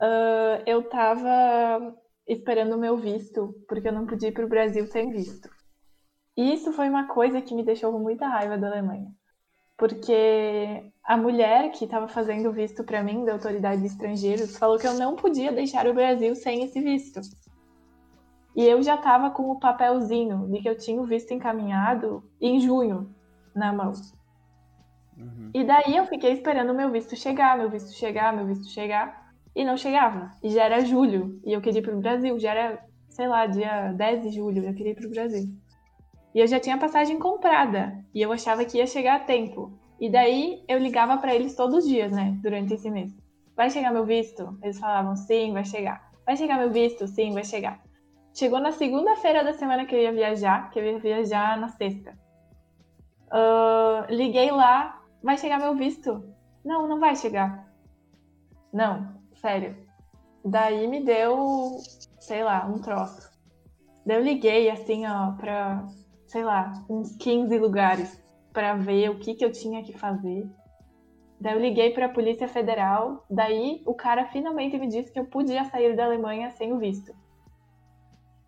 Uh, 0.00 0.62
eu 0.66 0.82
tava 0.88 1.96
esperando 2.26 2.74
o 2.74 2.78
meu 2.78 2.96
visto, 2.96 3.54
porque 3.68 3.88
eu 3.88 3.92
não 3.92 4.06
podia 4.06 4.28
ir 4.28 4.32
pro 4.32 4.48
Brasil 4.48 4.86
sem 4.86 5.10
visto. 5.10 5.48
E 6.36 6.52
isso 6.52 6.72
foi 6.72 6.88
uma 6.88 7.08
coisa 7.08 7.40
que 7.40 7.54
me 7.54 7.64
deixou 7.64 7.92
com 7.92 7.98
muita 7.98 8.26
raiva 8.26 8.58
da 8.58 8.68
Alemanha. 8.68 9.12
Porque 9.76 10.92
a 11.02 11.16
mulher 11.16 11.70
que 11.72 11.84
estava 11.84 12.08
fazendo 12.08 12.48
o 12.48 12.52
visto 12.52 12.84
para 12.84 13.02
mim, 13.02 13.24
da 13.24 13.32
autoridade 13.32 13.80
de 13.80 13.88
estrangeiros, 13.88 14.56
falou 14.56 14.78
que 14.78 14.86
eu 14.86 14.94
não 14.94 15.16
podia 15.16 15.52
deixar 15.52 15.86
o 15.86 15.94
Brasil 15.94 16.34
sem 16.34 16.64
esse 16.64 16.80
visto. 16.80 17.20
E 18.54 18.64
eu 18.64 18.82
já 18.82 18.94
estava 18.94 19.30
com 19.30 19.50
o 19.50 19.58
papelzinho 19.58 20.48
de 20.48 20.60
que 20.60 20.68
eu 20.68 20.78
tinha 20.78 21.00
o 21.00 21.04
visto 21.04 21.34
encaminhado 21.34 22.22
em 22.40 22.60
junho 22.60 23.12
na 23.54 23.72
mão. 23.72 23.92
Uhum. 25.16 25.50
E 25.52 25.64
daí 25.64 25.96
eu 25.96 26.06
fiquei 26.06 26.32
esperando 26.32 26.70
o 26.70 26.74
meu 26.74 26.90
visto 26.90 27.16
chegar, 27.16 27.56
meu 27.56 27.68
visto 27.68 27.92
chegar, 27.92 28.32
meu 28.32 28.46
visto 28.46 28.68
chegar, 28.68 29.32
e 29.54 29.64
não 29.64 29.76
chegava. 29.76 30.30
E 30.42 30.50
já 30.50 30.64
era 30.64 30.84
julho, 30.84 31.40
e 31.44 31.52
eu 31.52 31.60
queria 31.60 31.80
ir 31.80 31.82
pro 31.82 31.98
Brasil, 31.98 32.38
já 32.38 32.52
era, 32.52 32.84
sei 33.08 33.26
lá, 33.26 33.46
dia 33.46 33.92
10 33.92 34.22
de 34.22 34.30
julho, 34.30 34.64
eu 34.64 34.74
queria 34.74 34.92
ir 34.92 34.96
pro 34.96 35.10
Brasil. 35.10 35.48
E 36.34 36.40
eu 36.40 36.46
já 36.46 36.58
tinha 36.58 36.76
passagem 36.76 37.18
comprada, 37.18 38.04
e 38.12 38.20
eu 38.20 38.32
achava 38.32 38.64
que 38.64 38.78
ia 38.78 38.86
chegar 38.86 39.16
a 39.16 39.24
tempo. 39.24 39.72
E 40.00 40.10
daí 40.10 40.64
eu 40.66 40.78
ligava 40.78 41.16
para 41.16 41.34
eles 41.34 41.54
todos 41.54 41.84
os 41.84 41.88
dias, 41.88 42.10
né, 42.10 42.36
durante 42.42 42.74
esse 42.74 42.90
mês. 42.90 43.12
Vai 43.56 43.70
chegar 43.70 43.92
meu 43.92 44.04
visto? 44.04 44.58
Eles 44.62 44.78
falavam, 44.78 45.14
sim, 45.14 45.52
vai 45.52 45.64
chegar. 45.64 46.10
Vai 46.26 46.36
chegar 46.36 46.58
meu 46.58 46.70
visto? 46.70 47.06
Sim, 47.06 47.32
vai 47.32 47.44
chegar. 47.44 47.80
Chegou 48.34 48.58
na 48.58 48.72
segunda-feira 48.72 49.44
da 49.44 49.52
semana 49.52 49.86
que 49.86 49.94
eu 49.94 50.00
ia 50.00 50.12
viajar, 50.12 50.70
que 50.70 50.78
eu 50.80 50.84
ia 50.84 50.98
viajar 50.98 51.56
na 51.56 51.68
sexta. 51.68 52.18
Uh, 53.26 54.12
liguei 54.12 54.50
lá, 54.50 55.00
vai 55.22 55.38
chegar 55.38 55.58
meu 55.58 55.76
visto? 55.76 56.24
Não, 56.64 56.88
não 56.88 56.98
vai 56.98 57.14
chegar. 57.14 57.72
Não, 58.72 59.14
sério. 59.36 59.76
Daí 60.44 60.88
me 60.88 61.00
deu, 61.04 61.78
sei 62.18 62.42
lá, 62.42 62.66
um 62.66 62.80
troço. 62.80 63.30
Daí 64.04 64.16
eu 64.16 64.22
liguei 64.24 64.68
assim, 64.68 65.06
ó, 65.06 65.32
pra, 65.32 65.86
sei 66.34 66.42
lá, 66.42 66.72
uns 66.90 67.14
15 67.14 67.56
lugares 67.60 68.20
para 68.52 68.74
ver 68.74 69.08
o 69.08 69.20
que, 69.20 69.36
que 69.36 69.44
eu 69.44 69.52
tinha 69.52 69.84
que 69.84 69.96
fazer. 69.96 70.44
Daí 71.40 71.54
eu 71.54 71.60
liguei 71.60 71.92
para 71.92 72.06
a 72.06 72.12
Polícia 72.12 72.48
Federal, 72.48 73.24
daí 73.30 73.84
o 73.86 73.94
cara 73.94 74.26
finalmente 74.26 74.76
me 74.76 74.88
disse 74.88 75.12
que 75.12 75.20
eu 75.20 75.26
podia 75.26 75.64
sair 75.66 75.94
da 75.94 76.04
Alemanha 76.04 76.50
sem 76.50 76.72
o 76.72 76.78
visto. 76.78 77.14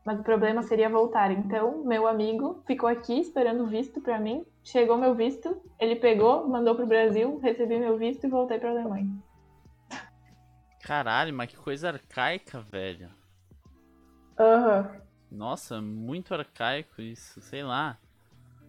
Mas 0.04 0.18
o 0.18 0.24
problema 0.24 0.64
seria 0.64 0.88
voltar. 0.88 1.30
Então, 1.30 1.84
meu 1.84 2.08
amigo 2.08 2.60
ficou 2.66 2.88
aqui 2.88 3.20
esperando 3.20 3.62
o 3.62 3.68
visto 3.68 4.00
para 4.00 4.18
mim. 4.18 4.44
Chegou 4.64 4.98
meu 4.98 5.14
visto, 5.14 5.56
ele 5.78 5.94
pegou, 5.94 6.48
mandou 6.48 6.74
pro 6.74 6.88
Brasil, 6.88 7.38
recebi 7.38 7.78
meu 7.78 7.96
visto 7.96 8.26
e 8.26 8.30
voltei 8.30 8.58
para 8.58 8.70
Alemanha. 8.70 9.06
Caralho, 10.82 11.32
mas 11.32 11.50
que 11.50 11.56
coisa 11.56 11.90
arcaica, 11.90 12.60
velho. 12.60 13.08
Aham. 14.40 14.90
Uhum. 14.90 15.05
Nossa, 15.30 15.80
muito 15.80 16.34
arcaico 16.34 17.00
isso, 17.02 17.40
sei 17.40 17.62
lá. 17.62 17.98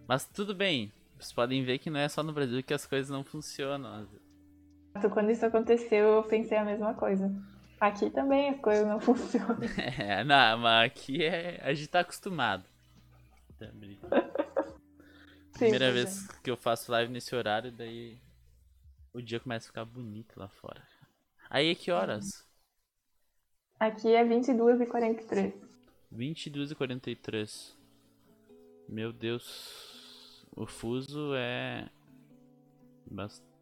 Mas 0.06 0.24
tudo 0.24 0.54
bem, 0.54 0.92
vocês 1.18 1.32
podem 1.32 1.64
ver 1.64 1.78
que 1.78 1.90
não 1.90 2.00
é 2.00 2.08
só 2.08 2.22
no 2.22 2.32
Brasil 2.32 2.62
que 2.62 2.74
as 2.74 2.86
coisas 2.86 3.10
não 3.10 3.24
funcionam. 3.24 4.08
Quando 5.12 5.30
isso 5.30 5.46
aconteceu, 5.46 6.14
eu 6.14 6.22
pensei 6.24 6.58
a 6.58 6.64
mesma 6.64 6.94
coisa. 6.94 7.30
Aqui 7.80 8.10
também 8.10 8.50
as 8.50 8.60
coisas 8.60 8.86
não 8.86 8.98
funcionam. 9.00 9.58
É, 9.98 10.24
não, 10.24 10.58
mas 10.58 10.86
aqui 10.86 11.24
é, 11.24 11.60
a 11.62 11.72
gente 11.74 11.88
tá 11.88 12.00
acostumado. 12.00 12.64
Primeira 15.52 15.92
vez 15.92 16.28
que 16.42 16.50
eu 16.50 16.56
faço 16.56 16.92
live 16.92 17.12
nesse 17.12 17.34
horário, 17.34 17.72
daí 17.72 18.18
o 19.12 19.20
dia 19.20 19.40
começa 19.40 19.66
a 19.66 19.68
ficar 19.68 19.84
bonito 19.84 20.38
lá 20.38 20.48
fora. 20.48 20.82
Aí 21.50 21.70
é 21.70 21.74
que 21.74 21.90
horas? 21.90 22.46
Aqui 23.80 24.14
é 24.14 24.24
22h43. 24.24 25.67
22h43. 26.14 27.76
Meu 28.88 29.12
Deus 29.12 29.88
o 30.58 30.66
fuso 30.66 31.34
é. 31.36 31.88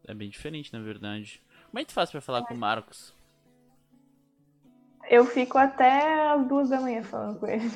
É 0.07 0.13
bem 0.13 0.29
diferente, 0.29 0.73
na 0.73 0.79
verdade. 0.79 1.43
Como 1.69 1.79
é 1.79 1.83
que 1.83 1.89
tu 1.89 1.93
faz 1.93 2.09
pra 2.09 2.19
falar 2.19 2.43
com 2.43 2.55
o 2.55 2.57
Marcos? 2.57 3.13
Eu 5.09 5.23
fico 5.25 5.57
até 5.57 6.29
as 6.31 6.47
duas 6.47 6.69
da 6.69 6.81
manhã 6.81 7.03
falando 7.03 7.39
com 7.39 7.47
ele. 7.47 7.69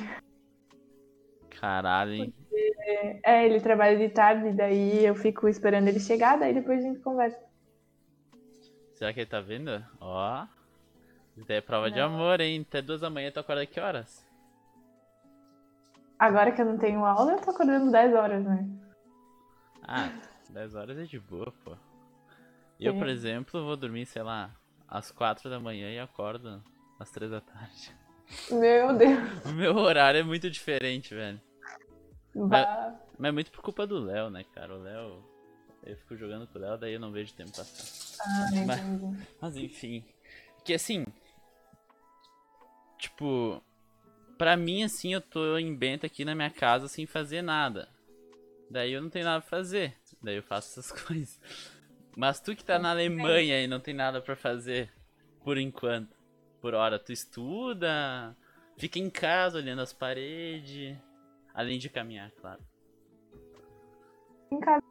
Caralho, 1.50 2.12
hein? 2.12 2.34
Porque, 2.36 3.20
é, 3.22 3.46
ele 3.46 3.60
trabalha 3.60 3.96
de 3.96 4.12
tarde, 4.12 4.52
daí 4.52 5.04
eu 5.04 5.14
fico 5.14 5.48
esperando 5.48 5.86
ele 5.86 6.00
chegar, 6.00 6.38
daí 6.38 6.52
depois 6.52 6.80
a 6.80 6.88
gente 6.88 7.00
conversa. 7.00 7.40
Será 8.94 9.12
que 9.12 9.20
ele 9.20 9.30
tá 9.30 9.40
vendo? 9.40 9.70
Ó. 10.00 10.46
Isso 11.36 11.46
daí 11.46 11.58
é 11.58 11.60
prova 11.60 11.88
não. 11.88 11.94
de 11.94 12.00
amor, 12.00 12.40
hein? 12.40 12.66
Até 12.68 12.82
duas 12.82 13.00
da 13.00 13.08
manhã 13.08 13.30
tu 13.30 13.40
acorda 13.40 13.64
que 13.64 13.78
horas? 13.78 14.26
Agora 16.22 16.52
que 16.52 16.62
eu 16.62 16.66
não 16.66 16.78
tenho 16.78 17.04
aula, 17.04 17.32
eu 17.32 17.40
tô 17.40 17.50
acordando 17.50 17.90
10 17.90 18.14
horas, 18.14 18.44
né? 18.44 18.64
Ah, 19.82 20.08
10 20.50 20.76
horas 20.76 20.96
é 20.96 21.02
de 21.02 21.18
boa, 21.18 21.52
pô. 21.64 21.76
Eu, 22.78 22.94
por 22.94 23.08
exemplo, 23.08 23.64
vou 23.64 23.76
dormir, 23.76 24.06
sei 24.06 24.22
lá, 24.22 24.54
às 24.86 25.10
4 25.10 25.50
da 25.50 25.58
manhã 25.58 25.90
e 25.90 25.98
acordo 25.98 26.62
às 27.00 27.10
3 27.10 27.28
da 27.28 27.40
tarde. 27.40 27.92
Meu 28.52 28.96
Deus. 28.96 29.18
O 29.46 29.48
meu 29.48 29.74
horário 29.74 30.20
é 30.20 30.22
muito 30.22 30.48
diferente, 30.48 31.12
velho. 31.12 31.40
Mas, 32.32 32.68
mas, 33.18 33.28
é 33.28 33.32
muito 33.32 33.50
por 33.50 33.60
culpa 33.60 33.84
do 33.84 33.98
Léo, 33.98 34.30
né, 34.30 34.44
cara? 34.54 34.76
O 34.76 34.80
Léo. 34.80 35.24
Eu 35.82 35.96
fico 35.96 36.16
jogando 36.16 36.46
com 36.46 36.56
o 36.56 36.62
Léo, 36.62 36.78
daí 36.78 36.94
eu 36.94 37.00
não 37.00 37.10
vejo 37.10 37.32
o 37.32 37.36
tempo 37.36 37.50
passar. 37.50 38.22
Ah, 38.24 38.46
mas, 38.64 38.80
mas 39.40 39.56
enfim. 39.56 40.04
Que 40.64 40.74
assim. 40.74 41.04
Tipo. 42.96 43.60
Pra 44.42 44.56
mim, 44.56 44.82
assim, 44.82 45.14
eu 45.14 45.20
tô 45.20 45.56
em 45.56 45.72
Bento 45.72 46.04
aqui 46.04 46.24
na 46.24 46.34
minha 46.34 46.50
casa 46.50 46.88
sem 46.88 47.06
fazer 47.06 47.42
nada. 47.42 47.88
Daí 48.68 48.92
eu 48.92 49.00
não 49.00 49.08
tenho 49.08 49.24
nada 49.24 49.40
pra 49.40 49.48
fazer. 49.48 49.94
Daí 50.20 50.34
eu 50.34 50.42
faço 50.42 50.80
essas 50.80 50.90
coisas. 51.00 51.40
Mas 52.16 52.40
tu 52.40 52.56
que 52.56 52.64
tá 52.64 52.76
na 52.76 52.90
Alemanha 52.90 53.62
e 53.62 53.68
não 53.68 53.78
tem 53.78 53.94
nada 53.94 54.20
para 54.20 54.34
fazer, 54.34 54.90
por 55.44 55.56
enquanto, 55.56 56.16
por 56.60 56.74
hora, 56.74 56.98
tu 56.98 57.12
estuda, 57.12 58.36
fica 58.76 58.98
em 58.98 59.08
casa 59.08 59.58
olhando 59.58 59.80
as 59.80 59.92
paredes, 59.92 60.98
além 61.54 61.78
de 61.78 61.88
caminhar, 61.88 62.32
claro. 62.32 62.60
Em 64.50 64.58
casa. 64.58 64.82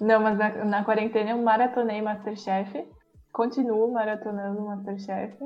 Não, 0.00 0.20
mas 0.22 0.38
na, 0.38 0.64
na 0.64 0.84
quarentena 0.86 1.32
eu 1.32 1.38
maratonei 1.42 2.00
Masterchef, 2.00 2.88
continuo 3.30 3.92
maratonando 3.92 4.62
Masterchef. 4.62 5.36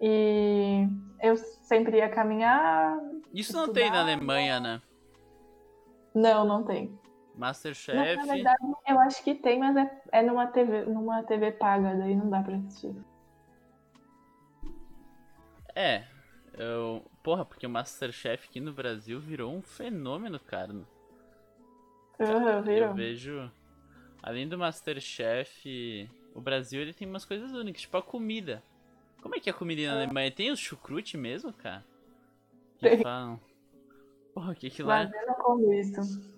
E 0.00 0.86
eu 1.22 1.36
sempre 1.36 1.98
ia 1.98 2.08
caminhar. 2.08 2.98
Isso 3.32 3.52
estudar, 3.52 3.66
não 3.66 3.72
tem 3.72 3.90
na 3.90 4.00
Alemanha, 4.00 4.60
né? 4.60 4.82
Não, 6.14 6.44
não 6.44 6.64
tem. 6.64 6.98
Masterchef. 7.34 7.96
Na, 7.96 8.24
na 8.24 8.34
verdade, 8.34 8.62
eu 8.88 8.98
acho 9.00 9.22
que 9.22 9.34
tem, 9.34 9.58
mas 9.58 9.76
é, 9.76 10.02
é 10.12 10.22
numa 10.22 10.46
TV, 10.46 10.84
numa 10.84 11.22
TV 11.22 11.52
paga, 11.52 11.94
daí 11.94 12.14
não 12.14 12.30
dá 12.30 12.42
pra 12.42 12.56
assistir. 12.56 12.94
É. 15.74 16.04
Eu, 16.54 17.04
porra, 17.22 17.44
porque 17.44 17.66
o 17.66 17.70
Masterchef 17.70 18.48
aqui 18.48 18.60
no 18.60 18.72
Brasil 18.72 19.20
virou 19.20 19.54
um 19.54 19.60
fenômeno, 19.60 20.40
cara. 20.40 20.72
Uhum, 20.72 22.62
virou. 22.62 22.88
Eu 22.88 22.94
vejo. 22.94 23.52
Além 24.22 24.48
do 24.48 24.56
Masterchef, 24.56 26.10
o 26.34 26.40
Brasil 26.40 26.80
ele 26.80 26.94
tem 26.94 27.06
umas 27.06 27.26
coisas 27.26 27.52
únicas, 27.52 27.82
tipo 27.82 27.96
a 27.98 28.02
comida. 28.02 28.62
Como 29.26 29.34
é 29.34 29.40
que 29.40 29.50
é 29.50 29.52
a 29.52 29.56
comida 29.56 29.82
na 29.88 30.02
Alemanha? 30.02 30.30
Tem 30.30 30.52
os 30.52 30.60
chucrute 30.60 31.16
mesmo, 31.16 31.52
cara? 31.52 31.84
Que 32.78 32.90
tem. 32.90 33.02
falam. 33.02 33.40
Porra, 34.32 34.54
que 34.54 34.70
que 34.70 34.84
lá. 34.84 35.02
Mas 35.02 35.12
eu 35.12 35.26
não 35.26 35.34
como 35.34 35.72
isso. 35.72 36.32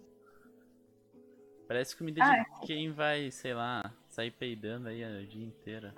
Parece 1.67 1.95
comida 1.95 2.25
de 2.25 2.31
ah, 2.31 2.45
quem 2.65 2.91
vai, 2.91 3.31
sei 3.31 3.53
lá, 3.53 3.93
sair 4.09 4.31
peidando 4.31 4.89
aí 4.89 5.05
o 5.05 5.27
dia 5.27 5.45
inteiro. 5.45 5.93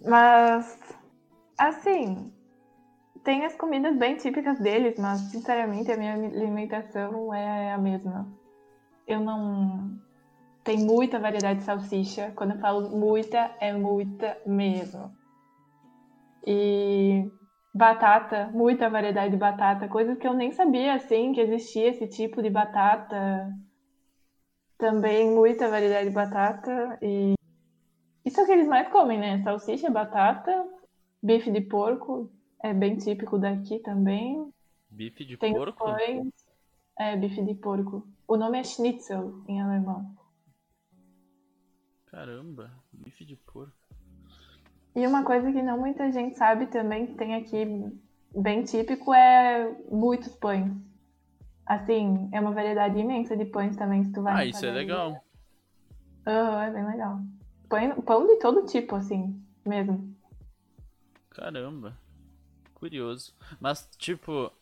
Mas, 0.00 0.96
assim, 1.58 2.32
tem 3.22 3.44
as 3.44 3.54
comidas 3.54 3.94
bem 3.98 4.16
típicas 4.16 4.58
deles, 4.58 4.98
mas 4.98 5.20
sinceramente 5.20 5.92
a 5.92 5.98
minha 5.98 6.14
alimentação 6.14 7.34
é 7.34 7.74
a 7.74 7.78
mesma. 7.78 8.26
Eu 9.06 9.20
não. 9.20 10.00
Tem 10.64 10.78
muita 10.78 11.18
variedade 11.18 11.60
de 11.60 11.64
salsicha. 11.64 12.32
Quando 12.36 12.52
eu 12.52 12.60
falo 12.60 12.90
muita, 12.90 13.54
é 13.60 13.72
muita 13.72 14.40
mesmo. 14.46 15.12
E 16.46 17.30
batata, 17.74 18.50
muita 18.52 18.88
variedade 18.90 19.32
de 19.32 19.36
batata, 19.36 19.88
coisas 19.88 20.18
que 20.18 20.26
eu 20.26 20.34
nem 20.34 20.52
sabia 20.52 20.94
assim 20.94 21.32
que 21.32 21.40
existia 21.40 21.88
esse 21.88 22.06
tipo 22.06 22.42
de 22.42 22.50
batata. 22.50 23.52
Também 24.78 25.30
muita 25.30 25.68
variedade 25.68 26.08
de 26.08 26.14
batata 26.14 26.98
e 27.00 27.34
isso 28.24 28.40
é 28.40 28.42
o 28.42 28.46
que 28.46 28.52
eles 28.52 28.68
mais 28.68 28.88
comem, 28.88 29.18
né? 29.18 29.42
Salsicha, 29.42 29.90
batata, 29.90 30.64
bife 31.22 31.50
de 31.50 31.60
porco, 31.60 32.30
é 32.62 32.72
bem 32.72 32.96
típico 32.96 33.38
daqui 33.38 33.80
também. 33.80 34.52
Bife 34.90 35.24
de 35.24 35.36
Tem 35.36 35.54
porco? 35.54 35.84
Pães, 35.84 36.28
é, 36.98 37.16
bife 37.16 37.42
de 37.42 37.54
porco. 37.54 38.06
O 38.28 38.36
nome 38.36 38.58
é 38.58 38.64
Schnitzel 38.64 39.42
em 39.48 39.60
alemão. 39.60 40.14
Caramba, 42.12 42.70
bife 42.92 43.24
de 43.24 43.36
porco. 43.36 43.72
E 44.94 45.06
uma 45.06 45.24
coisa 45.24 45.50
que 45.50 45.62
não 45.62 45.78
muita 45.78 46.12
gente 46.12 46.36
sabe 46.36 46.66
também, 46.66 47.06
que 47.06 47.14
tem 47.14 47.34
aqui 47.34 47.64
bem 48.36 48.62
típico, 48.64 49.14
é 49.14 49.74
muitos 49.90 50.36
pães. 50.36 50.70
Assim, 51.64 52.28
é 52.30 52.38
uma 52.38 52.52
variedade 52.52 52.98
imensa 52.98 53.34
de 53.34 53.46
pães 53.46 53.74
também, 53.76 54.04
se 54.04 54.12
tu 54.12 54.20
vai. 54.20 54.42
Ah, 54.42 54.44
isso 54.44 54.64
é 54.66 54.70
legal. 54.70 55.24
Aham, 56.26 56.50
uhum, 56.50 56.60
é 56.60 56.70
bem 56.70 56.86
legal. 56.86 57.20
Pão, 57.70 58.02
pão 58.02 58.26
de 58.26 58.36
todo 58.36 58.66
tipo, 58.66 58.94
assim, 58.94 59.42
mesmo. 59.64 60.14
Caramba. 61.30 61.96
Curioso. 62.74 63.34
Mas, 63.58 63.88
tipo, 63.96 64.52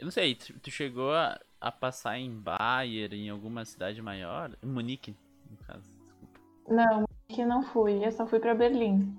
eu 0.00 0.04
não 0.04 0.10
sei, 0.10 0.34
tu, 0.34 0.58
tu 0.58 0.68
chegou 0.68 1.12
a, 1.12 1.38
a, 1.60 1.70
passar 1.70 2.18
em 2.18 2.34
Bayer, 2.40 3.14
em 3.14 3.30
alguma 3.30 3.64
cidade 3.64 4.02
maior? 4.02 4.50
Em 4.60 4.66
Munique. 4.66 5.14
Não, 6.68 7.04
Munique 7.32 7.44
não 7.44 7.62
fui, 7.62 8.04
eu 8.04 8.12
só 8.12 8.26
fui 8.26 8.38
pra 8.38 8.54
Berlim. 8.54 9.14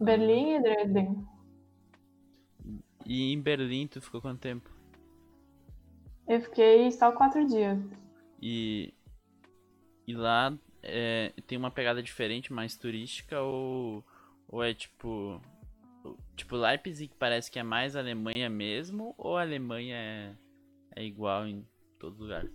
Berlim 0.00 0.54
e 0.54 0.62
Dresden. 0.62 1.26
E 3.06 3.32
em 3.32 3.40
Berlim 3.40 3.86
tu 3.86 4.00
ficou 4.00 4.20
quanto 4.20 4.40
tempo? 4.40 4.70
Eu 6.28 6.40
fiquei 6.40 6.90
só 6.92 7.12
quatro 7.12 7.44
dias. 7.46 7.78
E, 8.40 8.94
e 10.06 10.14
lá 10.14 10.56
é, 10.82 11.32
tem 11.46 11.58
uma 11.58 11.70
pegada 11.70 12.02
diferente, 12.02 12.52
mais 12.52 12.76
turística, 12.76 13.40
ou, 13.40 14.04
ou 14.48 14.62
é 14.62 14.72
tipo. 14.72 15.40
Tipo, 16.34 16.56
Leipzig 16.56 17.12
parece 17.18 17.50
que 17.50 17.58
é 17.58 17.62
mais 17.62 17.94
Alemanha 17.94 18.48
mesmo, 18.48 19.14
ou 19.18 19.36
a 19.36 19.42
Alemanha 19.42 19.96
é, 19.96 20.34
é 20.96 21.04
igual 21.04 21.46
em 21.46 21.66
todo 21.98 22.22
lugar? 22.22 22.46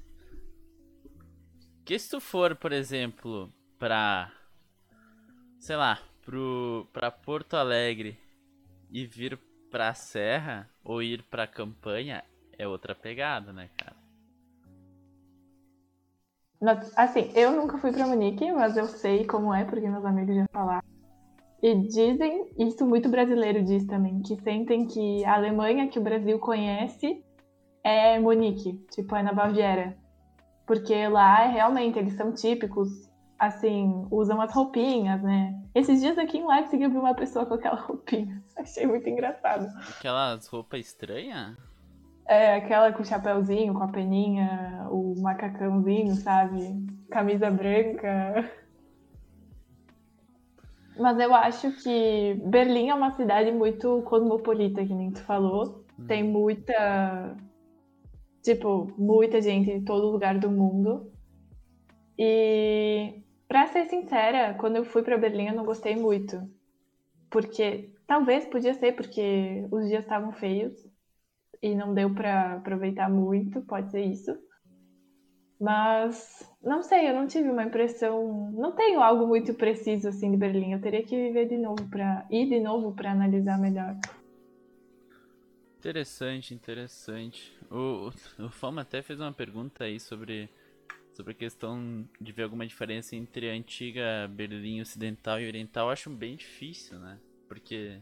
Que 1.86 2.00
se 2.00 2.10
tu 2.10 2.20
for, 2.20 2.56
por 2.56 2.72
exemplo, 2.72 3.54
pra. 3.78 4.32
Sei 5.60 5.76
lá, 5.76 6.00
pro, 6.24 6.88
pra 6.94 7.10
Porto 7.10 7.56
Alegre 7.56 8.20
e 8.92 9.06
vir 9.06 9.40
pra 9.72 9.94
Serra, 9.94 10.70
ou 10.84 11.02
ir 11.02 11.24
pra 11.24 11.48
campanha, 11.48 12.24
é 12.58 12.68
outra 12.68 12.96
pegada, 12.96 13.52
né, 13.52 13.70
cara? 13.78 13.96
Assim, 16.96 17.32
eu 17.36 17.52
nunca 17.52 17.78
fui 17.78 17.92
pra 17.92 18.08
Munique, 18.08 18.52
mas 18.52 18.78
eu 18.78 18.86
sei 18.86 19.26
como 19.26 19.54
é, 19.54 19.66
porque 19.66 19.88
meus 19.90 20.06
amigos 20.06 20.36
já 20.36 20.46
falaram. 20.52 20.88
E 21.62 21.76
dizem, 21.76 22.50
isso 22.58 22.86
muito 22.86 23.10
brasileiro 23.10 23.64
diz 23.64 23.86
também, 23.86 24.22
que 24.22 24.40
sentem 24.42 24.88
que 24.88 25.26
a 25.26 25.36
Alemanha 25.36 25.90
que 25.90 26.00
o 26.00 26.04
Brasil 26.04 26.40
conhece 26.40 27.24
é 27.84 28.20
Munique, 28.20 28.74
tipo, 28.92 29.16
é 29.16 29.24
na 29.24 29.34
Baviera. 29.34 29.98
Porque 30.66 31.08
lá, 31.08 31.46
realmente, 31.48 32.00
eles 32.00 32.14
são 32.14 32.34
típicos, 32.34 32.90
assim, 33.40 34.08
usam 34.10 34.42
as 34.42 34.54
roupinhas, 34.54 35.22
né? 35.22 35.60
Esses 35.74 36.02
dias 36.02 36.18
aqui 36.18 36.38
em 36.38 36.48
Leipzig 36.48 36.82
eu 36.84 36.90
vi 36.90 36.98
uma 36.98 37.14
pessoa 37.14 37.46
com 37.46 37.56
aquela 37.56 37.76
roupinha. 37.82 38.44
Achei 38.58 38.86
muito 38.86 39.08
engraçado. 39.10 39.68
Aquelas 39.98 40.48
roupas 40.48 40.80
estranhas? 40.80 41.58
É, 42.28 42.56
aquela 42.56 42.92
com 42.92 43.04
o 43.04 43.06
chapéuzinho, 43.06 43.74
com 43.74 43.84
a 43.84 43.88
peninha, 43.88 44.88
o 44.90 45.14
macacãozinho, 45.22 46.16
sabe? 46.16 46.86
Camisa 47.12 47.52
branca. 47.52 48.50
Mas 50.98 51.20
eu 51.20 51.34
acho 51.36 51.72
que 51.84 52.42
Berlim 52.46 52.90
é 52.90 52.96
uma 52.96 53.12
cidade 53.12 53.52
muito 53.52 54.02
cosmopolita, 54.04 54.86
que 54.86 54.94
nem 54.94 55.12
tu 55.12 55.22
falou. 55.24 55.86
Hum. 56.00 56.08
Tem 56.08 56.24
muita. 56.24 57.36
Tipo, 58.42 58.92
muita 58.98 59.42
gente 59.42 59.70
em 59.70 59.84
todo 59.84 60.10
lugar 60.12 60.40
do 60.40 60.50
mundo. 60.50 61.12
E, 62.18 63.25
pra 63.48 63.68
ser 63.68 63.86
sincera, 63.86 64.54
quando 64.56 64.78
eu 64.78 64.86
fui 64.86 65.04
para 65.04 65.18
Berlim 65.18 65.48
eu 65.48 65.56
não 65.56 65.66
gostei 65.66 65.96
muito. 65.96 66.42
Porque. 67.30 67.92
Talvez 68.08 68.46
podia 68.46 68.76
ser 68.76 68.96
porque 68.96 69.66
os 69.72 69.88
dias 69.88 70.04
estavam 70.04 70.32
feios 70.32 70.74
e 71.60 71.74
não 71.74 71.92
deu 71.92 72.14
para 72.14 72.58
aproveitar 72.58 73.10
muito, 73.10 73.64
pode 73.64 73.90
ser 73.90 74.02
isso. 74.02 74.38
Mas 75.60 76.48
não 76.62 76.84
sei, 76.84 77.10
eu 77.10 77.16
não 77.16 77.26
tive 77.26 77.50
uma 77.50 77.64
impressão, 77.64 78.52
não 78.52 78.74
tenho 78.74 79.02
algo 79.02 79.26
muito 79.26 79.56
preciso 79.56 80.10
assim 80.10 80.30
de 80.30 80.38
Berlim. 80.38 80.74
Eu 80.74 80.82
teria 80.82 81.02
que 81.02 81.16
viver 81.16 81.48
de 81.48 81.58
novo 81.58 81.90
para 81.90 82.28
ir 82.30 82.48
de 82.48 82.60
novo 82.60 82.94
para 82.94 83.12
analisar 83.12 83.58
melhor. 83.58 83.96
Interessante, 85.80 86.54
interessante. 86.54 87.58
O, 87.72 88.12
o 88.44 88.50
Fama 88.50 88.82
até 88.82 89.02
fez 89.02 89.20
uma 89.20 89.32
pergunta 89.32 89.86
aí 89.86 90.00
sobre 90.00 90.50
sobre 91.16 91.32
a 91.32 91.36
questão 91.36 92.06
de 92.20 92.32
ver 92.32 92.44
alguma 92.44 92.68
diferença 92.68 93.16
entre 93.16 93.50
a 93.50 93.54
antiga 93.54 94.28
Berlim 94.30 94.82
ocidental 94.82 95.40
e 95.40 95.48
oriental. 95.48 95.88
Eu 95.88 95.94
acho 95.94 96.10
bem 96.10 96.36
difícil, 96.36 97.00
né? 97.00 97.18
Porque 97.48 98.00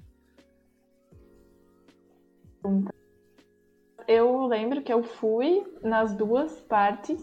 eu 4.08 4.46
lembro 4.48 4.82
que 4.82 4.92
eu 4.92 5.04
fui 5.04 5.64
nas 5.82 6.16
duas 6.16 6.60
partes. 6.62 7.22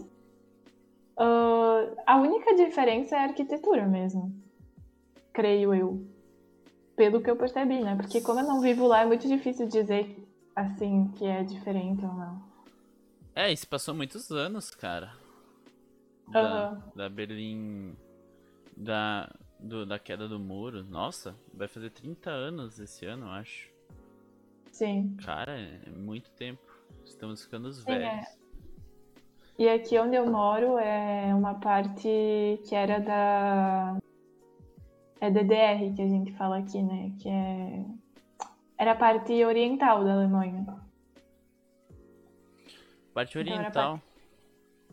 Uh, 1.17 1.95
a 2.05 2.17
única 2.17 2.55
diferença 2.55 3.15
é 3.15 3.19
a 3.19 3.23
arquitetura 3.23 3.85
mesmo. 3.85 4.33
Creio 5.33 5.73
eu. 5.73 6.05
Pelo 6.95 7.21
que 7.21 7.29
eu 7.29 7.35
percebi, 7.35 7.81
né? 7.81 7.95
Porque 7.95 8.21
como 8.21 8.39
eu 8.39 8.45
não 8.45 8.61
vivo 8.61 8.87
lá, 8.87 9.01
é 9.01 9.05
muito 9.05 9.27
difícil 9.27 9.67
dizer 9.67 10.15
assim 10.55 11.11
que 11.15 11.25
é 11.25 11.43
diferente 11.43 12.05
ou 12.05 12.13
não. 12.13 12.41
É, 13.35 13.51
isso 13.51 13.67
passou 13.67 13.95
muitos 13.95 14.29
anos, 14.29 14.71
cara. 14.71 15.20
Da, 16.31 16.71
uhum. 16.71 16.81
da 16.95 17.09
Berlim. 17.09 17.95
Da, 18.75 19.29
do, 19.59 19.85
da 19.85 19.99
queda 19.99 20.27
do 20.27 20.39
muro. 20.39 20.83
Nossa, 20.83 21.35
vai 21.53 21.67
fazer 21.67 21.91
30 21.91 22.29
anos 22.29 22.79
esse 22.79 23.05
ano, 23.05 23.25
eu 23.27 23.31
acho. 23.31 23.69
Sim. 24.71 25.15
Cara, 25.23 25.59
é 25.59 25.89
muito 25.89 26.31
tempo. 26.31 26.61
Estamos 27.05 27.43
ficando 27.43 27.67
os 27.67 27.83
velhos. 27.83 28.03
É. 28.03 28.41
E 29.59 29.69
aqui 29.69 29.99
onde 29.99 30.15
eu 30.15 30.25
moro 30.25 30.77
é 30.79 31.35
uma 31.35 31.55
parte 31.55 32.07
que 32.67 32.73
era 32.73 32.99
da. 32.99 33.97
É 35.19 35.29
DDR 35.29 35.93
que 35.95 36.01
a 36.01 36.07
gente 36.07 36.31
fala 36.33 36.57
aqui, 36.57 36.81
né? 36.81 37.13
Que 37.19 37.29
é. 37.29 37.85
Era 38.77 38.93
a 38.93 38.95
parte 38.95 39.43
oriental 39.45 40.03
da 40.03 40.13
Alemanha. 40.13 40.65
Parte 43.13 43.37
então, 43.37 43.53
oriental? 43.53 43.91
Parte... 43.99 44.10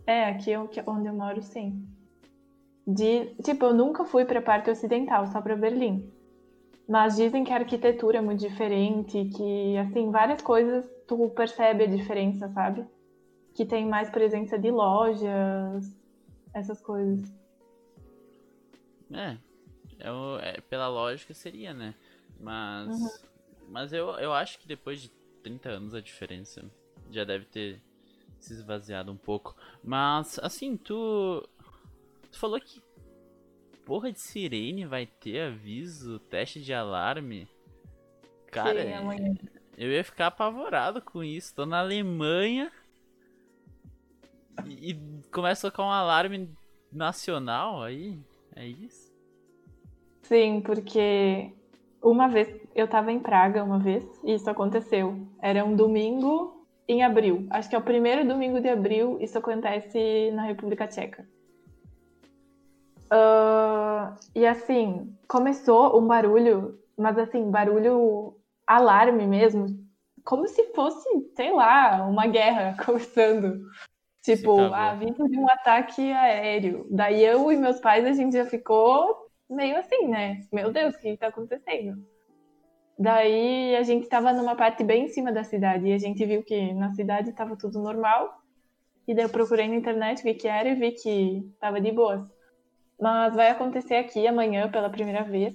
É, 0.09 0.25
aqui 0.25 0.57
onde 0.57 1.07
eu 1.07 1.13
moro, 1.13 1.43
sim. 1.43 1.87
De... 2.87 3.27
Tipo, 3.43 3.67
eu 3.67 3.75
nunca 3.75 4.07
fui 4.07 4.25
pra 4.25 4.41
parte 4.41 4.71
ocidental, 4.71 5.27
só 5.27 5.43
pra 5.43 5.55
Berlim. 5.55 6.11
Mas 6.89 7.17
dizem 7.17 7.45
que 7.45 7.53
a 7.53 7.57
arquitetura 7.57 8.17
é 8.17 8.21
muito 8.23 8.41
diferente, 8.41 9.27
que, 9.37 9.77
assim, 9.77 10.11
várias 10.11 10.41
coisas 10.41 10.83
tu 11.07 11.29
percebe 11.29 11.85
a 11.85 11.87
diferença, 11.87 12.49
sabe? 12.49 12.87
Que 13.55 13.67
tem 13.67 13.87
mais 13.87 14.09
presença 14.09 14.59
de 14.59 14.71
lojas, 14.71 15.95
essas 16.55 16.81
coisas. 16.81 17.31
É, 19.13 19.37
é, 19.99 20.57
é 20.57 20.61
pela 20.63 20.89
lógica 20.89 21.35
seria, 21.35 21.75
né? 21.75 21.95
Mas, 22.41 22.89
uhum. 22.89 23.09
mas 23.69 23.93
eu, 23.93 24.09
eu 24.13 24.33
acho 24.33 24.59
que 24.59 24.67
depois 24.67 25.03
de 25.03 25.11
30 25.43 25.69
anos 25.69 25.95
a 25.95 26.01
diferença 26.01 26.65
já 27.11 27.25
deve 27.25 27.45
ter 27.45 27.83
se 28.45 28.53
esvaziado 28.55 29.13
um 29.13 29.17
pouco. 29.17 29.55
Mas, 29.83 30.39
assim, 30.41 30.77
tu. 30.77 31.47
Tu 32.31 32.39
falou 32.39 32.61
que 32.61 32.83
porra 33.85 34.13
de 34.13 34.21
sirene 34.21 34.85
vai 34.85 35.07
ter 35.07 35.41
aviso, 35.41 36.19
teste 36.19 36.61
de 36.61 36.75
alarme. 36.75 37.49
Cara, 38.51 38.83
Sim, 38.83 39.39
eu 39.77 39.91
ia 39.91 40.05
ficar 40.05 40.27
apavorado 40.27 41.01
com 41.01 41.23
isso. 41.23 41.55
Tô 41.55 41.65
na 41.65 41.81
Alemanha 41.81 42.71
e, 44.67 44.91
e 44.91 45.23
começa 45.33 45.67
a 45.67 45.71
tocar 45.71 45.85
um 45.85 45.91
alarme 45.91 46.51
nacional 46.93 47.83
aí. 47.83 48.19
É 48.55 48.67
isso? 48.67 49.13
Sim, 50.23 50.61
porque 50.61 51.53
uma 52.03 52.29
vez 52.29 52.55
eu 52.75 52.89
tava 52.89 53.13
em 53.13 53.21
Praga 53.21 53.63
uma 53.65 53.79
vez 53.79 54.05
e 54.25 54.35
isso 54.35 54.51
aconteceu. 54.51 55.27
Era 55.41 55.65
um 55.65 55.75
domingo 55.75 56.58
em 56.89 57.03
abril. 57.03 57.47
Acho 57.51 57.69
que 57.69 57.77
é 57.77 57.79
o 57.79 57.83
primeiro 57.83 58.27
domingo 58.27 58.61
de 58.61 58.69
abril. 58.69 59.19
Isso 59.21 59.39
acontece 59.39 60.31
na 60.33 60.43
República 60.45 60.89
Tcheca. 60.89 61.29
Uh, 63.13 64.15
e 64.35 64.47
assim, 64.47 65.15
começou 65.27 65.99
um 65.99 66.07
barulho, 66.07 66.79
mas 66.97 67.19
assim, 67.19 67.51
barulho 67.51 68.37
alarme 68.67 69.27
mesmo, 69.27 69.67
como 70.25 70.47
se 70.47 70.63
fosse, 70.75 71.09
sei 71.35 71.53
lá, 71.53 72.07
uma 72.07 72.27
guerra 72.27 72.77
começando. 72.85 73.63
Tipo, 74.23 74.61
aviso 74.61 75.27
de 75.27 75.39
um 75.39 75.49
ataque 75.51 76.13
aéreo. 76.13 76.87
Daí 76.91 77.25
eu 77.25 77.51
e 77.51 77.57
meus 77.57 77.81
pais, 77.81 78.05
a 78.05 78.13
gente 78.13 78.35
já 78.37 78.45
ficou 78.45 79.31
meio 79.49 79.79
assim, 79.79 80.07
né? 80.07 80.43
Meu 80.53 80.71
Deus, 80.71 80.95
o 80.95 80.99
que 80.99 81.17
tá 81.17 81.29
acontecendo? 81.29 81.97
Daí 82.99 83.77
a 83.77 83.83
gente 83.83 84.09
tava 84.09 84.33
numa 84.33 84.57
parte 84.57 84.83
bem 84.83 85.05
em 85.05 85.09
cima 85.09 85.31
da 85.33 85.45
cidade 85.45 85.87
e 85.87 85.93
a 85.93 85.99
gente 85.99 86.25
viu 86.27 86.43
que 86.43 86.73
na 86.75 86.91
cidade 86.91 87.33
tava 87.33 87.57
tudo 87.57 87.81
normal. 87.81 88.43
E 89.07 89.15
daí 89.15 89.25
eu 89.25 89.31
procurei 89.31 89.69
na 89.69 89.77
internet, 89.77 90.23
vi 90.23 90.35
que 90.35 90.49
era 90.49 90.69
e 90.69 90.75
vi 90.75 90.93
que 90.93 91.49
tava 91.61 91.81
de 91.81 91.93
boas. 91.93 92.29
Mas 93.01 93.35
vai 93.37 93.49
acontecer 93.51 93.95
aqui 93.97 94.27
amanhã 94.27 94.69
pela 94.71 94.91
primeira 94.91 95.23
vez. 95.23 95.55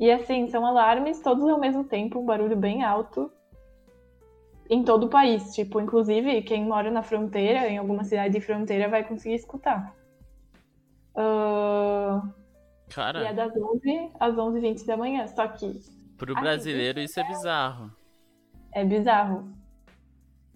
E 0.00 0.10
assim, 0.10 0.48
são 0.48 0.64
alarmes 0.66 1.20
todos 1.20 1.44
ao 1.48 1.60
mesmo 1.60 1.84
tempo, 1.84 2.18
um 2.20 2.24
barulho 2.24 2.56
bem 2.56 2.82
alto. 2.82 3.30
em 4.68 4.82
todo 4.82 5.04
o 5.06 5.10
país. 5.10 5.54
Tipo, 5.54 5.80
inclusive, 5.80 6.42
quem 6.42 6.64
mora 6.64 6.90
na 6.90 7.02
fronteira, 7.02 7.68
em 7.68 7.78
alguma 7.78 8.04
cidade 8.04 8.34
de 8.34 8.40
fronteira, 8.40 8.88
vai 8.88 9.04
conseguir 9.04 9.36
escutar. 9.36 9.94
Uh, 11.14 12.20
Cara. 12.88 13.22
E 13.22 13.26
é 13.26 13.32
das 13.32 13.52
11 13.56 14.10
às 14.18 14.34
11h20 14.34 14.86
da 14.86 14.96
manhã. 14.96 15.26
Só 15.28 15.46
que. 15.48 15.80
Pro 16.16 16.34
brasileiro 16.34 17.00
isso 17.00 17.20
é 17.20 17.24
bizarro. 17.24 17.92
É 18.72 18.84
bizarro. 18.84 19.52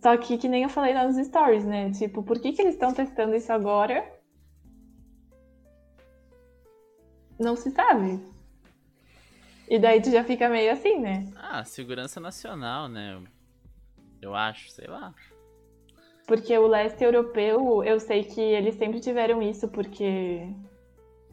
Só 0.03 0.17
que, 0.17 0.39
que 0.39 0.49
nem 0.49 0.63
eu 0.63 0.69
falei 0.69 0.95
lá 0.95 1.07
nos 1.07 1.17
stories, 1.27 1.65
né? 1.65 1.91
Tipo, 1.91 2.23
por 2.23 2.39
que, 2.39 2.53
que 2.53 2.63
eles 2.63 2.75
estão 2.75 2.93
testando 2.93 3.35
isso 3.35 3.53
agora? 3.53 4.11
Não 7.39 7.55
se 7.55 7.71
sabe. 7.71 8.21
E 9.69 9.79
daí 9.79 10.01
tu 10.01 10.11
já 10.11 10.25
fica 10.25 10.49
meio 10.49 10.73
assim, 10.73 10.99
né? 10.99 11.31
Ah, 11.37 11.65
segurança 11.65 12.19
nacional, 12.19 12.89
né? 12.89 13.23
Eu 14.21 14.35
acho, 14.35 14.71
sei 14.71 14.87
lá. 14.89 15.15
Porque 16.27 16.57
o 16.57 16.67
leste 16.67 17.05
europeu, 17.05 17.85
eu 17.85 18.01
sei 18.01 18.25
que 18.25 18.41
eles 18.41 18.77
sempre 18.77 19.01
tiveram 19.01 19.43
isso, 19.43 19.69
porque 19.69 20.49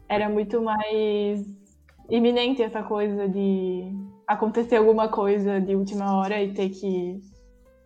era 0.08 0.28
muito 0.28 0.62
mais 0.62 1.46
iminente 2.08 2.62
essa 2.62 2.82
coisa 2.82 3.28
de 3.28 3.92
acontecer 4.28 4.76
alguma 4.76 5.08
coisa 5.08 5.58
de 5.58 5.74
última 5.74 6.14
hora 6.14 6.40
e 6.42 6.52
ter 6.52 6.68
que 6.68 7.18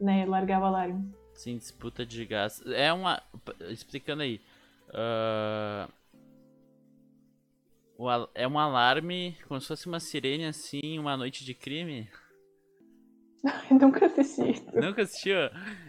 né, 0.01 0.26
largar 0.26 0.61
o 0.61 0.64
alarme. 0.64 1.09
Sim, 1.32 1.57
disputa 1.57 2.05
de 2.05 2.24
gás. 2.26 2.61
É 2.66 2.93
uma. 2.93 3.22
Explicando 3.70 4.22
aí. 4.22 4.40
Uh... 4.88 5.90
É 8.34 8.49
um 8.49 8.59
alarme, 8.59 9.36
como 9.47 9.61
se 9.61 9.68
fosse 9.68 9.86
uma 9.86 10.01
sirene 10.01 10.47
assim, 10.47 10.99
uma 10.99 11.16
noite 11.16 11.45
de 11.45 11.55
crime? 11.55 12.11
Nunca 13.70 14.07
assisti. 14.07 14.61
Nunca 14.74 15.03
assistiu? 15.03 15.36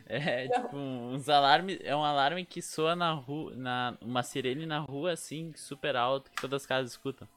É 0.05 0.47
Não. 0.47 0.63
tipo 0.63 0.77
uns 0.77 1.27
alarmes. 1.27 1.79
É 1.83 1.95
um 1.95 2.03
alarme 2.03 2.45
que 2.45 2.61
soa 2.61 2.95
na 2.95 3.13
rua. 3.13 3.55
Na, 3.55 3.97
uma 3.99 4.21
sirene 4.21 4.67
na 4.67 4.79
rua, 4.79 5.13
assim, 5.13 5.53
super 5.55 5.95
alto, 5.95 6.29
que 6.29 6.39
todas 6.39 6.61
as 6.61 6.67
casas 6.67 6.91
escutam. 6.91 7.27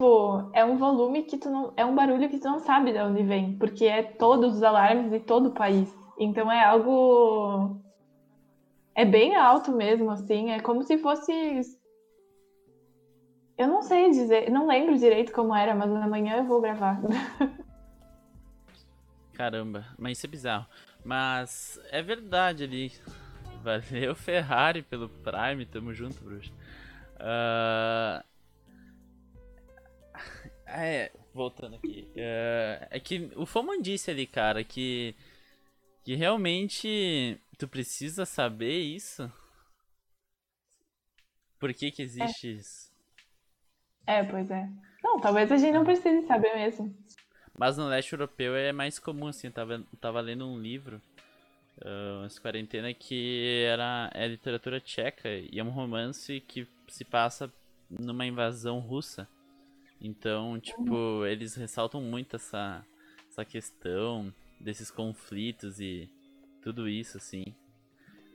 Pô, 0.00 0.50
é 0.54 0.64
um 0.64 0.78
volume 0.78 1.24
que 1.24 1.36
tu 1.36 1.50
não. 1.50 1.74
É 1.76 1.84
um 1.84 1.94
barulho 1.94 2.30
que 2.30 2.38
tu 2.38 2.48
não 2.48 2.58
sabe 2.58 2.90
de 2.90 2.98
onde 2.98 3.22
vem. 3.22 3.58
Porque 3.58 3.84
é 3.84 4.02
todos 4.02 4.56
os 4.56 4.62
alarmes 4.62 5.10
de 5.10 5.20
todo 5.20 5.50
o 5.50 5.52
país. 5.52 5.94
Então 6.18 6.50
é 6.50 6.64
algo. 6.64 7.78
É 8.94 9.04
bem 9.04 9.36
alto 9.36 9.70
mesmo, 9.70 10.10
assim. 10.10 10.52
É 10.52 10.60
como 10.60 10.82
se 10.82 10.96
fosse 10.96 11.60
eu 13.60 13.68
não 13.68 13.82
sei 13.82 14.08
dizer, 14.08 14.50
não 14.50 14.66
lembro 14.66 14.96
direito 14.96 15.32
como 15.32 15.54
era, 15.54 15.74
mas 15.74 15.92
amanhã 15.92 16.38
eu 16.38 16.44
vou 16.44 16.62
gravar. 16.62 16.98
Caramba, 19.34 19.84
mas 19.98 20.16
isso 20.16 20.26
é 20.26 20.30
bizarro. 20.30 20.66
Mas 21.04 21.78
é 21.90 22.00
verdade 22.00 22.64
ali. 22.64 22.90
Valeu 23.62 24.14
Ferrari 24.14 24.80
pelo 24.80 25.10
Prime, 25.10 25.66
tamo 25.66 25.92
junto, 25.92 26.24
bruxo. 26.24 26.50
Uh... 27.16 28.29
É, 30.66 31.10
voltando 31.34 31.76
aqui. 31.76 32.08
Uh... 32.14 32.86
É 32.90 33.00
que 33.00 33.30
o 33.36 33.44
Foman 33.44 33.80
disse 33.80 34.10
ali, 34.10 34.26
cara, 34.26 34.62
que. 34.62 35.14
Que 36.04 36.14
realmente 36.14 37.38
tu 37.58 37.68
precisa 37.68 38.24
saber 38.24 38.80
isso. 38.80 39.30
Por 41.58 41.74
que 41.74 41.90
que 41.90 42.02
existe 42.02 42.48
é. 42.48 42.52
isso? 42.52 42.90
É, 44.06 44.24
pois 44.24 44.50
é. 44.50 44.68
Não, 45.04 45.20
talvez 45.20 45.52
a 45.52 45.56
gente 45.58 45.74
não 45.74 45.84
precise 45.84 46.26
saber 46.26 46.54
mesmo. 46.54 46.94
Mas 47.56 47.76
no 47.76 47.86
leste 47.86 48.12
europeu 48.14 48.56
é 48.56 48.72
mais 48.72 48.98
comum, 48.98 49.26
assim, 49.26 49.48
eu 49.48 49.52
tava, 49.52 49.84
tava 50.00 50.20
lendo 50.20 50.46
um 50.46 50.58
livro, 50.58 51.00
uh, 51.84 52.20
umas 52.20 52.38
quarentena, 52.38 52.94
que 52.94 53.64
era, 53.66 54.10
é 54.14 54.26
literatura 54.26 54.80
tcheca 54.80 55.28
e 55.28 55.58
é 55.58 55.62
um 55.62 55.68
romance 55.68 56.40
que 56.40 56.66
se 56.88 57.04
passa 57.04 57.52
numa 57.90 58.24
invasão 58.24 58.78
russa. 58.78 59.28
Então, 60.00 60.58
tipo, 60.58 61.26
eles 61.26 61.54
ressaltam 61.54 62.00
muito 62.00 62.36
essa, 62.36 62.84
essa 63.28 63.44
questão 63.44 64.32
desses 64.58 64.90
conflitos 64.90 65.78
e 65.78 66.08
tudo 66.62 66.88
isso, 66.88 67.18
assim. 67.18 67.54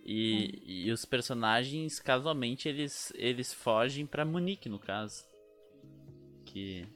E, 0.05 0.61
uhum. 0.61 0.70
e 0.70 0.91
os 0.91 1.03
personagens, 1.03 1.99
casualmente, 1.99 2.70
eles, 2.70 3.11
eles 3.16 3.51
fogem 3.51 4.05
para 4.05 4.24
Munique, 4.24 4.70
no 4.70 4.78
caso 4.78 5.26
que 6.45 6.88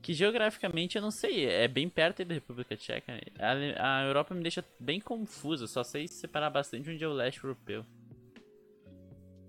que 0.00 0.14
geograficamente 0.14 0.96
eu 0.96 1.02
não 1.02 1.10
sei, 1.10 1.44
é 1.44 1.68
bem 1.68 1.86
perto 1.88 2.24
da 2.24 2.32
República 2.32 2.76
Tcheca. 2.76 3.20
A, 3.38 3.98
a 3.98 4.04
Europa 4.04 4.34
me 4.34 4.40
deixa 4.40 4.64
bem 4.80 5.00
confusa, 5.00 5.66
só 5.66 5.82
sei 5.82 6.08
separar 6.08 6.48
bastante 6.48 6.88
onde 6.88 7.04
é 7.04 7.08
o 7.08 7.12
leste 7.12 7.42
europeu. 7.44 7.84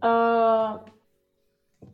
Uh, 0.03 0.83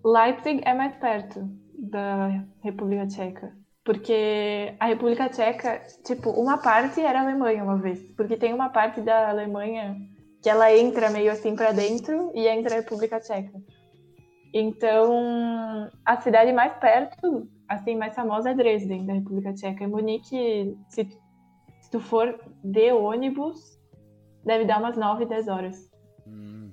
Leipzig 0.04 0.62
é 0.66 0.74
mais 0.74 0.96
perto 0.96 1.48
da 1.78 2.44
República 2.62 3.08
Tcheca. 3.08 3.56
Porque 3.84 4.76
a 4.80 4.88
República 4.88 5.30
Tcheca, 5.30 5.82
tipo, 6.04 6.32
uma 6.32 6.58
parte 6.58 7.02
era 7.02 7.20
a 7.20 7.24
Alemanha 7.24 7.64
uma 7.64 7.78
vez. 7.78 8.02
Porque 8.18 8.36
tem 8.36 8.54
uma 8.54 8.70
parte 8.70 9.02
da 9.02 9.30
Alemanha 9.30 9.96
que 10.42 10.50
ela 10.50 10.76
entra 10.76 11.10
meio 11.10 11.32
assim 11.32 11.56
para 11.56 11.72
dentro 11.72 12.32
e 12.34 12.48
entra 12.48 12.74
a 12.74 12.78
República 12.78 13.20
Tcheca. 13.20 13.62
Então, 14.54 15.90
a 16.06 16.20
cidade 16.22 16.52
mais 16.52 16.74
perto, 16.80 17.48
assim, 17.68 17.96
mais 17.96 18.16
famosa 18.16 18.52
é 18.52 18.54
Dresden, 18.56 19.06
da 19.06 19.14
República 19.14 19.54
Tcheca. 19.54 19.84
E 19.84 19.88
Munique, 19.88 20.76
se, 20.88 21.08
se 21.82 21.92
tu 21.92 22.00
for 22.00 22.40
de 22.64 22.92
ônibus, 22.92 23.60
deve 24.44 24.66
dar 24.66 24.80
umas 24.80 24.98
9, 24.98 25.26
10 25.26 25.48
horas. 25.48 25.92
Hum. 26.26 26.72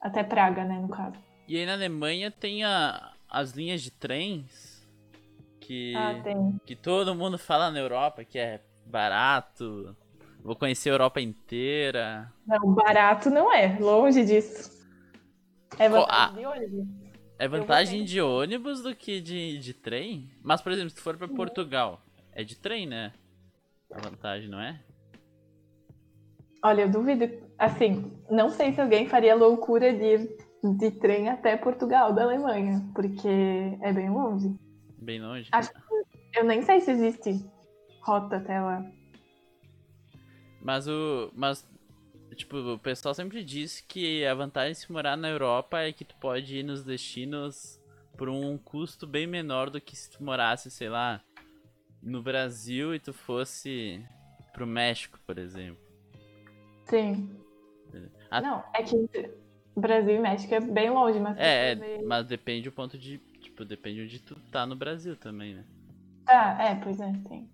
Até 0.00 0.22
Praga, 0.22 0.64
né, 0.64 0.78
no 0.78 0.88
caso. 0.88 1.18
E 1.48 1.56
aí 1.56 1.64
na 1.64 1.72
Alemanha 1.72 2.30
tem 2.30 2.62
a, 2.62 3.12
as 3.36 3.50
linhas 3.52 3.82
de 3.82 3.90
trens 3.90 4.88
que, 5.60 5.94
ah, 5.94 6.14
que 6.64 6.74
todo 6.74 7.14
mundo 7.14 7.36
fala 7.36 7.70
na 7.70 7.78
Europa 7.78 8.24
que 8.24 8.38
é 8.38 8.62
barato. 8.86 9.94
Vou 10.42 10.56
conhecer 10.56 10.88
a 10.88 10.94
Europa 10.94 11.20
inteira. 11.20 12.32
Não, 12.46 12.72
barato 12.72 13.28
não 13.28 13.52
é, 13.52 13.78
longe 13.78 14.24
disso. 14.24 14.74
É 15.78 15.86
vantagem 15.86 16.36
de 16.36 16.46
ônibus. 16.46 16.86
É 17.38 17.48
vantagem 17.48 18.04
de 18.04 18.20
ônibus 18.22 18.82
do 18.82 18.96
que 18.96 19.20
de, 19.20 19.58
de 19.58 19.74
trem? 19.74 20.30
Mas, 20.42 20.62
por 20.62 20.72
exemplo, 20.72 20.90
se 20.90 21.00
for 21.00 21.18
pra 21.18 21.28
Portugal, 21.28 22.00
é 22.32 22.42
de 22.42 22.56
trem, 22.56 22.86
né? 22.86 23.12
A 23.92 24.00
vantagem, 24.00 24.48
não 24.48 24.60
é? 24.60 24.80
Olha, 26.64 26.82
eu 26.82 26.88
duvido. 26.88 27.28
Assim, 27.58 28.10
não 28.30 28.48
sei 28.48 28.72
se 28.72 28.80
alguém 28.80 29.06
faria 29.06 29.34
loucura 29.34 29.92
de 29.92 30.04
ir 30.04 30.45
de 30.74 30.90
trem 30.90 31.28
até 31.28 31.56
Portugal, 31.56 32.12
da 32.12 32.22
Alemanha, 32.24 32.84
porque 32.94 33.28
é 33.80 33.92
bem 33.92 34.10
longe. 34.10 34.54
Bem 34.98 35.20
longe? 35.20 35.48
Acho 35.52 35.70
que, 35.72 36.38
eu 36.38 36.44
nem 36.44 36.62
sei 36.62 36.80
se 36.80 36.90
existe 36.90 37.44
rota 38.02 38.36
até 38.36 38.60
lá. 38.60 38.84
Mas 40.62 40.88
o. 40.88 41.30
Mas 41.34 41.66
Tipo, 42.36 42.58
o 42.74 42.78
pessoal 42.78 43.14
sempre 43.14 43.42
diz 43.42 43.80
que 43.80 44.24
a 44.26 44.34
vantagem 44.34 44.72
de 44.72 44.78
se 44.80 44.92
morar 44.92 45.16
na 45.16 45.28
Europa 45.28 45.80
é 45.80 45.90
que 45.90 46.04
tu 46.04 46.14
pode 46.16 46.58
ir 46.58 46.62
nos 46.62 46.84
destinos 46.84 47.80
por 48.16 48.28
um 48.28 48.58
custo 48.58 49.06
bem 49.06 49.26
menor 49.26 49.70
do 49.70 49.80
que 49.80 49.96
se 49.96 50.10
tu 50.10 50.22
morasse, 50.22 50.70
sei 50.70 50.90
lá, 50.90 51.22
no 52.02 52.22
Brasil 52.22 52.94
e 52.94 53.00
tu 53.00 53.14
fosse 53.14 54.04
pro 54.52 54.66
México, 54.66 55.18
por 55.26 55.38
exemplo. 55.38 55.82
Sim. 56.84 57.30
A... 58.30 58.40
Não, 58.42 58.64
é 58.74 58.82
que 58.82 59.30
Brasil 59.76 60.16
e 60.16 60.20
México 60.20 60.54
é 60.54 60.60
bem 60.60 60.90
longe, 60.90 61.20
mas. 61.20 61.36
É, 61.38 61.72
é 61.72 62.02
mas 62.02 62.26
depende 62.26 62.68
do 62.68 62.72
ponto 62.72 62.98
de. 62.98 63.18
Tipo, 63.40 63.64
depende 63.64 64.02
onde 64.02 64.18
tu 64.20 64.34
tá 64.50 64.66
no 64.66 64.74
Brasil 64.74 65.16
também, 65.16 65.54
né? 65.54 65.64
Ah, 66.26 66.64
é, 66.64 66.74
pois 66.76 66.98
é, 66.98 67.12
tem. 67.28 67.48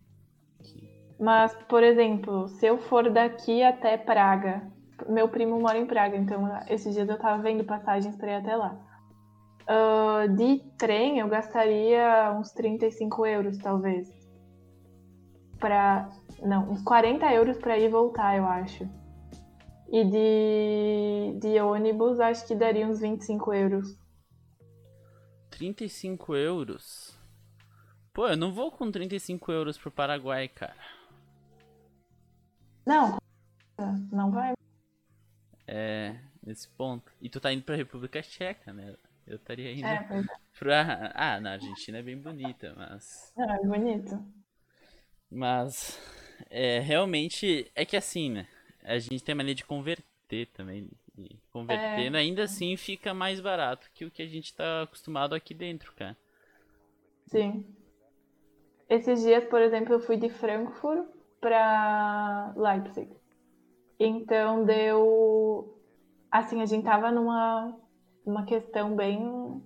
Mas, 1.18 1.54
por 1.68 1.82
exemplo, 1.82 2.48
se 2.48 2.66
eu 2.66 2.78
for 2.78 3.10
daqui 3.10 3.62
até 3.62 3.96
Praga, 3.96 4.62
meu 5.08 5.28
primo 5.28 5.60
mora 5.60 5.78
em 5.78 5.86
Praga, 5.86 6.16
então 6.16 6.48
esses 6.68 6.94
dias 6.94 7.08
eu 7.08 7.18
tava 7.18 7.42
vendo 7.42 7.64
passagens 7.64 8.16
para 8.16 8.32
ir 8.32 8.34
até 8.36 8.56
lá. 8.56 8.76
Uh, 9.62 10.28
de 10.36 10.58
trem 10.76 11.18
eu 11.18 11.28
gastaria 11.28 12.32
uns 12.36 12.50
35 12.52 13.26
euros, 13.26 13.58
talvez. 13.58 14.08
Pra. 15.58 16.08
Não, 16.40 16.70
uns 16.70 16.82
40 16.82 17.32
euros 17.32 17.56
para 17.58 17.78
ir 17.78 17.84
e 17.84 17.88
voltar, 17.88 18.36
eu 18.36 18.44
acho. 18.44 18.88
E 19.92 20.04
de, 20.04 21.38
de 21.38 21.60
ônibus 21.60 22.18
acho 22.18 22.46
que 22.46 22.54
daria 22.54 22.86
uns 22.86 22.98
25 22.98 23.52
euros. 23.52 23.98
35 25.50 26.34
euros? 26.34 27.14
Pô, 28.14 28.26
eu 28.26 28.36
não 28.36 28.54
vou 28.54 28.72
com 28.72 28.90
35 28.90 29.52
euros 29.52 29.76
pro 29.76 29.90
Paraguai, 29.90 30.48
cara. 30.48 30.80
Não, 32.86 33.18
não 34.10 34.30
vai. 34.30 34.54
É, 35.66 36.18
nesse 36.42 36.68
ponto. 36.68 37.12
E 37.20 37.28
tu 37.28 37.38
tá 37.38 37.52
indo 37.52 37.62
pra 37.62 37.76
República 37.76 38.22
Tcheca, 38.22 38.72
né? 38.72 38.96
Eu 39.26 39.36
estaria 39.36 39.72
indo 39.72 39.86
é, 39.86 40.24
pra. 40.58 41.12
Ah, 41.14 41.38
na 41.38 41.52
Argentina 41.52 41.98
é 41.98 42.02
bem 42.02 42.16
bonita, 42.16 42.74
mas. 42.76 43.30
Não, 43.36 43.50
é 43.50 43.58
bonito. 43.60 44.24
Mas 45.30 45.98
é, 46.48 46.80
realmente 46.80 47.70
é 47.74 47.84
que 47.84 47.96
assim, 47.96 48.30
né? 48.30 48.48
A 48.82 48.98
gente 48.98 49.22
tem 49.22 49.32
a 49.32 49.36
mania 49.36 49.54
de 49.54 49.64
converter 49.64 50.46
também. 50.52 50.88
E 51.18 51.36
convertendo, 51.52 52.16
é. 52.16 52.20
ainda 52.20 52.44
assim 52.44 52.76
fica 52.76 53.12
mais 53.12 53.38
barato 53.38 53.90
que 53.94 54.04
o 54.04 54.10
que 54.10 54.22
a 54.22 54.26
gente 54.26 54.54
tá 54.54 54.82
acostumado 54.82 55.34
aqui 55.34 55.52
dentro, 55.52 55.92
cara. 55.92 56.16
Sim. 57.26 57.66
Esses 58.88 59.22
dias, 59.22 59.44
por 59.44 59.60
exemplo, 59.60 59.94
eu 59.94 60.00
fui 60.00 60.16
de 60.16 60.28
Frankfurt 60.28 61.06
para 61.40 62.52
Leipzig. 62.56 63.10
Então 63.98 64.64
deu. 64.64 65.78
Assim, 66.30 66.62
a 66.62 66.66
gente 66.66 66.84
tava 66.84 67.10
numa 67.10 67.76
uma 68.24 68.44
questão 68.44 68.96
bem. 68.96 69.62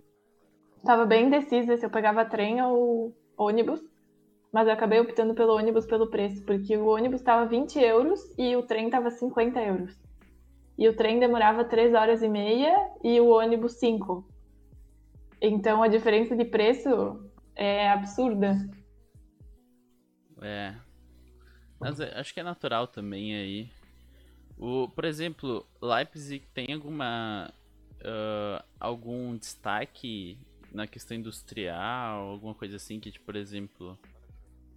Tava 0.85 1.05
bem 1.05 1.27
indecisa 1.27 1.77
se 1.77 1.85
eu 1.85 1.91
pegava 1.91 2.25
trem 2.25 2.62
ou 2.62 3.14
ônibus, 3.37 3.83
mas 4.57 4.69
eu 4.69 4.73
acabei 4.73 4.99
optando 4.99 5.35
pelo 5.35 5.55
ônibus 5.55 5.85
pelo 5.85 6.07
preço, 6.07 6.43
porque 6.47 6.79
o 6.79 6.87
ônibus 6.87 7.21
estava 7.21 7.45
20 7.45 7.79
euros 7.79 8.19
e 8.39 8.57
o 8.57 8.63
trem 8.63 8.87
estava 8.87 9.11
50 9.11 9.61
euros. 9.61 9.95
E 10.79 10.89
o 10.89 10.97
trem 10.97 11.21
demorava 11.21 11.63
3 11.63 11.93
horas 11.93 12.23
e 12.23 12.29
meia 12.29 12.75
e 13.05 13.21
o 13.21 13.29
ônibus 13.29 13.73
5. 13.75 14.27
Então 15.43 15.83
a 15.83 15.89
diferença 15.89 16.35
de 16.35 16.47
preço 16.47 17.31
é 17.55 17.91
absurda. 17.91 18.57
É. 20.41 20.75
Mas 21.79 22.01
acho 22.01 22.33
que 22.33 22.41
é 22.41 22.43
natural 22.43 22.87
também 22.87 23.37
aí. 23.37 23.71
O, 24.57 24.89
por 24.89 25.05
exemplo, 25.05 25.67
Leipzig 25.83 26.47
tem 26.55 26.73
alguma 26.73 27.53
uh, 28.01 28.65
algum 28.81 29.37
destaque 29.37 30.39
na 30.73 30.87
questão 30.87 31.15
industrial, 31.15 32.31
alguma 32.31 32.55
coisa 32.55 32.77
assim 32.77 32.99
que, 32.99 33.11
tipo, 33.11 33.27
por 33.27 33.37
exemplo, 33.37 33.99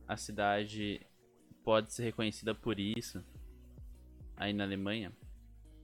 a 0.09 0.17
cidade 0.17 1.05
pode 1.63 1.93
ser 1.93 2.03
reconhecida 2.03 2.55
por 2.55 2.79
isso 2.79 3.23
aí 4.35 4.51
na 4.51 4.63
Alemanha? 4.63 5.11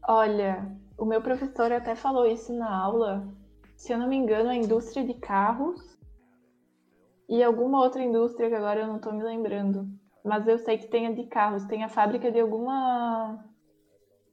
Olha, 0.07 0.75
o 0.97 1.05
meu 1.05 1.21
professor 1.21 1.71
até 1.71 1.95
falou 1.95 2.25
isso 2.25 2.51
na 2.51 2.75
aula. 2.75 3.27
Se 3.75 3.93
eu 3.93 3.99
não 3.99 4.07
me 4.07 4.15
engano, 4.15 4.49
a 4.49 4.55
indústria 4.55 5.05
de 5.05 5.13
carros 5.13 5.95
e 7.29 7.43
alguma 7.43 7.83
outra 7.83 8.03
indústria 8.03 8.49
que 8.49 8.55
agora 8.55 8.79
eu 8.79 8.87
não 8.87 8.95
estou 8.95 9.13
me 9.13 9.23
lembrando. 9.23 9.87
Mas 10.23 10.47
eu 10.47 10.57
sei 10.57 10.79
que 10.79 10.87
tem 10.87 11.05
a 11.05 11.11
de 11.11 11.27
carros, 11.27 11.65
tem 11.65 11.83
a 11.83 11.89
fábrica 11.89 12.31
de 12.31 12.39
alguma. 12.39 13.45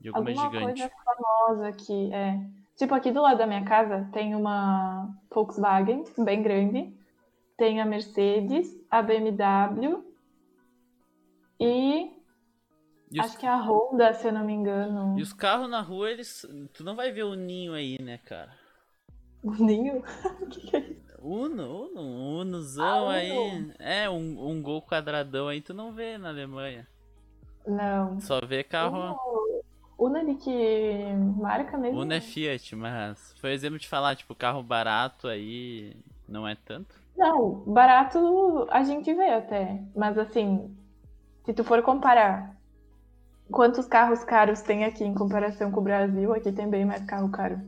De 0.01 0.09
alguma, 0.09 0.31
alguma 0.31 0.51
gigante. 0.51 0.81
coisa 0.81 0.91
famosa 1.05 1.69
aqui, 1.69 2.13
é. 2.15 2.41
Tipo, 2.77 2.95
aqui 2.95 3.13
do 3.13 3.21
lado 3.21 3.37
da 3.37 3.47
minha 3.47 3.65
casa 3.65 4.09
tem 4.11 4.35
uma 4.35 5.15
Volkswagen 5.31 6.05
bem 6.19 6.43
grande, 6.43 6.97
tem 7.59 7.81
a 7.81 7.85
Mercedes, 7.85 8.82
a 8.93 9.01
BMW 9.01 10.05
e, 11.59 12.13
e 13.11 13.19
acho 13.19 13.31
os... 13.31 13.37
que 13.37 13.47
a 13.47 13.57
Honda, 13.57 14.13
se 14.13 14.29
eu 14.29 14.33
não 14.33 14.45
me 14.45 14.53
engano. 14.53 15.19
E 15.19 15.23
os 15.23 15.33
carros 15.33 15.71
na 15.71 15.81
rua, 15.81 16.11
eles. 16.11 16.47
Tu 16.75 16.85
não 16.85 16.95
vai 16.95 17.11
ver 17.11 17.23
o 17.23 17.35
ninho 17.35 17.73
aí, 17.73 18.01
né, 18.03 18.19
cara? 18.19 18.53
O 19.43 19.51
ninho? 19.53 20.03
o 20.43 20.47
que, 20.47 20.61
que 20.61 20.77
é 20.77 20.81
isso? 20.81 21.19
Uno, 21.23 21.87
Uno, 21.87 22.41
Unozão 22.41 23.09
ah, 23.09 23.15
aí. 23.15 23.73
É, 23.79 24.11
um, 24.11 24.51
um 24.51 24.61
gol 24.61 24.83
quadradão 24.83 25.49
aí 25.49 25.63
tu 25.63 25.73
não 25.73 25.93
vê 25.93 26.19
na 26.19 26.29
Alemanha. 26.29 26.87
Não. 27.67 28.21
Só 28.21 28.45
vê 28.45 28.63
carro. 28.63 29.17
Uno, 29.17 29.63
Uno 29.97 30.17
é 30.19 30.25
de 30.25 30.35
que 30.35 31.13
marca 31.41 31.79
mesmo? 31.79 32.01
Uno 32.01 32.13
é 32.13 32.21
Fiat, 32.21 32.77
mas 32.77 33.35
foi 33.41 33.53
exemplo 33.53 33.79
de 33.79 33.89
falar, 33.89 34.17
tipo, 34.17 34.35
carro 34.35 34.63
barato 34.63 35.29
aí 35.29 35.97
não 36.29 36.47
é 36.47 36.57
tanto? 36.57 37.02
Não, 37.17 37.63
barato 37.67 38.67
a 38.71 38.83
gente 38.83 39.13
vê 39.15 39.31
até. 39.31 39.83
Mas 39.95 40.19
assim, 40.19 40.75
se 41.45 41.53
tu 41.53 41.65
for 41.65 41.83
comparar 41.83 42.57
quantos 43.51 43.87
carros 43.87 44.25
caros 44.25 44.63
tem 44.63 44.85
aqui 44.85 45.05
em 45.05 45.15
comparação 45.15 45.71
com 45.71 45.81
o 45.81 45.85
Brasil, 45.85 46.33
aqui 46.33 46.51
tem 46.53 46.69
bem 46.69 46.85
mais 46.85 47.05
carro 47.05 47.31
caro. 47.31 47.61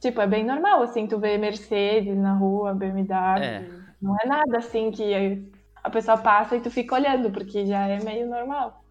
Tipo, 0.00 0.20
é 0.20 0.26
bem 0.26 0.44
normal, 0.44 0.82
assim, 0.82 1.06
tu 1.06 1.18
vê 1.18 1.36
Mercedes 1.38 2.16
na 2.16 2.34
rua, 2.34 2.74
BMW. 2.74 3.42
É. 3.42 3.68
Não 4.00 4.16
é 4.22 4.26
nada 4.26 4.58
assim 4.58 4.92
que 4.92 5.50
a 5.82 5.90
pessoa 5.90 6.16
passa 6.16 6.56
e 6.56 6.60
tu 6.60 6.70
fica 6.70 6.94
olhando, 6.94 7.32
porque 7.32 7.66
já 7.66 7.88
é 7.88 7.98
meio 8.02 8.28
normal. 8.28 8.84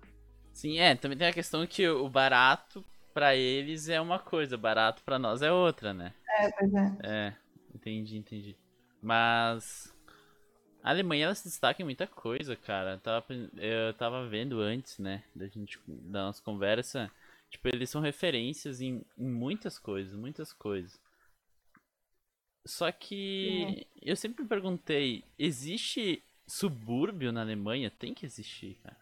Sim, 0.52 0.80
é, 0.80 0.96
também 0.96 1.18
tem 1.18 1.28
a 1.28 1.34
questão 1.34 1.66
que 1.66 1.88
o 1.88 2.10
barato 2.10 2.84
para 3.14 3.36
eles 3.36 3.88
é 3.88 4.02
uma 4.02 4.20
coisa, 4.20 4.58
barato 4.58 5.02
para 5.04 5.18
nós 5.18 5.42
é 5.42 5.52
outra, 5.52 5.94
né? 5.94 6.14
É, 6.40 6.52
pois 6.52 6.74
é. 6.74 6.98
É, 7.04 7.34
entendi, 7.74 8.18
entendi. 8.18 8.58
Mas 9.08 9.96
a 10.84 10.90
Alemanha 10.90 11.26
ela 11.26 11.36
se 11.36 11.46
destaca 11.46 11.82
em 11.82 11.86
muita 11.86 12.06
coisa, 12.06 12.56
cara. 12.56 12.94
Eu 12.94 13.00
tava, 13.00 13.26
eu 13.58 13.94
tava 13.94 14.28
vendo 14.28 14.60
antes, 14.60 15.00
né, 15.00 15.24
da 15.34 15.48
gente 15.48 15.80
da 15.88 16.26
nossa 16.26 16.42
conversa 16.42 17.12
Tipo, 17.50 17.70
eles 17.70 17.90
são 17.90 18.02
referências 18.02 18.82
em, 18.82 19.06
em 19.18 19.30
muitas 19.30 19.80
coisas, 19.80 20.16
muitas 20.16 20.52
coisas. 20.52 21.00
Só 22.66 22.92
que 22.92 23.88
eu 24.02 24.16
sempre 24.16 24.44
me 24.44 24.50
perguntei, 24.50 25.24
existe 25.40 26.22
subúrbio 26.46 27.32
na 27.32 27.42
Alemanha? 27.42 27.90
Tem 27.90 28.14
que 28.14 28.26
existir, 28.26 28.78
cara. 28.84 28.98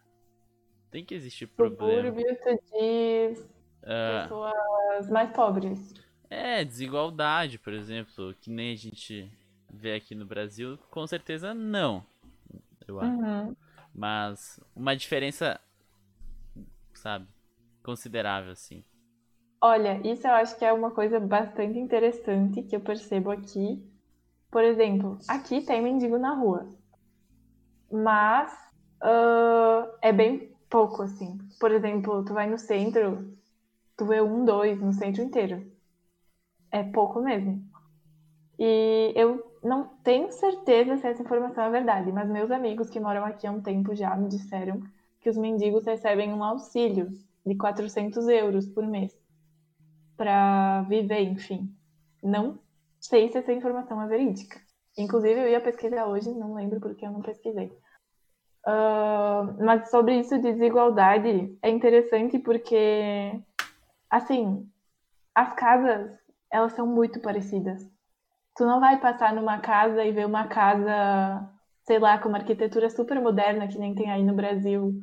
Tem 0.90 1.04
que 1.04 1.14
existir 1.14 1.48
problema. 1.48 2.08
Subúrbio, 2.08 2.38
diz 2.72 3.40
uh, 3.40 4.22
pessoas 4.22 5.10
mais 5.10 5.30
pobres. 5.32 5.94
É, 6.30 6.64
desigualdade, 6.64 7.58
por 7.58 7.72
exemplo, 7.72 8.34
que 8.40 8.50
nem 8.50 8.72
a 8.72 8.76
gente 8.76 9.28
vê 9.76 9.94
aqui 9.94 10.14
no 10.14 10.26
Brasil, 10.26 10.78
com 10.90 11.06
certeza 11.06 11.54
não. 11.54 12.04
Eu 12.86 13.00
acho. 13.00 13.12
Uhum. 13.12 13.56
Mas 13.94 14.60
uma 14.74 14.96
diferença, 14.96 15.60
sabe? 16.94 17.26
considerável, 17.86 18.50
assim. 18.50 18.84
Olha, 19.60 20.00
isso 20.04 20.26
eu 20.26 20.32
acho 20.32 20.58
que 20.58 20.64
é 20.64 20.72
uma 20.72 20.90
coisa 20.90 21.20
bastante 21.20 21.78
interessante 21.78 22.64
que 22.64 22.74
eu 22.74 22.80
percebo 22.80 23.30
aqui. 23.30 23.80
Por 24.50 24.64
exemplo, 24.64 25.16
aqui 25.28 25.60
tem 25.60 25.80
mendigo 25.80 26.18
na 26.18 26.34
rua, 26.34 26.68
mas 27.90 28.52
uh, 29.02 29.88
é 30.02 30.12
bem 30.12 30.52
pouco, 30.68 31.02
assim. 31.02 31.38
Por 31.60 31.70
exemplo, 31.70 32.24
tu 32.24 32.34
vai 32.34 32.48
no 32.48 32.58
centro, 32.58 33.32
tu 33.96 34.04
vê 34.04 34.20
um, 34.20 34.44
dois 34.44 34.80
no 34.80 34.92
centro 34.92 35.22
inteiro. 35.22 35.64
É 36.72 36.82
pouco 36.82 37.22
mesmo. 37.22 37.64
E 38.58 39.12
eu 39.14 39.45
não 39.66 39.88
tenho 40.04 40.30
certeza 40.30 40.96
se 40.96 41.06
essa 41.06 41.22
informação 41.22 41.64
é 41.64 41.70
verdade, 41.70 42.12
mas 42.12 42.28
meus 42.28 42.50
amigos 42.50 42.88
que 42.88 43.00
moram 43.00 43.24
aqui 43.24 43.46
há 43.46 43.50
um 43.50 43.60
tempo 43.60 43.94
já 43.94 44.14
me 44.14 44.28
disseram 44.28 44.80
que 45.20 45.28
os 45.28 45.36
mendigos 45.36 45.84
recebem 45.84 46.32
um 46.32 46.44
auxílio 46.44 47.10
de 47.44 47.54
400 47.56 48.28
euros 48.28 48.66
por 48.66 48.86
mês 48.86 49.12
para 50.16 50.82
viver, 50.82 51.22
enfim. 51.22 51.68
Não 52.22 52.58
sei 53.00 53.30
se 53.30 53.38
essa 53.38 53.52
informação 53.52 54.00
é 54.00 54.06
verídica. 54.06 54.60
Inclusive, 54.96 55.40
eu 55.40 55.48
ia 55.48 55.60
pesquisar 55.60 56.06
hoje, 56.06 56.32
não 56.32 56.54
lembro 56.54 56.80
porque 56.80 57.04
eu 57.04 57.10
não 57.10 57.20
pesquisei. 57.20 57.76
Uh, 58.66 59.64
mas 59.64 59.90
sobre 59.90 60.18
isso 60.18 60.36
de 60.36 60.52
desigualdade, 60.52 61.56
é 61.60 61.68
interessante 61.68 62.38
porque, 62.38 63.40
assim, 64.08 64.68
as 65.34 65.52
casas, 65.54 66.18
elas 66.50 66.72
são 66.72 66.86
muito 66.86 67.20
parecidas. 67.20 67.95
Tu 68.56 68.64
não 68.64 68.80
vai 68.80 68.98
passar 68.98 69.34
numa 69.34 69.58
casa 69.58 70.04
e 70.04 70.12
ver 70.12 70.26
uma 70.26 70.46
casa, 70.48 71.48
sei 71.84 71.98
lá, 71.98 72.18
com 72.18 72.28
uma 72.28 72.38
arquitetura 72.38 72.88
super 72.88 73.20
moderna, 73.20 73.68
que 73.68 73.78
nem 73.78 73.94
tem 73.94 74.10
aí 74.10 74.22
no 74.22 74.34
Brasil. 74.34 74.94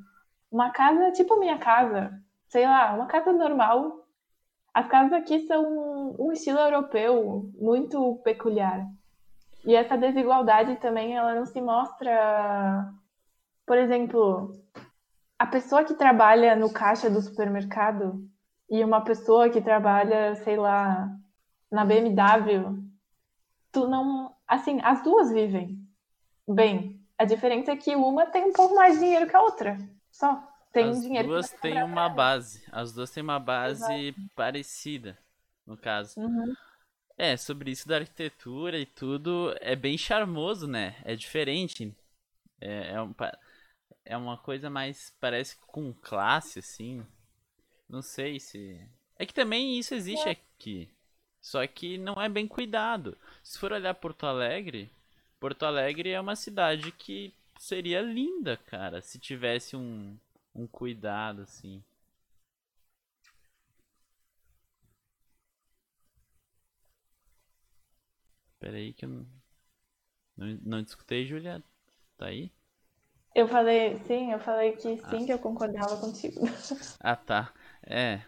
Uma 0.52 0.72
casa 0.72 1.12
tipo 1.12 1.40
minha 1.40 1.58
casa, 1.60 2.12
sei 2.48 2.66
lá, 2.66 2.94
uma 2.94 3.06
casa 3.06 3.32
normal. 3.32 4.08
As 4.74 4.88
casas 4.88 5.14
aqui 5.14 5.46
são 5.46 6.16
um 6.20 6.32
estilo 6.32 6.60
europeu 6.60 7.52
muito 7.54 8.20
peculiar. 8.24 8.88
E 9.66 9.76
essa 9.76 9.98
desigualdade 9.98 10.76
também, 10.78 11.16
ela 11.16 11.36
não 11.36 11.46
se 11.46 11.62
mostra, 11.62 12.92
por 13.66 13.78
exemplo, 13.78 14.52
a 15.38 15.46
pessoa 15.46 15.84
que 15.84 15.94
trabalha 15.94 16.56
no 16.56 16.72
caixa 16.72 17.10
do 17.10 17.22
supermercado 17.22 18.20
e 18.70 18.84
uma 18.84 19.02
pessoa 19.02 19.50
que 19.50 19.62
trabalha, 19.62 20.36
sei 20.36 20.58
lá, 20.58 21.08
na 21.72 21.86
BMW, 21.86 22.84
tu 23.74 23.88
não, 23.88 24.34
assim, 24.48 24.80
as 24.82 25.04
duas 25.04 25.32
vivem 25.32 25.86
bem. 26.48 27.04
A 27.18 27.26
diferença 27.26 27.72
é 27.72 27.76
que 27.76 27.96
uma 27.96 28.26
tem 28.28 28.46
um 28.46 28.54
pouco 28.54 28.76
mais 28.76 28.94
de 28.94 29.00
dinheiro 29.02 29.28
que 29.28 29.36
a 29.36 29.42
outra, 29.42 29.78
só 30.12 30.48
tem 30.72 30.90
As 30.90 31.02
dinheiro. 31.02 31.28
duas 31.28 31.52
têm 31.52 31.84
uma 31.84 32.10
base. 32.10 32.64
As 32.72 32.94
duas 32.94 33.12
têm 33.12 33.22
uma 33.22 33.40
base 33.40 34.08
Exato. 34.08 34.30
parecida, 34.36 35.18
no 35.66 35.78
caso. 35.78 36.20
Uhum. 36.20 36.54
É, 37.16 37.38
sobre 37.38 37.72
isso 37.72 37.88
da 37.88 37.98
arquitetura 37.98 38.80
e 38.80 38.86
tudo, 38.86 39.56
é 39.62 39.76
bem 39.76 39.98
charmoso, 39.98 40.68
né? 40.68 40.96
É 41.04 41.16
diferente. 41.16 41.96
É, 42.60 42.94
é, 42.94 43.02
um, 43.02 43.14
é 44.04 44.18
uma 44.18 44.38
coisa 44.38 44.70
mais, 44.70 45.16
parece 45.20 45.58
com 45.68 45.94
classe, 45.94 46.60
assim. 46.60 47.06
Não 47.88 48.02
sei 48.02 48.40
se. 48.40 48.80
É 49.16 49.26
que 49.26 49.34
também 49.34 49.78
isso 49.78 49.94
existe 49.94 50.28
é. 50.28 50.32
aqui. 50.32 50.90
Só 51.44 51.68
que 51.68 52.00
não 52.00 52.16
é 52.22 52.28
bem 52.28 52.48
cuidado. 52.48 53.16
Se 53.44 53.60
for 53.60 53.72
olhar 53.72 53.94
Porto 53.94 54.26
Alegre, 54.26 54.90
Porto 55.40 55.64
Alegre 55.64 56.10
é 56.10 56.20
uma 56.20 56.36
cidade 56.36 56.92
que 56.92 57.34
seria 57.60 58.02
linda, 58.02 58.58
cara, 58.58 59.02
se 59.02 59.20
tivesse 59.20 59.76
um, 59.76 60.18
um 60.56 60.66
cuidado, 60.66 61.42
assim. 61.44 61.84
Pera 68.60 68.78
aí 68.78 68.94
que 68.94 69.06
eu 69.06 69.10
não, 69.10 69.26
não, 70.38 70.60
não 70.64 70.80
escutei, 70.80 71.26
Julia. 71.26 71.62
Tá 72.18 72.28
aí? 72.28 72.52
Eu 73.36 73.48
falei, 73.48 73.98
sim, 74.08 74.32
eu 74.32 74.40
falei 74.40 74.74
que 74.74 74.82
sim, 74.82 75.02
Ah. 75.04 75.26
que 75.26 75.34
eu 75.34 75.40
concordava 75.40 75.98
contigo. 75.98 76.42
Ah, 77.02 77.16
tá. 77.18 77.54
É. 77.86 78.22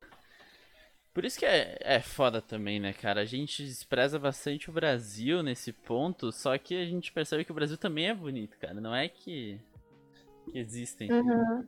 Por 1.15 1.23
isso 1.23 1.39
que 1.39 1.45
é, 1.45 1.77
é 1.79 2.01
foda 2.01 2.41
também, 2.41 2.77
né, 2.77 2.91
cara? 2.91 3.21
A 3.21 3.25
gente 3.25 3.63
despreza 3.63 4.19
bastante 4.19 4.69
o 4.69 4.73
Brasil 4.73 5.41
nesse 5.41 5.71
ponto, 5.71 6.29
só 6.29 6.57
que 6.57 6.75
a 6.75 6.85
gente 6.85 7.09
percebe 7.13 7.45
que 7.45 7.51
o 7.53 7.55
Brasil 7.55 7.77
também 7.77 8.09
é 8.09 8.13
bonito, 8.13 8.57
cara. 8.59 8.73
Não 8.73 8.93
é 8.93 9.07
que, 9.07 9.57
que 10.43 10.59
existem. 10.59 11.09
Uhum. 11.09 11.65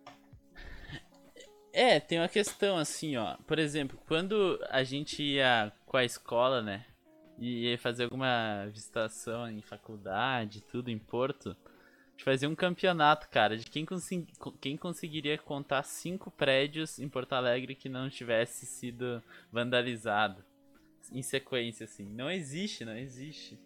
É, 1.71 1.97
tem 1.97 2.19
uma 2.19 2.27
questão 2.27 2.77
assim, 2.77 3.15
ó. 3.15 3.37
Por 3.47 3.57
exemplo, 3.57 3.97
quando 4.05 4.61
a 4.69 4.83
gente 4.83 5.23
ia 5.23 5.71
com 5.85 5.95
a 5.95 6.03
escola, 6.03 6.61
né? 6.61 6.85
E 7.39 7.69
ia 7.69 7.77
fazer 7.77 8.03
alguma 8.03 8.65
visitação 8.65 9.49
em 9.49 9.61
faculdade, 9.61 10.59
tudo 10.59 10.91
em 10.91 10.99
Porto, 10.99 11.55
gente 12.17 12.23
fazia 12.23 12.49
um 12.49 12.55
campeonato, 12.55 13.29
cara, 13.29 13.55
de 13.55 13.65
quem, 13.69 13.85
consi- 13.85 14.27
quem 14.59 14.75
conseguiria 14.75 15.37
contar 15.37 15.83
cinco 15.83 16.31
prédios 16.31 16.97
em 16.97 17.07
Porto 17.07 17.33
Alegre 17.33 17.75
que 17.75 17.87
não 17.87 18.09
tivesse 18.09 18.65
sido 18.65 19.21
vandalizado. 19.51 20.43
Em 21.13 21.21
sequência, 21.21 21.85
assim. 21.85 22.03
Não 22.03 22.29
existe, 22.29 22.83
não 22.83 22.97
existe. 22.97 23.57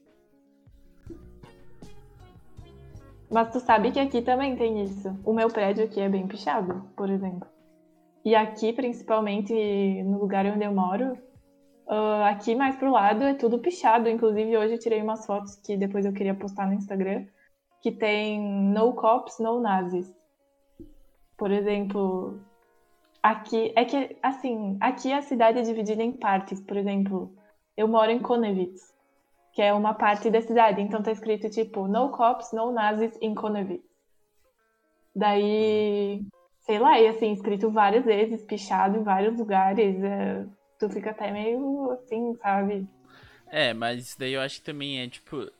Mas 3.31 3.51
tu 3.51 3.59
sabe 3.59 3.91
que 3.91 3.99
aqui 3.99 4.21
também 4.21 4.55
tem 4.55 4.83
isso. 4.83 5.17
O 5.25 5.33
meu 5.33 5.47
prédio 5.47 5.85
aqui 5.85 5.99
é 5.99 6.09
bem 6.09 6.27
pichado, 6.27 6.87
por 6.95 7.09
exemplo. 7.09 7.47
E 8.23 8.35
aqui, 8.35 8.73
principalmente 8.73 9.53
no 10.03 10.19
lugar 10.19 10.45
onde 10.45 10.63
eu 10.63 10.71
moro, 10.71 11.17
ah, 11.87 12.29
aqui 12.29 12.53
mais 12.53 12.75
pro 12.75 12.91
lado 12.91 13.23
é 13.23 13.33
tudo 13.33 13.57
pichado. 13.57 14.07
Inclusive, 14.07 14.55
hoje 14.55 14.73
eu 14.73 14.79
tirei 14.79 15.01
umas 15.01 15.25
fotos 15.25 15.55
que 15.55 15.75
depois 15.75 16.05
eu 16.05 16.13
queria 16.13 16.35
postar 16.35 16.67
no 16.67 16.73
Instagram, 16.73 17.25
que 17.82 17.91
tem 17.91 18.39
no 18.39 18.93
cops, 18.93 19.39
no 19.39 19.59
nazis. 19.59 20.11
Por 21.36 21.51
exemplo, 21.51 22.39
aqui 23.21 23.73
é 23.75 23.84
que 23.84 24.17
assim, 24.21 24.77
aqui 24.79 25.11
a 25.11 25.21
cidade 25.21 25.59
é 25.59 25.63
dividida 25.63 26.03
em 26.03 26.11
partes. 26.11 26.61
Por 26.61 26.77
exemplo, 26.77 27.36
eu 27.75 27.88
moro 27.88 28.11
em 28.11 28.19
Konnewitz, 28.19 28.93
que 29.53 29.61
é 29.61 29.73
uma 29.73 29.93
parte 29.93 30.29
da 30.29 30.41
cidade. 30.41 30.82
Então 30.82 31.01
tá 31.01 31.11
escrito 31.11 31.49
tipo 31.49 31.88
no 31.88 32.09
cops, 32.09 32.51
no 32.53 32.71
nazis 32.71 33.17
in 33.21 33.34
Konnewitz. 33.34 33.89
Daí, 35.15 36.23
sei 36.61 36.79
lá, 36.79 36.99
e 36.99 37.07
assim, 37.07 37.34
escrito 37.34 37.69
várias 37.69 38.05
vezes, 38.05 38.43
pichado 38.43 38.97
em 38.97 39.03
vários 39.03 39.38
lugares. 39.38 40.01
é, 40.03 40.45
tu 40.79 40.89
fica 40.89 41.11
até 41.11 41.32
meio 41.32 41.91
assim, 41.91 42.36
sabe? 42.36 42.88
É, 43.47 43.73
mas 43.73 44.15
daí 44.15 44.34
eu 44.34 44.41
acho 44.41 44.59
que 44.59 44.65
também 44.65 45.01
é, 45.01 45.07
tipo, 45.07 45.51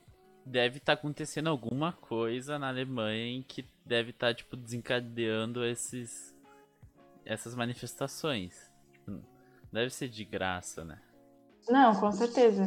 deve 0.44 0.78
estar 0.78 0.94
acontecendo 0.94 1.48
alguma 1.48 1.92
coisa 1.92 2.58
na 2.58 2.68
Alemanha 2.68 3.26
em 3.26 3.42
que 3.42 3.64
deve 3.84 4.10
estar, 4.10 4.34
tipo, 4.34 4.56
desencadeando 4.56 5.64
esses 5.64 6.32
essas 7.24 7.54
manifestações. 7.54 8.70
Tipo, 8.92 9.20
deve 9.72 9.90
ser 9.90 10.08
de 10.08 10.24
graça, 10.24 10.84
né? 10.84 11.00
Não, 11.68 11.94
com 11.94 12.10
certeza. 12.10 12.64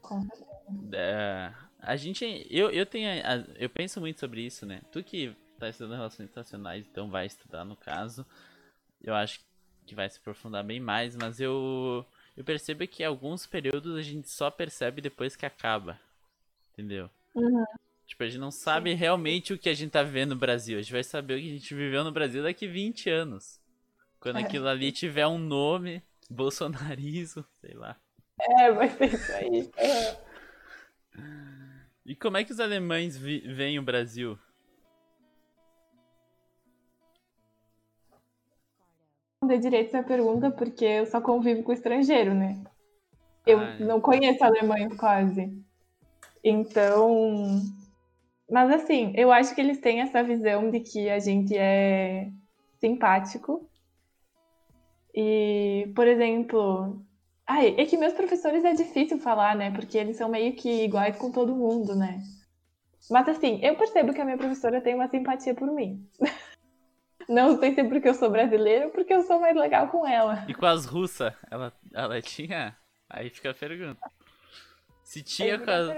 Com 0.00 0.20
certeza. 0.22 0.48
É, 0.92 1.52
a 1.80 1.96
gente, 1.96 2.46
eu, 2.50 2.70
eu 2.70 2.86
tenho, 2.86 3.08
eu 3.56 3.68
penso 3.68 4.00
muito 4.00 4.20
sobre 4.20 4.42
isso, 4.42 4.64
né? 4.64 4.80
Tu 4.92 5.02
que 5.02 5.36
tá 5.58 5.68
estudando 5.68 5.96
relações 5.96 6.28
internacionais, 6.28 6.86
então 6.88 7.10
vai 7.10 7.26
estudar 7.26 7.64
no 7.64 7.76
caso, 7.76 8.24
eu 9.02 9.14
acho 9.14 9.40
que 9.86 9.94
vai 9.94 10.08
se 10.08 10.18
aprofundar 10.18 10.62
bem 10.62 10.78
mais, 10.78 11.16
mas 11.16 11.40
eu, 11.40 12.06
eu 12.36 12.44
percebo 12.44 12.86
que 12.86 13.02
alguns 13.02 13.46
períodos 13.46 13.96
a 13.96 14.02
gente 14.02 14.28
só 14.28 14.50
percebe 14.50 15.00
depois 15.00 15.34
que 15.34 15.46
acaba, 15.46 15.98
entendeu? 16.78 17.10
Uhum. 17.34 17.64
Tipo, 18.06 18.22
a 18.22 18.26
gente 18.26 18.38
não 18.38 18.52
sabe 18.52 18.94
realmente 18.94 19.52
o 19.52 19.58
que 19.58 19.68
a 19.68 19.74
gente 19.74 19.90
tá 19.90 20.02
vivendo 20.02 20.30
no 20.30 20.36
Brasil, 20.36 20.78
a 20.78 20.82
gente 20.82 20.92
vai 20.92 21.02
saber 21.02 21.34
o 21.34 21.40
que 21.40 21.48
a 21.50 21.52
gente 21.54 21.74
viveu 21.74 22.04
no 22.04 22.12
Brasil 22.12 22.42
daqui 22.42 22.66
20 22.68 23.10
anos, 23.10 23.60
quando 24.20 24.38
É. 24.38 24.42
aquilo 24.42 24.68
ali 24.68 24.92
tiver 24.92 25.26
um 25.26 25.38
nome, 25.38 26.02
bolsonarismo, 26.30 27.44
sei 27.60 27.74
lá. 27.74 27.96
É, 28.40 28.70
vai 28.72 28.88
ser 28.88 29.12
isso 29.12 29.32
aí. 29.32 29.70
É. 29.76 30.16
E 32.06 32.14
como 32.14 32.36
é 32.36 32.44
que 32.44 32.52
os 32.52 32.60
alemães 32.60 33.16
veem 33.18 33.78
o 33.78 33.82
Brasil? 33.82 34.38
responder 39.40 39.58
direito 39.58 39.94
essa 39.96 40.06
pergunta 40.06 40.50
porque 40.50 40.84
eu 40.84 41.06
só 41.06 41.20
convivo 41.20 41.62
com 41.62 41.72
estrangeiro, 41.72 42.34
né? 42.34 42.62
Eu 43.46 43.60
Ah, 43.60 43.70
é. 43.70 43.78
não 43.84 44.00
conheço 44.00 44.44
alemães 44.44 44.94
quase. 44.96 45.52
Então. 46.42 47.60
Mas 48.50 48.70
assim, 48.70 49.12
eu 49.14 49.30
acho 49.30 49.54
que 49.54 49.60
eles 49.60 49.78
têm 49.78 50.00
essa 50.00 50.22
visão 50.22 50.70
de 50.70 50.80
que 50.80 51.08
a 51.10 51.18
gente 51.18 51.56
é 51.56 52.30
simpático. 52.80 53.68
E, 55.14 55.90
por 55.94 56.06
exemplo. 56.06 57.04
Ai, 57.46 57.74
é 57.78 57.86
que 57.86 57.96
meus 57.96 58.12
professores 58.12 58.62
é 58.62 58.74
difícil 58.74 59.18
falar, 59.18 59.56
né? 59.56 59.70
Porque 59.70 59.96
eles 59.96 60.16
são 60.16 60.28
meio 60.28 60.54
que 60.54 60.84
iguais 60.84 61.16
com 61.16 61.32
todo 61.32 61.56
mundo, 61.56 61.96
né? 61.96 62.22
Mas 63.10 63.28
assim, 63.28 63.58
eu 63.62 63.74
percebo 63.74 64.12
que 64.12 64.20
a 64.20 64.24
minha 64.24 64.36
professora 64.36 64.82
tem 64.82 64.94
uma 64.94 65.08
simpatia 65.08 65.54
por 65.54 65.70
mim. 65.72 66.06
Não 67.28 67.58
sei 67.58 67.74
se 67.74 67.80
é 67.80 67.84
porque 67.84 68.08
eu 68.08 68.14
sou 68.14 68.30
brasileira 68.30 68.86
ou 68.86 68.90
porque 68.90 69.12
eu 69.12 69.22
sou 69.22 69.40
mais 69.40 69.54
legal 69.54 69.88
com 69.88 70.06
ela. 70.06 70.44
E 70.48 70.54
com 70.54 70.64
as 70.64 70.86
russas, 70.86 71.34
ela, 71.50 71.72
ela 71.92 72.22
tinha? 72.22 72.76
Aí 73.08 73.28
fica 73.28 73.50
a 73.50 73.54
pergunta. 73.54 74.00
Se 75.08 75.22
tinha, 75.22 75.54
Aí 75.54 75.64
com 75.64 75.70
as, 75.70 75.88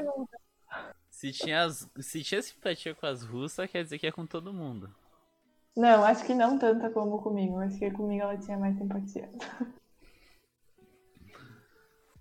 se 1.11 1.33
tinha, 1.33 1.65
as, 1.65 1.91
se 1.99 2.23
tinha 2.23 2.41
simpatia 2.41 2.95
com 2.95 3.07
as 3.07 3.25
russas, 3.25 3.69
quer 3.69 3.83
dizer 3.83 3.99
que 3.99 4.07
é 4.07 4.13
com 4.13 4.25
todo 4.25 4.53
mundo. 4.53 4.89
Não, 5.77 6.05
acho 6.05 6.25
que 6.25 6.33
não 6.33 6.57
tanta 6.57 6.89
como 6.91 7.21
comigo. 7.21 7.59
Acho 7.59 7.77
que 7.77 7.91
comigo 7.91 8.23
ela 8.23 8.39
tinha 8.39 8.57
mais 8.57 8.79
simpatia. 8.79 9.29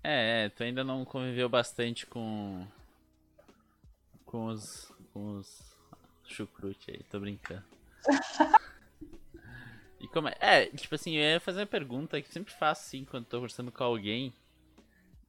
É, 0.02 0.46
é, 0.46 0.48
tu 0.48 0.64
ainda 0.64 0.82
não 0.82 1.04
conviveu 1.04 1.46
bastante 1.48 2.06
com. 2.06 2.66
com 4.24 4.46
os. 4.46 4.90
com 5.12 5.36
os. 5.36 5.76
chucrute 6.24 6.90
aí, 6.90 7.02
tô 7.04 7.20
brincando. 7.20 7.64
E 10.00 10.08
como 10.08 10.28
é? 10.28 10.34
É, 10.40 10.64
tipo 10.64 10.94
assim, 10.94 11.14
eu 11.16 11.32
ia 11.32 11.40
fazer 11.40 11.60
uma 11.60 11.66
pergunta 11.66 12.18
que 12.22 12.26
eu 12.26 12.32
sempre 12.32 12.54
faço 12.54 12.86
assim 12.86 13.04
quando 13.04 13.26
tô 13.26 13.36
conversando 13.36 13.70
com 13.70 13.84
alguém 13.84 14.32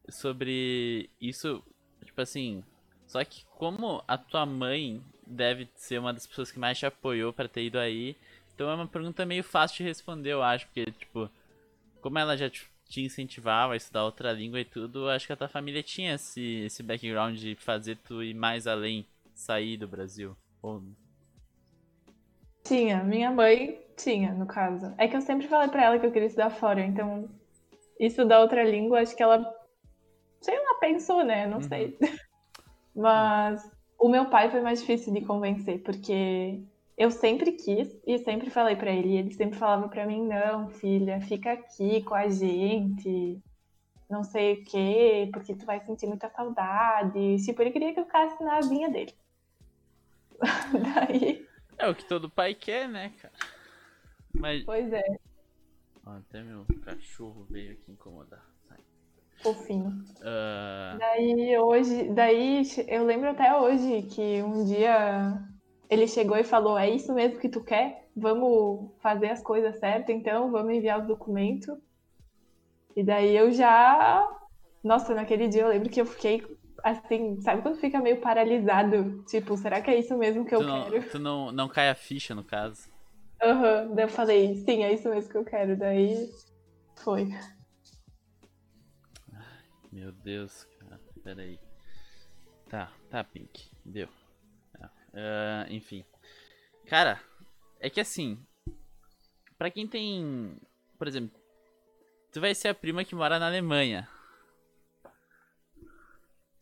sobre 0.10 1.10
isso, 1.20 1.64
tipo 2.04 2.22
assim, 2.22 2.64
só 3.08 3.24
que 3.24 3.46
como 3.58 4.04
a 4.08 4.18
tua 4.18 4.46
mãe 4.46 5.02
deve 5.26 5.68
ser 5.76 6.00
uma 6.00 6.14
das 6.14 6.28
pessoas 6.28 6.52
que 6.52 6.60
mais 6.60 6.78
te 6.78 6.86
apoiou 6.86 7.32
pra 7.32 7.48
ter 7.48 7.64
ido 7.64 7.78
aí, 7.78 8.16
então 8.54 8.70
é 8.70 8.76
uma 8.76 8.88
pergunta 8.88 9.26
meio 9.26 9.44
fácil 9.44 9.78
de 9.78 9.84
responder, 9.84 10.32
eu 10.34 10.44
acho, 10.44 10.66
porque, 10.68 10.86
tipo, 10.92 11.30
como 12.02 12.20
ela 12.20 12.38
já 12.38 12.50
te, 12.50 12.70
te 12.88 13.02
incentivava 13.02 13.74
a 13.74 13.78
estudar 13.78 14.04
outra 14.04 14.32
língua 14.32 14.60
e 14.60 14.66
tudo, 14.66 15.10
acho 15.10 15.28
que 15.28 15.34
a 15.34 15.38
tua 15.38 15.48
família 15.48 15.82
tinha 15.82 16.16
esse, 16.16 16.64
esse 16.66 16.84
background 16.84 17.38
de 17.38 17.56
fazer 17.56 17.98
tu 17.98 18.22
ir 18.22 18.34
mais 18.34 18.68
além, 18.68 19.06
sair 19.34 19.78
do 19.78 19.88
Brasil. 19.88 20.36
Ou... 20.62 20.84
Tinha, 22.64 23.04
minha 23.04 23.32
mãe 23.32 23.80
tinha, 23.96 24.34
no 24.34 24.46
caso. 24.46 24.94
É 24.98 25.08
que 25.08 25.16
eu 25.16 25.22
sempre 25.22 25.48
falei 25.48 25.70
pra 25.70 25.84
ela 25.84 26.00
que 26.00 26.06
eu 26.06 26.12
queria 26.12 26.28
estudar 26.28 26.50
fora, 26.50 26.82
então 26.82 27.30
isso 28.00 28.26
da 28.26 28.40
outra 28.40 28.64
língua, 28.64 29.00
acho 29.00 29.16
que 29.16 29.24
ela, 29.24 29.44
sei 30.42 30.58
lá, 30.58 30.76
pensou, 30.80 31.24
né? 31.24 31.48
Não 31.48 31.58
Uhum. 31.58 31.64
sei. 31.64 31.98
Mas 32.96 33.62
o 34.00 34.10
meu 34.10 34.30
pai 34.30 34.50
foi 34.52 34.62
mais 34.62 34.82
difícil 34.82 35.14
de 35.14 35.22
convencer, 35.22 35.82
porque 35.84 36.62
eu 36.98 37.12
sempre 37.12 37.54
quis 37.54 37.98
e 38.06 38.18
sempre 38.20 38.50
falei 38.50 38.76
pra 38.76 38.92
ele, 38.92 39.10
e 39.10 39.18
ele 39.18 39.34
sempre 39.34 39.58
falava 39.58 39.88
pra 39.90 40.06
mim, 40.06 40.26
não, 40.28 40.70
filha, 40.70 41.22
fica 41.22 41.54
aqui 41.54 42.04
com 42.04 42.14
a 42.14 42.28
gente, 42.30 43.40
não 44.10 44.24
sei 44.24 44.54
o 44.56 44.64
quê, 44.66 45.30
porque 45.34 45.56
tu 45.56 45.66
vai 45.66 45.80
sentir 45.86 46.08
muita 46.08 46.30
saudade. 46.30 47.44
Tipo, 47.46 47.62
ele 47.62 47.72
queria 47.72 47.94
que 47.94 48.00
eu 48.00 48.06
ficasse 48.06 48.44
na 48.44 48.60
vinha 48.62 48.90
dele. 48.90 49.14
Daí, 50.96 51.48
É 51.78 51.88
o 51.88 51.96
que 51.96 52.06
todo 52.06 52.30
pai 52.30 52.54
quer, 52.54 52.88
né, 52.88 53.12
cara? 53.22 53.34
Mas. 54.34 54.64
pois 54.66 54.92
é, 54.92 55.04
até 56.06 56.42
meu 56.42 56.66
cachorro 56.84 57.46
veio 57.50 57.74
aqui 57.74 57.92
incomodar. 57.92 58.51
Fofinho. 59.42 59.92
Ah, 60.24 60.98
Daí 60.98 61.58
hoje, 61.58 62.10
daí 62.10 62.64
eu 62.88 63.06
lembro 63.06 63.30
até 63.30 63.58
hoje 63.58 64.04
que 64.04 64.42
um 64.44 64.64
dia 64.66 65.42
ele 65.90 66.08
chegou 66.08 66.38
e 66.38 66.44
falou: 66.44 66.78
É 66.78 66.90
isso 66.90 67.14
mesmo 67.14 67.40
que 67.40 67.50
tu 67.50 67.64
quer? 67.64 68.08
Vamos 68.16 68.92
fazer 69.02 69.30
as 69.30 69.42
coisas 69.42 69.80
certas, 69.80 70.16
então 70.16 70.52
vamos 70.52 70.74
enviar 70.74 71.00
os 71.02 71.08
documentos. 71.08 71.78
E 72.96 73.04
daí 73.04 73.36
eu 73.36 73.52
já. 73.52 74.28
Nossa, 74.84 75.14
naquele 75.14 75.48
dia 75.48 75.62
eu 75.62 75.70
lembro 75.70 75.90
que 75.90 76.02
eu 76.02 76.06
fiquei 76.06 76.44
assim, 76.84 77.40
sabe 77.42 77.62
quando 77.62 77.80
fica 77.80 78.00
meio 78.00 78.20
paralisado? 78.20 79.24
Tipo, 79.26 79.56
será 79.58 79.82
que 79.82 79.90
é 79.90 80.00
isso 80.00 80.18
mesmo 80.18 80.46
que 80.46 80.56
eu 80.56 80.60
tu 80.60 80.66
não, 80.66 80.84
quero? 80.90 81.10
Tu 81.10 81.20
não, 81.20 81.52
não 81.52 81.70
cai 81.70 81.90
a 81.90 81.96
ficha, 81.96 82.36
no 82.36 82.44
caso. 82.44 82.90
Aham, 83.42 83.88
uhum. 83.88 83.96
daí 83.96 84.06
eu 84.06 84.10
falei, 84.10 84.56
sim, 84.56 84.84
é 84.84 84.94
isso 84.94 85.10
mesmo 85.10 85.32
que 85.32 85.38
eu 85.38 85.46
quero. 85.46 85.78
Daí 85.78 86.30
foi. 87.04 87.30
Meu 89.92 90.12
Deus, 90.12 90.66
cara, 90.80 91.00
peraí. 91.24 91.60
Tá, 92.70 92.92
tá, 93.10 93.24
Pink, 93.24 93.70
deu. 93.86 94.08
Uh, 95.14 95.70
enfim. 95.70 96.06
Cara, 96.88 97.22
é 97.80 97.90
que 97.90 98.00
assim, 98.00 98.42
para 99.58 99.70
quem 99.70 99.88
tem, 99.88 100.58
por 100.98 101.08
exemplo, 101.08 101.40
tu 102.32 102.40
vai 102.40 102.56
ser 102.56 102.70
a 102.70 102.74
prima 102.74 103.04
que 103.04 103.14
mora 103.14 103.38
na 103.38 103.48
Alemanha. 103.48 104.08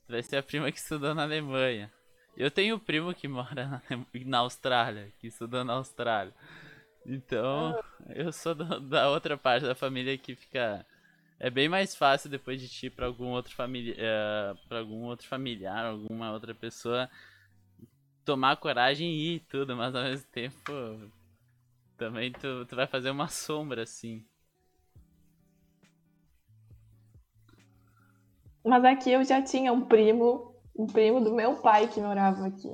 Tu 0.08 0.12
vai 0.12 0.24
ser 0.24 0.38
a 0.38 0.44
prima 0.44 0.72
que 0.72 0.80
estudou 0.80 1.14
na 1.14 1.24
Alemanha. 1.24 1.92
Eu 2.36 2.50
tenho 2.50 2.78
um 2.78 2.80
primo 2.80 3.14
que 3.14 3.28
mora 3.28 3.68
na, 3.68 3.82
na 4.26 4.38
Austrália, 4.40 5.12
que 5.20 5.28
estudou 5.28 5.64
na 5.64 5.74
Austrália. 5.74 6.34
Então, 7.06 7.80
eu 8.10 8.32
sou 8.32 8.56
do, 8.56 8.80
da 8.80 9.10
outra 9.10 9.38
parte 9.38 9.66
da 9.66 9.76
família 9.76 10.18
que 10.18 10.36
fica. 10.36 10.86
É 11.40 11.50
bem 11.50 11.70
mais 11.70 11.96
fácil 11.96 12.30
depois 12.30 12.60
de 12.60 12.68
ti 12.68 12.90
pra 12.90 13.06
algum 13.06 13.28
outro 13.28 13.56
familiar. 13.56 13.96
Uh, 13.98 14.68
pra 14.68 14.80
algum 14.80 15.06
outro 15.06 15.28
familiar, 15.28 15.86
alguma 15.86 16.32
outra 16.32 16.54
pessoa 16.54 17.10
tomar 18.26 18.58
coragem 18.58 19.08
e 19.08 19.36
ir 19.36 19.40
tudo, 19.50 19.76
mas 19.76 19.96
ao 19.96 20.04
mesmo 20.04 20.28
tempo 20.32 20.72
também 21.98 22.32
tu, 22.32 22.66
tu 22.66 22.76
vai 22.76 22.86
fazer 22.86 23.10
uma 23.10 23.28
sombra 23.28 23.84
assim. 23.84 24.24
Mas 28.64 28.84
aqui 28.86 29.12
eu 29.12 29.24
já 29.24 29.42
tinha 29.42 29.74
um 29.74 29.82
primo, 29.82 30.54
um 30.78 30.86
primo 30.86 31.22
do 31.22 31.34
meu 31.34 31.56
pai 31.56 31.88
que 31.88 32.00
morava 32.00 32.46
aqui. 32.46 32.72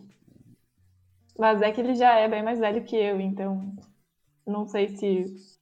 Mas 1.37 1.61
é 1.61 1.71
que 1.71 1.79
ele 1.79 1.95
já 1.95 2.15
é 2.15 2.27
bem 2.27 2.43
mais 2.43 2.59
velho 2.59 2.83
que 2.83 2.95
eu, 2.95 3.19
então 3.21 3.75
não 4.45 4.67
sei 4.67 4.89
se. 4.89 5.54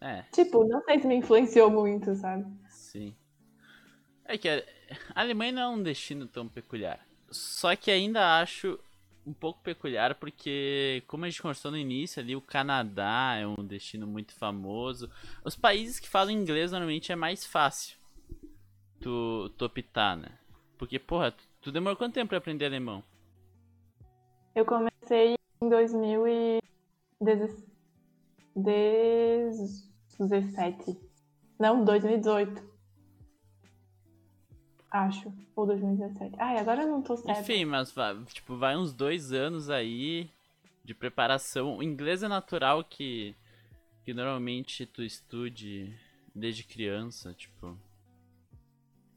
É. 0.00 0.22
Tipo, 0.32 0.64
não 0.64 0.82
sei 0.84 1.00
se 1.00 1.06
me 1.06 1.16
influenciou 1.16 1.70
muito, 1.70 2.14
sabe? 2.14 2.46
Sim. 2.68 3.14
É 4.24 4.38
que 4.38 4.48
a 4.48 4.62
Alemanha 5.14 5.52
não 5.52 5.62
é 5.62 5.68
um 5.68 5.82
destino 5.82 6.26
tão 6.26 6.48
peculiar. 6.48 7.00
Só 7.30 7.76
que 7.76 7.90
ainda 7.90 8.40
acho 8.40 8.78
um 9.26 9.32
pouco 9.32 9.60
peculiar 9.62 10.14
porque, 10.14 11.02
como 11.06 11.24
a 11.24 11.28
gente 11.28 11.42
conversou 11.42 11.70
no 11.70 11.76
início 11.76 12.22
ali, 12.22 12.34
o 12.34 12.40
Canadá 12.40 13.36
é 13.36 13.46
um 13.46 13.64
destino 13.64 14.06
muito 14.06 14.34
famoso. 14.34 15.10
Os 15.44 15.54
países 15.54 16.00
que 16.00 16.08
falam 16.08 16.32
inglês 16.32 16.72
normalmente 16.72 17.12
é 17.12 17.16
mais 17.16 17.44
fácil 17.44 17.96
tu, 19.00 19.50
tu 19.56 19.64
optar, 19.64 20.16
né? 20.16 20.30
Porque, 20.78 20.98
porra, 20.98 21.32
tu, 21.32 21.44
tu 21.60 21.72
demorou 21.72 21.96
quanto 21.96 22.14
tempo 22.14 22.30
pra 22.30 22.38
aprender 22.38 22.66
alemão? 22.66 23.02
Eu 24.54 24.64
comecei 24.64 25.34
em 25.60 25.68
2017. 30.26 30.98
Não, 31.58 31.84
2018. 31.84 32.70
Acho. 34.90 35.32
Ou 35.54 35.66
2017. 35.66 36.36
Ai, 36.38 36.58
agora 36.58 36.82
eu 36.82 36.88
não 36.88 37.02
tô 37.02 37.16
certo. 37.16 37.40
Enfim, 37.40 37.64
mas 37.64 37.92
vai, 37.92 38.16
tipo, 38.24 38.56
vai 38.56 38.76
uns 38.76 38.92
dois 38.92 39.32
anos 39.32 39.70
aí 39.70 40.28
de 40.84 40.94
preparação. 40.94 41.78
O 41.78 41.82
inglês 41.82 42.22
é 42.22 42.28
natural 42.28 42.84
que, 42.84 43.34
que 44.04 44.12
normalmente 44.12 44.86
tu 44.86 45.02
estude 45.02 45.94
desde 46.34 46.64
criança, 46.64 47.32
tipo. 47.34 47.78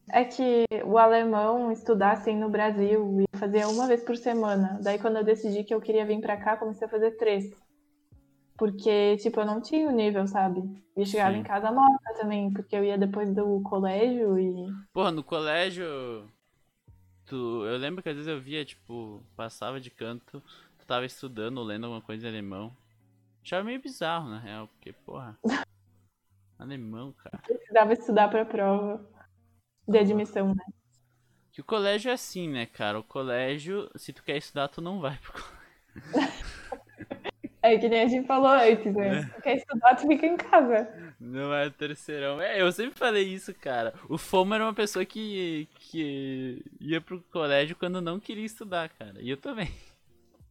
É 0.10 0.26
que 0.26 0.66
o 0.86 0.98
alemão 0.98 1.72
estudar 1.72 2.12
assim 2.12 2.36
no 2.36 2.50
Brasil 2.50 3.22
e 3.22 3.38
fazia 3.38 3.68
uma 3.70 3.88
vez 3.88 4.04
por 4.04 4.18
semana. 4.18 4.78
Daí 4.82 5.00
quando 5.00 5.18
eu 5.18 5.24
decidi 5.24 5.64
que 5.64 5.74
eu 5.74 5.82
queria 5.82 6.06
vir 6.06 6.20
pra 6.20 6.38
cá, 6.38 6.58
comecei 6.58 6.86
a 6.86 6.92
fazer 6.92 7.12
três. 7.12 7.63
Porque, 8.58 9.18
tipo, 9.18 9.40
eu 9.40 9.46
não 9.46 9.62
tinha 9.62 9.88
o 9.88 9.92
nível, 9.92 10.28
sabe? 10.28 10.62
E 10.96 11.06
chegava 11.06 11.34
Sim. 11.34 11.40
em 11.40 11.44
casa 11.44 11.72
morta 11.72 12.14
também, 12.20 12.52
porque 12.52 12.76
eu 12.76 12.84
ia 12.84 12.98
depois 12.98 13.34
do 13.34 13.62
colégio 13.62 14.38
e. 14.38 14.72
Porra, 14.94 15.12
no 15.12 15.24
colégio. 15.24 15.86
Tu... 17.26 17.36
Eu 17.36 17.78
lembro 17.78 18.04
que 18.04 18.10
às 18.10 18.16
vezes 18.16 18.30
eu 18.30 18.40
via, 18.40 18.64
tipo, 18.64 19.24
passava 19.36 19.80
de 19.80 19.90
canto, 19.90 20.42
tu 20.78 20.86
tava 20.86 21.06
estudando, 21.06 21.64
lendo 21.64 21.86
alguma 21.86 22.02
coisa 22.02 22.28
em 22.28 22.30
alemão. 22.30 22.72
Achava 23.44 23.64
meio 23.64 23.82
bizarro, 23.82 24.30
na 24.30 24.40
real, 24.40 24.68
porque, 24.68 24.94
porra. 24.94 25.38
alemão, 26.60 27.12
cara. 27.14 27.40
Precisava 27.40 27.94
estudar 27.94 28.30
pra 28.30 28.46
prova 28.46 29.04
de 29.88 29.98
admissão, 29.98 30.54
né? 30.54 30.64
Que 31.52 31.62
o 31.62 31.64
colégio 31.64 32.10
é 32.10 32.14
assim, 32.14 32.50
né, 32.50 32.66
cara? 32.66 33.00
O 33.00 33.04
colégio, 33.04 33.90
se 33.96 34.14
tu 34.14 34.24
quer 34.24 34.38
estudar, 34.38 34.68
tu 34.70 34.82
não 34.82 35.00
vai 35.00 35.18
pro 35.18 35.34
colégio. 36.12 36.63
É 37.64 37.78
que 37.78 37.88
nem 37.88 38.02
a 38.02 38.08
gente 38.08 38.28
falou 38.28 38.50
antes, 38.50 38.94
né? 38.94 39.32
É. 39.38 39.42
Quer 39.42 39.56
estudar, 39.56 39.96
tu 39.96 40.06
fica 40.06 40.26
em 40.26 40.36
casa. 40.36 40.86
Não 41.18 41.54
é 41.54 41.70
terceirão. 41.70 42.42
É, 42.42 42.62
eu 42.62 42.70
sempre 42.74 43.00
falei 43.00 43.24
isso, 43.24 43.54
cara. 43.54 43.94
O 44.10 44.18
Fomo 44.18 44.54
era 44.54 44.66
uma 44.66 44.74
pessoa 44.74 45.06
que, 45.06 45.70
que 45.76 46.62
ia 46.82 47.00
pro 47.00 47.24
colégio 47.32 47.78
quando 47.78 48.02
não 48.02 48.20
queria 48.20 48.46
estudar, 48.46 48.90
cara. 48.90 49.14
E 49.22 49.30
eu 49.30 49.38
também. 49.38 49.70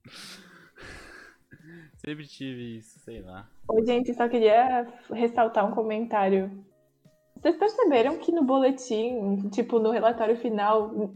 sempre 2.03 2.27
tive 2.27 2.79
isso, 2.79 2.99
sei 3.01 3.21
lá. 3.21 3.47
Oi, 3.69 3.85
gente, 3.85 4.15
só 4.15 4.27
queria 4.27 4.91
ressaltar 5.11 5.69
um 5.69 5.75
comentário. 5.75 6.65
Vocês 7.37 7.57
perceberam 7.57 8.17
que 8.17 8.33
no 8.33 8.43
boletim, 8.43 9.51
tipo, 9.51 9.79
no 9.79 9.91
relatório 9.91 10.37
final, 10.39 11.13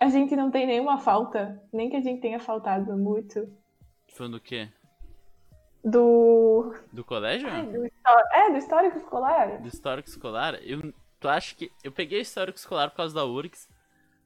a 0.00 0.08
gente 0.08 0.34
não 0.34 0.50
tem 0.50 0.66
nenhuma 0.66 0.96
falta? 0.96 1.62
Nem 1.70 1.90
que 1.90 1.96
a 1.96 2.00
gente 2.00 2.22
tenha 2.22 2.40
faltado 2.40 2.96
muito. 2.96 3.46
Falando 4.08 4.36
o 4.36 4.40
quê? 4.40 4.70
Do. 5.86 6.74
Do 6.92 7.04
colégio? 7.04 7.48
É, 7.48 7.62
do, 7.62 7.86
é, 8.32 8.50
do 8.50 8.58
histórico 8.58 8.98
escolar. 8.98 9.60
Do 9.60 9.68
histórico 9.68 10.08
escolar? 10.08 10.54
Eu, 10.62 10.92
tu 11.20 11.28
acha 11.28 11.54
que. 11.54 11.70
Eu 11.82 11.92
peguei 11.92 12.20
histórico 12.20 12.58
escolar 12.58 12.90
por 12.90 12.96
causa 12.96 13.14
da 13.14 13.24
URGS. 13.24 13.68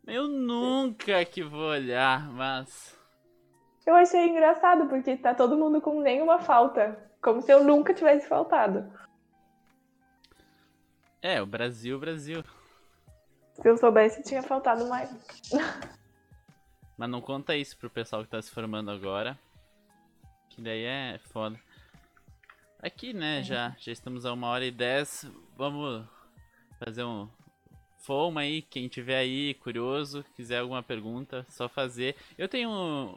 Eu 0.07 0.27
nunca 0.27 1.23
que 1.27 1.43
vou 1.43 1.69
olhar, 1.69 2.33
mas. 2.33 2.99
Eu 3.87 3.95
achei 3.95 4.27
engraçado, 4.27 4.89
porque 4.89 5.17
tá 5.17 5.35
todo 5.35 5.59
mundo 5.59 5.81
com 5.81 6.01
nenhuma 6.01 6.39
falta. 6.41 6.99
Como 7.21 7.43
se 7.43 7.53
eu 7.53 7.63
nunca 7.63 7.93
tivesse 7.93 8.27
faltado. 8.27 8.91
É, 11.21 11.43
o 11.43 11.47
Brasil, 11.47 11.97
o 11.97 12.01
Brasil. 12.01 12.43
Se 13.53 13.69
eu 13.69 13.77
soubesse, 13.77 14.23
tinha 14.23 14.43
faltado 14.43 14.89
mais. 14.89 15.11
Mas 16.97 17.11
não 17.11 17.21
conta 17.21 17.55
isso 17.55 17.77
pro 17.77 17.91
pessoal 17.91 18.23
que 18.23 18.31
tá 18.31 18.41
se 18.41 18.51
formando 18.51 18.91
agora. 18.91 19.39
Que 20.61 20.65
daí 20.65 20.85
é 20.85 21.19
foda. 21.33 21.59
Aqui, 22.83 23.15
né, 23.15 23.41
é. 23.41 23.43
já, 23.43 23.75
já 23.79 23.93
estamos 23.93 24.27
a 24.27 24.33
uma 24.35 24.49
hora 24.49 24.67
e 24.67 24.71
dez. 24.71 25.25
Vamos 25.57 26.07
fazer 26.79 27.03
um 27.03 27.31
foma 27.97 28.43
aí, 28.43 28.61
quem 28.61 28.87
tiver 28.87 29.17
aí 29.17 29.55
curioso, 29.55 30.23
quiser 30.37 30.59
alguma 30.59 30.83
pergunta, 30.83 31.47
só 31.49 31.67
fazer. 31.67 32.15
Eu 32.37 32.47
tenho 32.47 32.69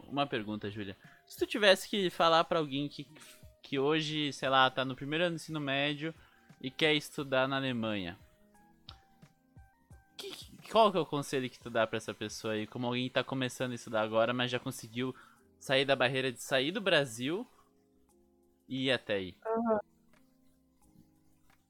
uma 0.07 0.25
pergunta, 0.25 0.71
Júlia. 0.71 0.95
Se 1.27 1.37
tu 1.37 1.45
tivesse 1.45 1.89
que 1.89 2.09
falar 2.09 2.45
para 2.45 2.59
alguém 2.59 2.87
que, 2.87 3.05
que 3.61 3.77
hoje, 3.77 4.31
sei 4.31 4.47
lá, 4.47 4.69
tá 4.69 4.85
no 4.85 4.95
primeiro 4.95 5.25
ano 5.25 5.35
do 5.35 5.35
ensino 5.35 5.59
médio 5.59 6.15
e 6.61 6.71
quer 6.71 6.93
estudar 6.93 7.45
na 7.45 7.57
Alemanha, 7.57 8.17
que, 10.15 10.31
qual 10.71 10.93
que 10.93 10.97
é 10.97 11.01
o 11.01 11.05
conselho 11.05 11.49
que 11.49 11.59
tu 11.59 11.69
dá 11.69 11.85
para 11.85 11.97
essa 11.97 12.13
pessoa 12.13 12.53
aí? 12.53 12.65
Como 12.65 12.87
alguém 12.87 13.09
tá 13.09 13.21
começando 13.21 13.73
a 13.73 13.75
estudar 13.75 14.01
agora, 14.01 14.33
mas 14.33 14.49
já 14.49 14.59
conseguiu 14.59 15.13
sair 15.63 15.85
da 15.85 15.95
barreira 15.95 16.29
de 16.29 16.43
sair 16.43 16.71
do 16.71 16.81
Brasil 16.81 17.47
e 18.67 18.87
ir 18.87 18.91
até 18.91 19.13
aí? 19.13 19.35
Uhum. 19.45 19.79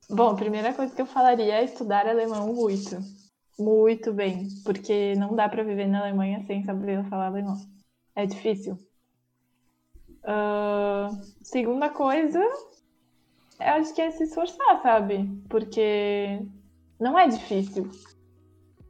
Bom, 0.10 0.32
a 0.32 0.36
primeira 0.36 0.74
coisa 0.74 0.94
que 0.94 1.02
eu 1.02 1.06
falaria 1.06 1.60
é 1.60 1.64
estudar 1.64 2.08
alemão 2.08 2.54
muito. 2.54 2.98
Muito 3.58 4.12
bem. 4.12 4.48
Porque 4.66 5.14
não 5.16 5.36
dá 5.36 5.48
para 5.48 5.64
viver 5.64 5.88
na 5.88 6.02
Alemanha 6.02 6.44
sem 6.48 6.64
saber 6.64 7.08
falar 7.08 7.28
alemão. 7.28 7.56
É 8.16 8.26
difícil. 8.26 8.80
Uh, 10.24 11.22
segunda 11.44 11.90
coisa, 11.90 12.40
eu 12.40 13.74
acho 13.76 13.94
que 13.94 14.02
é 14.02 14.10
se 14.10 14.24
esforçar, 14.24 14.82
sabe? 14.82 15.30
Porque 15.50 16.42
não 17.00 17.18
é 17.18 17.28
difícil. 17.28 17.92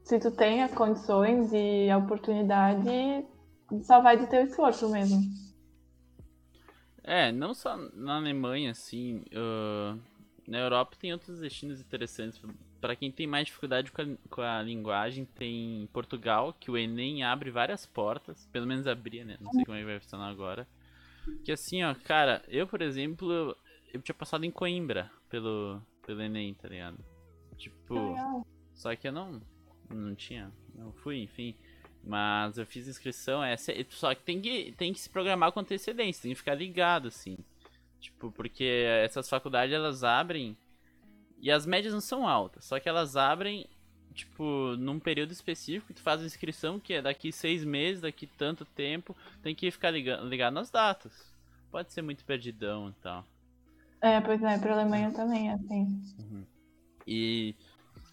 Se 0.06 0.18
tu 0.18 0.32
tem 0.32 0.64
as 0.64 0.74
condições 0.74 1.51
e 1.51 1.89
a 1.89 1.97
oportunidade, 1.97 2.89
só 3.84 4.01
vai 4.01 4.18
do 4.18 4.28
teu 4.28 4.43
esforço 4.43 4.89
mesmo. 4.89 5.22
É, 7.03 7.32
não 7.32 7.53
só 7.53 7.78
na 7.93 8.18
Alemanha, 8.18 8.72
assim. 8.72 9.24
Uh, 9.32 9.99
na 10.47 10.59
Europa 10.59 10.97
tem 10.99 11.11
outros 11.11 11.39
destinos 11.39 11.82
interessantes. 11.82 12.41
Para 12.80 12.95
quem 12.95 13.11
tem 13.11 13.26
mais 13.26 13.45
dificuldade 13.45 13.91
com 13.91 14.01
a, 14.01 14.05
com 14.30 14.41
a, 14.41 14.61
linguagem, 14.61 15.26
tem 15.26 15.88
Portugal, 15.93 16.53
que 16.59 16.70
o 16.70 16.78
Enem 16.78 17.24
abre 17.24 17.49
várias 17.49 17.86
portas. 17.86 18.47
Pelo 18.51 18.68
menos 18.68 18.88
abria, 18.88 19.26
né? 19.26 19.38
Não 19.39 19.51
sei 19.51 19.66
como 19.66 19.78
é 19.78 19.82
que 19.82 19.86
vai 19.86 19.99
funcionar 19.99 20.30
agora. 20.30 20.68
Que 21.43 21.51
assim, 21.51 21.84
ó, 21.84 21.95
cara, 21.95 22.43
eu, 22.47 22.68
por 22.68 22.82
exemplo, 22.82 23.55
eu 23.93 24.01
tinha 24.01 24.16
passado 24.16 24.43
em 24.43 24.51
Coimbra 24.51 25.09
pelo, 25.30 25.82
pelo 26.05 26.22
Enem, 26.22 26.53
tá 26.53 26.68
ligado? 26.68 26.97
Tipo. 27.57 28.16
Só 28.74 28.95
que 28.95 29.07
eu 29.07 29.11
não. 29.11 29.41
Não 29.89 30.16
tinha 30.16 30.51
não 30.76 30.91
fui, 30.91 31.22
enfim. 31.22 31.55
Mas 32.04 32.58
eu 32.58 32.66
fiz 32.66 32.88
inscrição, 32.88 33.41
é, 33.41 33.56
só 33.89 34.14
que 34.14 34.22
tem 34.24 34.41
que, 34.41 34.74
tem 34.78 34.91
que 34.91 34.99
se 34.99 35.10
programar 35.10 35.54
com 35.54 35.62
antecedência, 35.62 36.24
tem 36.24 36.32
que 36.32 36.38
ficar 36.38 36.56
ligado, 36.56 37.08
assim. 37.08 37.38
Tipo, 38.01 38.30
porque 38.32 38.86
essas 39.01 39.30
faculdades 39.30 39.74
elas 39.74 40.04
abrem 40.04 40.58
e 41.39 41.49
as 41.49 41.66
médias 41.66 41.93
não 41.93 42.01
são 42.01 42.28
altas, 42.28 42.66
só 42.66 42.78
que 42.78 42.89
elas 42.89 43.16
abrem, 43.16 43.66
tipo, 44.14 44.76
num 44.78 44.99
período 44.99 45.32
específico, 45.32 45.93
tu 45.93 46.01
faz 46.01 46.22
a 46.22 46.26
inscrição 46.26 46.78
que 46.78 46.95
é 46.95 47.01
daqui 47.01 47.32
seis 47.32 47.64
meses, 47.64 48.01
daqui 48.01 48.28
tanto 48.28 48.66
tempo, 48.66 49.16
tem 49.41 49.56
que 49.56 49.72
ficar 49.72 49.91
ligado, 49.91 50.28
ligado 50.28 50.54
nas 50.54 50.70
datas. 50.70 51.32
Pode 51.72 51.93
ser 51.93 52.01
muito 52.01 52.26
perdidão 52.26 52.89
e 52.89 52.93
tal. 53.01 53.26
É, 54.01 54.20
pois 54.20 54.43
é, 54.43 54.58
pra 54.58 54.74
Alemanha 54.74 55.12
também 55.12 55.49
é 55.49 55.54
assim. 55.54 56.04
Uhum. 56.20 56.43
E 57.08 57.56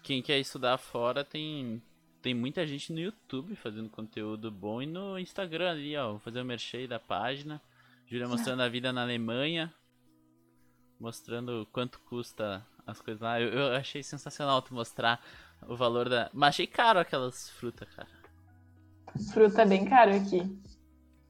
quem 0.01 0.21
quer 0.21 0.39
estudar 0.39 0.77
fora 0.77 1.23
tem 1.25 1.81
tem 2.21 2.33
muita 2.33 2.65
gente 2.67 2.93
no 2.93 2.99
YouTube 2.99 3.55
fazendo 3.55 3.89
conteúdo 3.89 4.51
bom 4.51 4.81
e 4.81 4.85
no 4.85 5.17
Instagram 5.17 5.71
ali, 5.71 5.97
ó. 5.97 6.11
Vou 6.11 6.19
fazer 6.19 6.39
o 6.39 6.43
um 6.43 6.45
merchan 6.45 6.87
da 6.87 6.99
página. 6.99 7.61
Júlia 8.05 8.27
mostrando 8.27 8.61
a 8.61 8.69
vida 8.69 8.93
na 8.93 9.01
Alemanha. 9.01 9.73
Mostrando 10.99 11.67
quanto 11.71 11.99
custa 12.01 12.65
as 12.85 13.01
coisas 13.01 13.21
lá. 13.21 13.41
Eu, 13.41 13.49
eu 13.49 13.75
achei 13.75 14.03
sensacional 14.03 14.61
tu 14.61 14.73
mostrar 14.73 15.19
o 15.67 15.75
valor 15.75 16.07
da. 16.07 16.29
Mas 16.31 16.49
achei 16.49 16.67
caro 16.67 16.99
aquelas 16.99 17.49
frutas, 17.49 17.89
cara. 17.95 18.09
Fruta 19.33 19.63
é 19.63 19.65
bem 19.65 19.85
caro 19.85 20.15
aqui. 20.15 20.41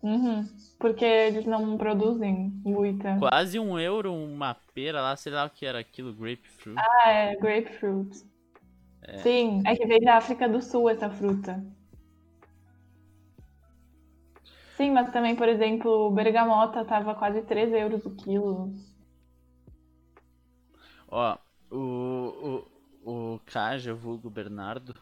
Uhum. 0.04 0.48
Porque 0.80 1.06
eles 1.06 1.46
não 1.46 1.78
produzem 1.78 2.52
muita. 2.66 3.18
Quase 3.18 3.60
um 3.60 3.80
euro 3.80 4.14
uma 4.14 4.56
pera 4.74 5.02
lá, 5.02 5.16
sei 5.16 5.32
lá 5.32 5.46
o 5.46 5.50
que 5.50 5.66
era 5.66 5.80
aquilo, 5.80 6.14
grapefruit. 6.14 6.78
Ah, 6.78 7.12
é, 7.12 7.36
grapefruit. 7.36 8.31
Sim, 9.18 9.62
é 9.66 9.76
que 9.76 9.86
vem 9.86 10.00
da 10.02 10.18
África 10.18 10.48
do 10.50 10.62
Sul 10.62 10.90
essa 10.90 11.10
fruta. 11.10 11.64
Sim, 14.76 14.92
mas 14.92 15.12
também, 15.12 15.36
por 15.36 15.48
exemplo, 15.48 16.10
bergamota 16.12 16.84
tava 16.86 17.14
quase 17.16 17.42
3 17.44 17.72
euros 17.72 18.06
o 18.06 18.16
quilo. 18.16 18.74
Ó, 21.08 21.38
o, 21.70 22.66
o, 23.04 23.34
o 23.36 23.40
Kaja, 23.46 23.94
vulgo 23.94 24.30
Bernardo, 24.30 24.96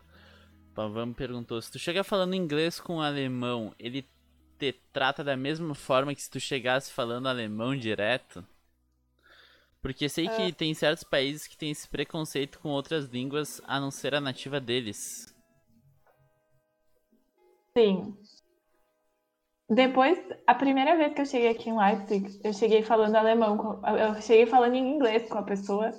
Pavam 0.73 1.13
perguntou, 1.13 1.61
se 1.61 1.71
tu 1.71 1.79
chegar 1.79 2.03
falando 2.03 2.33
inglês 2.35 2.79
com 2.79 3.01
alemão, 3.01 3.73
ele 3.79 4.07
te 4.57 4.73
trata 4.93 5.23
da 5.23 5.37
mesma 5.37 5.75
forma 5.75 6.15
que 6.15 6.21
se 6.21 6.29
tu 6.29 6.39
chegasse 6.39 6.91
falando 6.91 7.27
alemão 7.27 7.75
direto? 7.75 8.45
Porque 9.81 10.09
sei 10.09 10.27
que 10.27 10.41
é. 10.41 10.51
tem 10.51 10.73
certos 10.73 11.03
países 11.03 11.47
que 11.47 11.57
têm 11.57 11.71
esse 11.71 11.87
preconceito 11.87 12.59
com 12.59 12.69
outras 12.69 13.05
línguas 13.05 13.61
a 13.65 13.79
não 13.79 13.89
ser 13.91 14.13
a 14.13 14.19
nativa 14.19 14.59
deles. 14.59 15.33
Sim. 17.77 18.17
Depois, 19.69 20.19
a 20.47 20.55
primeira 20.55 20.97
vez 20.97 21.13
que 21.13 21.21
eu 21.21 21.25
cheguei 21.25 21.49
aqui 21.49 21.69
em 21.69 21.77
Leipzig, 21.77 22.41
eu 22.43 22.51
cheguei 22.51 22.81
falando 22.81 23.15
alemão, 23.15 23.79
eu 23.97 24.21
cheguei 24.21 24.47
falando 24.47 24.73
em 24.73 24.95
inglês 24.95 25.29
com 25.29 25.37
a 25.37 25.43
pessoa, 25.43 25.91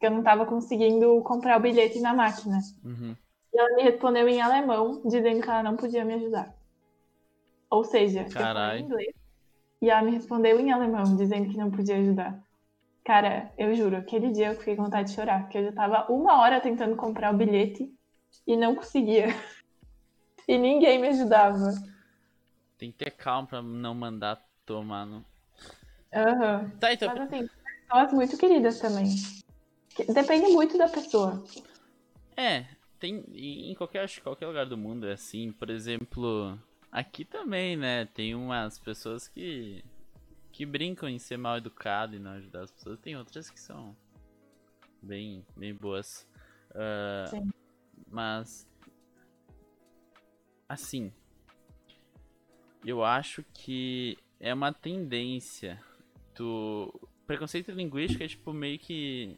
que 0.00 0.06
eu 0.06 0.10
não 0.10 0.18
estava 0.18 0.44
conseguindo 0.44 1.22
comprar 1.22 1.56
o 1.58 1.62
bilhete 1.62 2.00
na 2.00 2.12
máquina. 2.12 2.58
Uhum. 2.84 3.16
E 3.54 3.58
ela 3.58 3.76
me 3.76 3.82
respondeu 3.82 4.28
em 4.28 4.42
alemão, 4.42 5.00
dizendo 5.04 5.40
que 5.40 5.48
ela 5.48 5.62
não 5.62 5.76
podia 5.76 6.04
me 6.04 6.14
ajudar. 6.14 6.52
Ou 7.70 7.84
seja, 7.84 8.24
Carai. 8.24 8.42
eu 8.42 8.54
falei 8.54 8.80
em 8.80 8.84
inglês, 8.84 9.14
e 9.80 9.90
ela 9.90 10.02
me 10.02 10.10
respondeu 10.10 10.58
em 10.58 10.72
alemão, 10.72 11.16
dizendo 11.16 11.48
que 11.48 11.56
não 11.56 11.70
podia 11.70 11.96
ajudar. 11.98 12.42
Cara, 13.04 13.52
eu 13.58 13.74
juro, 13.74 13.96
aquele 13.96 14.30
dia 14.30 14.48
eu 14.48 14.54
fiquei 14.54 14.76
com 14.76 14.84
vontade 14.84 15.08
de 15.08 15.14
chorar, 15.14 15.42
porque 15.42 15.58
eu 15.58 15.64
já 15.64 15.72
tava 15.72 16.06
uma 16.12 16.40
hora 16.40 16.60
tentando 16.60 16.94
comprar 16.94 17.34
o 17.34 17.36
bilhete 17.36 17.92
e 18.46 18.56
não 18.56 18.74
conseguia. 18.74 19.26
E 20.48 20.58
ninguém 20.58 21.00
me 21.00 21.06
ajudava. 21.06 21.72
Tem 22.76 22.90
que 22.90 22.98
ter 22.98 23.12
calma 23.12 23.46
pra 23.46 23.62
não 23.62 23.94
mandar 23.94 24.44
tomar 24.66 25.06
no. 25.06 25.24
Aham. 26.12 26.62
Uhum. 26.62 26.78
Tá, 26.80 26.92
então... 26.92 27.08
Mas 27.08 27.20
assim, 27.20 27.48
pessoas 27.88 28.12
muito 28.12 28.36
queridas 28.36 28.80
também. 28.80 29.06
Depende 30.12 30.48
muito 30.48 30.76
da 30.76 30.88
pessoa. 30.88 31.44
É, 32.36 32.64
tem. 32.98 33.24
Em 33.32 33.72
qualquer, 33.76 34.02
acho, 34.02 34.20
qualquer 34.20 34.46
lugar 34.46 34.66
do 34.66 34.76
mundo 34.76 35.06
é 35.06 35.12
assim. 35.12 35.52
Por 35.52 35.70
exemplo, 35.70 36.58
aqui 36.90 37.24
também, 37.24 37.76
né? 37.76 38.06
Tem 38.06 38.34
umas 38.34 38.80
pessoas 38.80 39.28
que 39.28 39.84
que 40.52 40.66
brincam 40.66 41.08
em 41.08 41.18
ser 41.18 41.38
mal 41.38 41.56
educado 41.56 42.14
e 42.14 42.18
não 42.18 42.32
ajudar 42.32 42.62
as 42.62 42.70
pessoas. 42.70 43.00
Tem 43.00 43.16
outras 43.16 43.48
que 43.48 43.58
são 43.58 43.96
bem, 45.02 45.44
bem 45.56 45.74
boas. 45.74 46.28
Uh, 46.70 47.52
mas, 48.08 48.68
assim, 50.68 51.12
eu 52.84 53.02
acho 53.02 53.42
que 53.54 54.18
é 54.38 54.52
uma 54.52 54.72
tendência 54.72 55.82
do 56.34 56.92
preconceito 57.26 57.70
linguístico 57.70 58.22
é 58.22 58.28
tipo 58.28 58.52
meio 58.52 58.78
que 58.78 59.36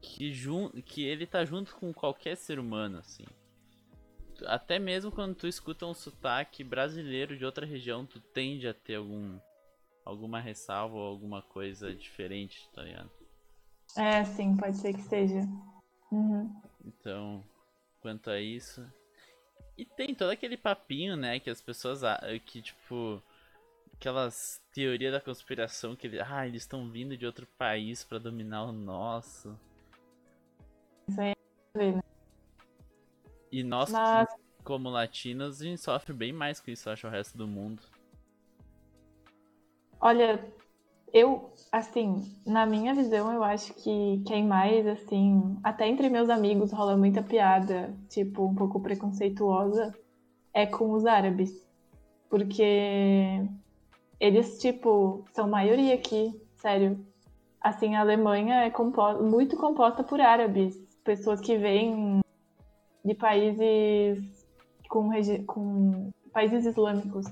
que, 0.00 0.32
jun... 0.32 0.70
que 0.82 1.02
ele 1.02 1.26
tá 1.26 1.44
junto 1.44 1.74
com 1.74 1.92
qualquer 1.92 2.36
ser 2.36 2.58
humano, 2.58 2.98
assim 2.98 3.24
até 4.44 4.78
mesmo 4.78 5.10
quando 5.10 5.34
tu 5.34 5.46
escuta 5.46 5.86
um 5.86 5.94
sotaque 5.94 6.62
brasileiro 6.62 7.36
de 7.36 7.44
outra 7.44 7.64
região, 7.64 8.04
tu 8.04 8.20
tende 8.20 8.68
a 8.68 8.74
ter 8.74 8.96
algum 8.96 9.38
alguma 10.04 10.38
ressalva 10.38 10.94
ou 10.94 11.06
alguma 11.06 11.42
coisa 11.42 11.92
diferente, 11.92 12.68
tá 12.72 12.82
ligado? 12.82 13.10
É, 13.96 14.24
sim, 14.24 14.56
pode 14.56 14.76
ser 14.76 14.92
que 14.92 15.02
seja. 15.02 15.40
Uhum. 16.12 16.54
Então, 16.84 17.44
quanto 18.00 18.30
a 18.30 18.40
isso. 18.40 18.86
E 19.76 19.84
tem 19.84 20.14
todo 20.14 20.30
aquele 20.30 20.56
papinho, 20.56 21.16
né, 21.16 21.40
que 21.40 21.50
as 21.50 21.60
pessoas. 21.60 22.02
que 22.44 22.62
tipo. 22.62 23.22
Aquelas 23.94 24.62
teorias 24.74 25.10
da 25.10 25.22
conspiração 25.22 25.96
que 25.96 26.06
ele, 26.06 26.20
ah, 26.20 26.46
eles 26.46 26.64
estão 26.64 26.86
vindo 26.90 27.16
de 27.16 27.24
outro 27.24 27.46
país 27.56 28.04
para 28.04 28.18
dominar 28.18 28.64
o 28.64 28.72
nosso. 28.72 29.58
Isso 31.08 31.18
aí 31.18 31.32
é 31.74 31.92
né? 31.92 32.02
E 33.56 33.62
nós, 33.62 33.90
Mas... 33.90 34.28
como 34.62 34.90
latinos, 34.90 35.62
a 35.62 35.64
gente 35.64 35.80
sofre 35.80 36.12
bem 36.12 36.30
mais 36.30 36.60
com 36.60 36.70
isso, 36.70 36.90
acho, 36.90 37.06
o 37.06 37.10
resto 37.10 37.38
do 37.38 37.48
mundo. 37.48 37.80
Olha, 39.98 40.46
eu, 41.10 41.50
assim, 41.72 42.38
na 42.46 42.66
minha 42.66 42.94
visão, 42.94 43.32
eu 43.32 43.42
acho 43.42 43.72
que 43.72 44.22
quem 44.26 44.46
mais, 44.46 44.86
assim, 44.86 45.56
até 45.64 45.88
entre 45.88 46.10
meus 46.10 46.28
amigos 46.28 46.70
rola 46.70 46.98
muita 46.98 47.22
piada, 47.22 47.96
tipo, 48.10 48.44
um 48.44 48.54
pouco 48.54 48.78
preconceituosa, 48.78 49.94
é 50.52 50.66
com 50.66 50.92
os 50.92 51.06
árabes. 51.06 51.66
Porque 52.28 53.42
eles, 54.20 54.58
tipo, 54.58 55.24
são 55.32 55.48
maioria 55.48 55.94
aqui, 55.94 56.38
sério. 56.56 57.02
Assim, 57.58 57.94
a 57.94 58.00
Alemanha 58.00 58.66
é 58.66 58.72
muito 59.22 59.56
composta 59.56 60.04
por 60.04 60.20
árabes, 60.20 60.76
pessoas 61.02 61.40
que 61.40 61.56
vêm 61.56 62.20
de 63.06 63.14
países 63.14 64.46
com, 64.88 65.10
com 65.46 66.12
países 66.32 66.66
islâmicos. 66.66 67.26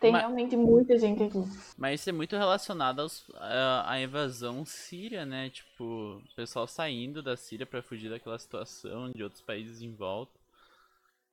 Tem 0.00 0.12
mas, 0.12 0.20
realmente 0.20 0.54
muita 0.54 0.98
gente 0.98 1.22
aqui. 1.22 1.38
Mas 1.78 2.00
isso 2.00 2.10
é 2.10 2.12
muito 2.12 2.36
relacionado 2.36 3.00
aos, 3.00 3.24
à, 3.36 3.92
à 3.92 4.00
invasão 4.02 4.64
síria, 4.64 5.24
né? 5.24 5.48
Tipo, 5.48 6.22
o 6.22 6.34
pessoal 6.36 6.66
saindo 6.66 7.22
da 7.22 7.38
Síria 7.38 7.64
para 7.64 7.82
fugir 7.82 8.10
daquela 8.10 8.38
situação 8.38 9.10
de 9.10 9.22
outros 9.22 9.40
países 9.40 9.80
em 9.80 9.94
volta. 9.94 10.38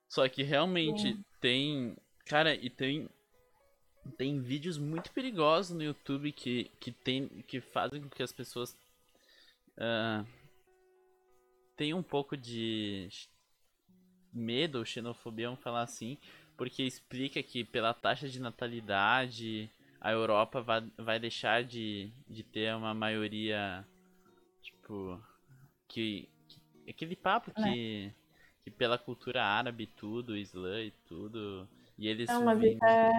Só 0.08 0.26
que 0.26 0.42
realmente 0.42 1.12
Sim. 1.12 1.24
tem. 1.38 1.96
Cara, 2.24 2.54
e 2.54 2.70
tem. 2.70 3.10
Tem 4.16 4.40
vídeos 4.40 4.78
muito 4.78 5.12
perigosos 5.12 5.76
no 5.76 5.82
YouTube 5.82 6.32
que, 6.32 6.68
que, 6.80 6.90
tem, 6.90 7.28
que 7.46 7.60
fazem 7.60 8.00
com 8.00 8.08
que 8.08 8.22
as 8.22 8.32
pessoas. 8.32 8.74
Uh, 9.76 10.26
tem 11.82 11.92
um 11.92 12.02
pouco 12.02 12.36
de 12.36 13.08
medo 14.32 14.78
ou 14.78 14.84
xenofobia, 14.84 15.48
vamos 15.48 15.64
falar 15.64 15.82
assim, 15.82 16.16
porque 16.56 16.84
explica 16.84 17.42
que 17.42 17.64
pela 17.64 17.92
taxa 17.92 18.28
de 18.28 18.40
natalidade 18.40 19.68
a 20.00 20.12
Europa 20.12 20.62
vai, 20.62 20.88
vai 20.96 21.18
deixar 21.18 21.64
de, 21.64 22.12
de 22.28 22.44
ter 22.44 22.72
uma 22.76 22.94
maioria, 22.94 23.84
tipo, 24.62 25.20
que, 25.88 26.28
que 26.46 26.60
aquele 26.88 27.16
papo 27.16 27.50
é. 27.56 27.62
que, 27.64 28.12
que 28.62 28.70
pela 28.70 28.96
cultura 28.96 29.42
árabe 29.42 29.88
tudo, 29.88 30.36
islã 30.36 30.82
e 30.82 30.92
tudo, 31.08 31.68
e 31.98 32.06
eles... 32.06 32.28
Não, 32.28 32.44
mas 32.44 32.62
isso 32.62 32.84
é, 32.84 33.12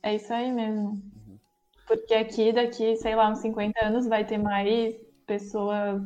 é 0.00 0.14
isso 0.14 0.32
aí 0.32 0.52
mesmo. 0.52 0.90
Uhum. 0.90 1.40
Porque 1.88 2.14
aqui, 2.14 2.52
daqui, 2.52 2.94
sei 2.94 3.16
lá, 3.16 3.28
uns 3.28 3.40
50 3.40 3.84
anos 3.84 4.06
vai 4.06 4.24
ter 4.24 4.38
mais 4.38 4.94
pessoas 5.26 6.00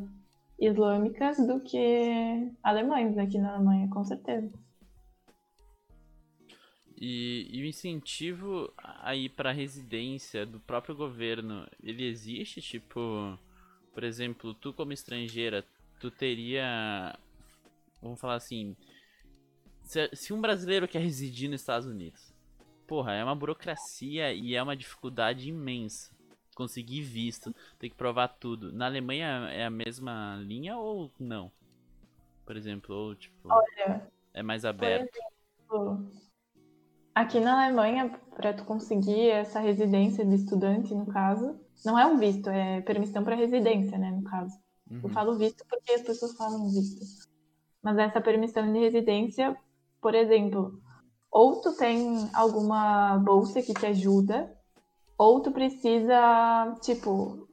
islâmicas 0.58 1.36
do 1.46 1.60
que 1.60 2.50
alemães 2.62 3.16
aqui 3.16 3.38
na 3.38 3.54
Alemanha, 3.54 3.88
com 3.88 4.04
certeza. 4.04 4.52
E, 7.00 7.48
e 7.52 7.62
o 7.62 7.66
incentivo 7.66 8.72
aí 9.00 9.28
para 9.28 9.52
residência 9.52 10.44
do 10.44 10.58
próprio 10.58 10.96
governo, 10.96 11.64
ele 11.80 12.04
existe? 12.04 12.60
Tipo, 12.60 13.38
por 13.94 14.02
exemplo, 14.02 14.52
tu 14.54 14.72
como 14.72 14.92
estrangeira, 14.92 15.64
tu 16.00 16.10
teria 16.10 17.16
Vamos 18.00 18.20
falar 18.20 18.36
assim. 18.36 18.76
Se, 19.82 20.08
se 20.14 20.32
um 20.32 20.40
brasileiro 20.40 20.86
quer 20.86 21.00
residir 21.00 21.50
nos 21.50 21.60
Estados 21.60 21.86
Unidos, 21.86 22.32
porra, 22.86 23.14
é 23.14 23.24
uma 23.24 23.34
burocracia 23.34 24.32
e 24.32 24.54
é 24.54 24.62
uma 24.62 24.76
dificuldade 24.76 25.48
imensa. 25.48 26.16
Conseguir 26.58 27.02
visto, 27.02 27.54
tem 27.78 27.88
que 27.88 27.94
provar 27.94 28.26
tudo. 28.26 28.72
Na 28.72 28.86
Alemanha 28.86 29.48
é 29.52 29.64
a 29.64 29.70
mesma 29.70 30.36
linha 30.42 30.76
ou 30.76 31.08
não? 31.16 31.52
Por 32.44 32.56
exemplo, 32.56 32.96
ou 32.96 33.14
tipo. 33.14 33.48
Olha. 33.48 34.10
É 34.34 34.42
mais 34.42 34.64
aberto. 34.64 35.08
Exemplo, 35.14 36.10
aqui 37.14 37.38
na 37.38 37.64
Alemanha, 37.64 38.10
para 38.34 38.52
tu 38.52 38.64
conseguir 38.64 39.30
essa 39.30 39.60
residência 39.60 40.24
de 40.24 40.34
estudante, 40.34 40.92
no 40.92 41.06
caso, 41.06 41.60
não 41.84 41.96
é 41.96 42.04
um 42.04 42.18
visto, 42.18 42.50
é 42.50 42.80
permissão 42.80 43.22
para 43.22 43.36
residência, 43.36 43.96
né, 43.96 44.10
no 44.10 44.24
caso. 44.24 44.58
Uhum. 44.90 45.00
Eu 45.04 45.08
falo 45.10 45.38
visto 45.38 45.64
porque 45.68 45.92
as 45.92 46.02
pessoas 46.02 46.36
falam 46.36 46.68
visto. 46.70 47.28
Mas 47.80 47.98
essa 47.98 48.20
permissão 48.20 48.72
de 48.72 48.80
residência, 48.80 49.56
por 50.00 50.12
exemplo, 50.12 50.82
ou 51.30 51.60
tu 51.60 51.76
tem 51.76 52.28
alguma 52.34 53.16
bolsa 53.18 53.62
que 53.62 53.72
te 53.72 53.86
ajuda, 53.86 54.57
ou 55.18 55.40
tu 55.40 55.50
precisa, 55.50 56.76
tipo, 56.80 57.48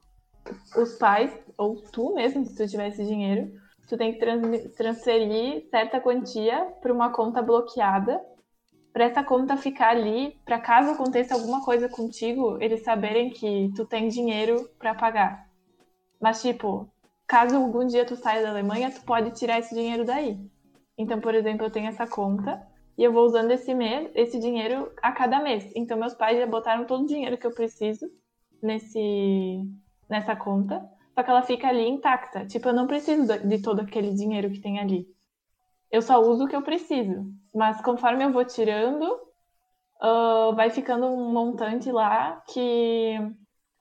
os 0.76 0.94
pais, 0.94 1.36
ou 1.58 1.76
tu 1.90 2.14
mesmo, 2.14 2.44
se 2.46 2.54
tu 2.56 2.68
tivesse 2.68 3.04
dinheiro, 3.04 3.50
tu 3.88 3.96
tem 3.96 4.12
que 4.12 4.20
trans 4.20 4.72
transferir 4.74 5.68
certa 5.68 6.00
quantia 6.00 6.72
para 6.80 6.92
uma 6.92 7.10
conta 7.10 7.42
bloqueada, 7.42 8.24
para 8.92 9.04
essa 9.04 9.22
conta 9.22 9.56
ficar 9.56 9.90
ali, 9.90 10.38
para 10.44 10.60
caso 10.60 10.92
aconteça 10.92 11.34
alguma 11.34 11.62
coisa 11.64 11.88
contigo, 11.88 12.56
eles 12.62 12.82
saberem 12.82 13.30
que 13.30 13.70
tu 13.74 13.84
tem 13.84 14.08
dinheiro 14.08 14.70
para 14.78 14.94
pagar. 14.94 15.46
Mas, 16.20 16.40
tipo, 16.40 16.88
caso 17.26 17.56
algum 17.56 17.86
dia 17.86 18.06
tu 18.06 18.16
saia 18.16 18.42
da 18.42 18.50
Alemanha, 18.50 18.90
tu 18.90 19.02
pode 19.02 19.32
tirar 19.32 19.58
esse 19.58 19.74
dinheiro 19.74 20.04
daí. 20.04 20.38
Então, 20.96 21.20
por 21.20 21.34
exemplo, 21.34 21.66
eu 21.66 21.70
tenho 21.70 21.88
essa 21.88 22.06
conta 22.06 22.66
e 22.96 23.04
eu 23.04 23.12
vou 23.12 23.24
usando 23.24 23.50
esse 23.50 23.74
mês, 23.74 24.10
esse 24.14 24.38
dinheiro 24.38 24.92
a 25.02 25.12
cada 25.12 25.40
mês. 25.40 25.70
Então, 25.74 25.98
meus 25.98 26.14
pais 26.14 26.38
já 26.38 26.46
botaram 26.46 26.86
todo 26.86 27.02
o 27.04 27.06
dinheiro 27.06 27.36
que 27.36 27.46
eu 27.46 27.54
preciso 27.54 28.10
nesse 28.62 29.62
nessa 30.08 30.36
conta, 30.36 30.88
só 31.14 31.22
que 31.22 31.30
ela 31.30 31.42
fica 31.42 31.68
ali 31.68 31.86
intacta. 31.88 32.46
Tipo, 32.46 32.68
eu 32.68 32.74
não 32.74 32.86
preciso 32.86 33.26
de 33.26 33.60
todo 33.60 33.80
aquele 33.80 34.14
dinheiro 34.14 34.50
que 34.50 34.60
tem 34.60 34.78
ali. 34.78 35.06
Eu 35.90 36.02
só 36.02 36.20
uso 36.20 36.44
o 36.44 36.48
que 36.48 36.54
eu 36.54 36.62
preciso. 36.62 37.26
Mas 37.54 37.80
conforme 37.80 38.24
eu 38.24 38.32
vou 38.32 38.44
tirando, 38.44 39.04
uh, 40.02 40.54
vai 40.54 40.70
ficando 40.70 41.06
um 41.06 41.32
montante 41.32 41.90
lá 41.90 42.42
que, 42.48 43.16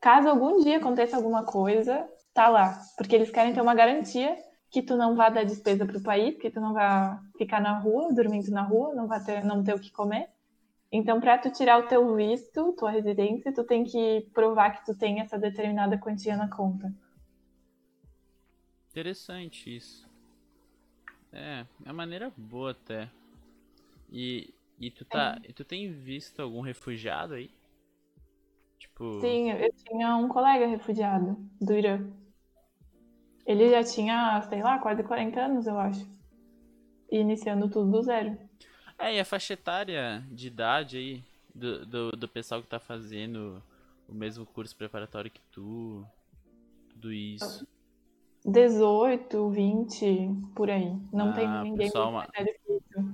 caso 0.01 0.29
algum 0.29 0.61
dia 0.61 0.77
aconteça 0.77 1.15
alguma 1.15 1.43
coisa, 1.43 2.07
tá 2.33 2.47
lá. 2.47 2.79
Porque 2.97 3.15
eles 3.15 3.29
querem 3.29 3.53
ter 3.53 3.61
uma 3.61 3.75
garantia 3.75 4.35
que 4.75 4.81
tu 4.81 4.97
não 4.97 5.15
vá 5.15 5.29
dar 5.29 5.45
despesa 5.45 5.85
para 5.85 5.97
o 5.97 6.03
país, 6.03 6.35
que 6.35 6.51
tu 6.51 6.59
não 6.59 6.73
vá 6.73 7.23
ficar 7.37 7.61
na 7.61 7.79
rua, 7.79 8.13
dormindo 8.13 8.51
na 8.51 8.61
rua, 8.61 8.93
não 8.93 9.07
vai 9.07 9.23
ter, 9.23 9.41
não 9.41 9.63
ter 9.63 9.73
o 9.73 9.79
que 9.79 9.89
comer. 9.89 10.27
Então, 10.91 11.21
para 11.21 11.37
tu 11.37 11.49
tirar 11.49 11.79
o 11.79 11.87
teu 11.87 12.13
visto, 12.13 12.73
tua 12.73 12.91
residência, 12.91 13.53
tu 13.53 13.63
tem 13.63 13.85
que 13.85 14.27
provar 14.33 14.71
que 14.71 14.85
tu 14.85 14.93
tem 14.93 15.21
essa 15.21 15.39
determinada 15.39 15.97
quantia 15.97 16.35
na 16.35 16.49
conta. 16.49 16.93
Interessante 18.89 19.73
isso. 19.73 20.09
É, 21.31 21.65
é 21.85 21.87
uma 21.87 21.93
maneira 21.93 22.29
boa 22.35 22.71
até. 22.71 23.09
E, 24.11 24.53
e 24.77 24.91
tu 24.91 25.05
tá, 25.05 25.39
é. 25.41 25.51
e 25.51 25.53
tu 25.53 25.63
tem 25.63 25.89
visto 25.89 26.41
algum 26.41 26.59
refugiado 26.59 27.35
aí? 27.35 27.49
Tipo... 28.77 29.21
Sim, 29.21 29.51
eu 29.51 29.73
tinha 29.85 30.17
um 30.17 30.27
colega 30.27 30.67
refugiado 30.67 31.37
do 31.61 31.73
Irã. 31.73 32.24
Ele 33.45 33.69
já 33.69 33.83
tinha, 33.83 34.41
sei 34.49 34.63
lá, 34.63 34.79
quase 34.79 35.03
40 35.03 35.39
anos, 35.39 35.67
eu 35.67 35.77
acho. 35.77 36.07
E 37.11 37.19
iniciando 37.19 37.69
tudo 37.69 37.91
do 37.91 38.01
zero. 38.01 38.37
É, 38.97 39.15
e 39.15 39.19
a 39.19 39.25
faixa 39.25 39.53
etária 39.53 40.23
de 40.31 40.47
idade 40.47 40.97
aí 40.97 41.23
do, 41.53 41.85
do, 41.85 42.11
do 42.11 42.27
pessoal 42.27 42.61
que 42.61 42.67
tá 42.67 42.79
fazendo 42.79 43.61
o 44.07 44.13
mesmo 44.13 44.45
curso 44.45 44.75
preparatório 44.75 45.29
que 45.29 45.41
tu, 45.51 46.05
tudo 46.89 47.13
isso. 47.13 47.67
18, 48.45 49.49
20, 49.49 50.29
por 50.55 50.69
aí. 50.69 50.95
Não 51.11 51.29
ah, 51.29 51.33
tem 51.33 51.47
ninguém 51.47 51.87
pessoal 51.87 52.09
uma... 52.09 52.27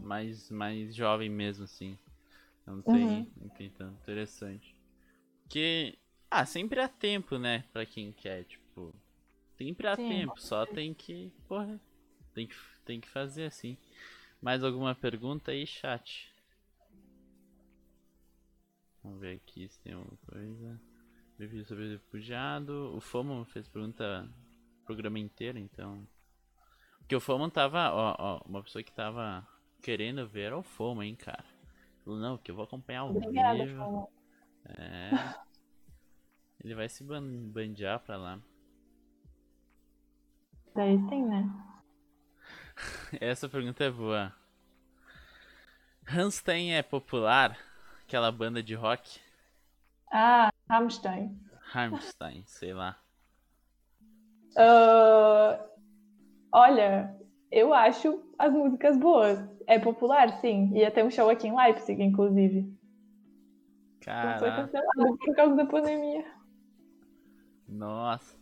mais, 0.03 0.49
mais 0.49 0.93
jovem 0.93 1.29
mesmo, 1.29 1.63
assim. 1.63 1.97
Não 2.67 2.81
tem, 2.81 3.07
uhum. 3.07 3.27
não 3.41 3.49
tem 3.49 3.69
tanto 3.69 3.93
interessante. 4.01 4.75
Que. 5.47 5.97
Ah, 6.29 6.45
sempre 6.45 6.79
há 6.79 6.87
tempo, 6.87 7.37
né? 7.37 7.63
Pra 7.71 7.85
quem 7.85 8.11
quer, 8.11 8.43
tipo. 8.43 8.93
Sempre 9.63 9.87
há 9.87 9.95
Sim. 9.95 10.09
tempo, 10.09 10.41
só 10.41 10.65
tem 10.65 10.91
que. 10.91 11.31
Porra. 11.47 11.79
Tem 12.33 12.47
que, 12.47 12.55
tem 12.83 12.99
que 12.99 13.07
fazer 13.07 13.45
assim. 13.45 13.77
Mais 14.41 14.63
alguma 14.63 14.95
pergunta 14.95 15.51
aí, 15.51 15.67
chat? 15.67 16.33
Vamos 19.03 19.19
ver 19.19 19.35
aqui 19.35 19.67
se 19.69 19.79
tem 19.81 19.93
alguma 19.93 20.17
coisa. 20.27 20.81
Review 21.37 21.63
sobre 21.65 21.85
o 21.85 21.91
refugiado. 21.91 22.95
O 22.95 22.99
Fomo 22.99 23.45
fez 23.45 23.67
pergunta 23.67 24.27
o 24.81 24.85
programa 24.85 25.19
inteiro, 25.19 25.59
então. 25.59 26.07
Porque 26.99 27.15
o 27.15 27.19
Fomo 27.19 27.49
tava. 27.51 27.91
Ó, 27.93 28.15
ó, 28.17 28.41
uma 28.47 28.63
pessoa 28.63 28.83
que 28.83 28.91
tava 28.91 29.47
querendo 29.81 30.27
ver 30.27 30.45
era 30.47 30.57
o 30.57 30.63
Fomo, 30.63 31.03
hein, 31.03 31.15
cara. 31.15 31.45
Falou, 32.03 32.19
não, 32.19 32.37
que 32.37 32.49
eu 32.49 32.55
vou 32.55 32.63
acompanhar 32.63 33.03
o 33.03 33.15
Obrigada, 33.15 33.67
Fomo. 33.67 34.11
É. 34.65 35.09
Ele 36.63 36.73
vai 36.73 36.89
se 36.89 37.03
bandear 37.03 37.99
pra 37.99 38.17
lá. 38.17 38.41
Daí 40.75 40.97
sim, 41.09 41.25
né? 41.25 41.49
Essa 43.19 43.49
pergunta 43.49 43.83
é 43.83 43.91
boa. 43.91 44.33
Rammstein 46.05 46.73
é 46.73 46.81
popular? 46.81 47.57
Aquela 48.05 48.31
banda 48.31 48.63
de 48.63 48.73
rock? 48.73 49.19
Ah, 50.11 50.51
Rammstein. 50.69 51.37
Rammstein, 51.61 52.43
sei 52.47 52.73
lá. 52.73 52.97
Uh, 54.51 55.63
olha, 56.51 57.15
eu 57.51 57.73
acho 57.73 58.23
as 58.37 58.51
músicas 58.51 58.97
boas. 58.97 59.39
É 59.67 59.79
popular, 59.79 60.39
sim. 60.41 60.71
Ia 60.75 60.91
ter 60.91 61.03
um 61.03 61.11
show 61.11 61.29
aqui 61.29 61.47
em 61.47 61.55
Leipzig, 61.55 62.01
inclusive. 62.01 62.73
Cara. 64.01 64.39
foi 64.39 64.49
cancelado 64.51 65.17
por 65.17 65.35
causa 65.35 65.55
da 65.55 65.65
pandemia. 65.65 66.25
Nossa. 67.67 68.35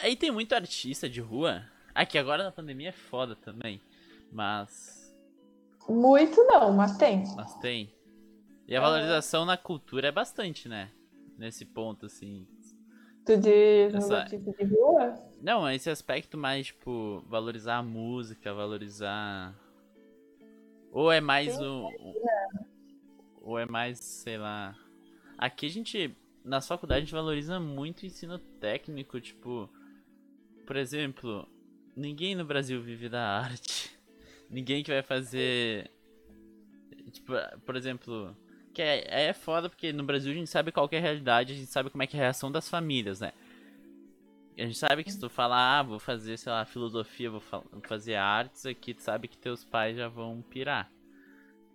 Aí 0.00 0.16
tem 0.16 0.30
muito 0.30 0.54
artista 0.54 1.08
de 1.08 1.20
rua 1.20 1.64
Aqui 1.94 2.18
agora 2.18 2.44
na 2.44 2.52
pandemia 2.52 2.88
é 2.88 2.92
foda 2.92 3.36
também. 3.36 3.80
Mas. 4.30 5.14
Muito 5.88 6.42
não, 6.44 6.72
mas 6.72 6.96
tem. 6.96 7.24
Mas 7.36 7.54
tem. 7.56 7.92
E 8.66 8.76
a 8.76 8.80
valorização 8.80 9.44
na 9.44 9.56
cultura 9.56 10.08
é 10.08 10.12
bastante, 10.12 10.68
né? 10.68 10.90
Nesse 11.36 11.64
ponto, 11.64 12.06
assim. 12.06 12.46
Tu 13.24 13.36
diz 13.36 13.94
Essa... 13.94 14.24
no 14.24 14.54
de 14.54 14.64
rua? 14.64 15.14
Não, 15.40 15.68
esse 15.70 15.90
aspecto 15.90 16.38
mais, 16.38 16.68
tipo, 16.68 17.22
valorizar 17.28 17.76
a 17.76 17.82
música, 17.82 18.54
valorizar. 18.54 19.54
Ou 20.90 21.10
é 21.10 21.20
mais 21.20 21.54
Sim, 21.54 21.64
um. 21.64 22.14
Ou 23.40 23.58
é 23.58 23.66
mais, 23.66 23.98
sei 23.98 24.38
lá. 24.38 24.74
Aqui 25.36 25.66
a 25.66 25.70
gente. 25.70 26.16
Na 26.44 26.60
faculdade 26.60 26.98
a 26.98 27.04
gente 27.04 27.14
valoriza 27.14 27.60
muito 27.60 28.02
o 28.02 28.06
ensino 28.06 28.38
técnico, 28.38 29.20
tipo. 29.20 29.68
Por 30.66 30.76
exemplo, 30.76 31.48
ninguém 31.96 32.34
no 32.34 32.44
Brasil 32.44 32.80
vive 32.82 33.08
da 33.08 33.40
arte. 33.40 33.96
Ninguém 34.50 34.82
que 34.82 34.90
vai 34.90 35.02
fazer. 35.02 35.90
Tipo, 37.10 37.32
por 37.64 37.76
exemplo. 37.76 38.36
Que 38.74 38.82
é, 38.82 39.28
é 39.28 39.32
foda 39.32 39.68
porque 39.68 39.92
no 39.92 40.02
Brasil 40.02 40.32
a 40.32 40.34
gente 40.34 40.48
sabe 40.48 40.72
qual 40.72 40.88
é 40.92 40.96
a 40.96 41.00
realidade, 41.00 41.52
a 41.52 41.56
gente 41.56 41.70
sabe 41.70 41.90
como 41.90 42.02
é 42.02 42.06
que 42.06 42.16
é 42.16 42.20
a 42.20 42.22
reação 42.22 42.50
das 42.50 42.70
famílias, 42.70 43.20
né? 43.20 43.32
A 44.56 44.62
gente 44.62 44.78
sabe 44.78 45.04
que 45.04 45.12
se 45.12 45.20
tu 45.20 45.28
falar, 45.28 45.78
ah, 45.78 45.82
vou 45.82 45.98
fazer, 45.98 46.38
sei 46.38 46.52
lá, 46.52 46.64
filosofia, 46.64 47.30
vou, 47.30 47.42
fazer 47.82 48.14
artes 48.14 48.64
aqui, 48.64 48.94
tu 48.94 49.02
sabe 49.02 49.28
que 49.28 49.36
teus 49.36 49.64
pais 49.64 49.96
já 49.96 50.08
vão 50.08 50.42
pirar. 50.42 50.90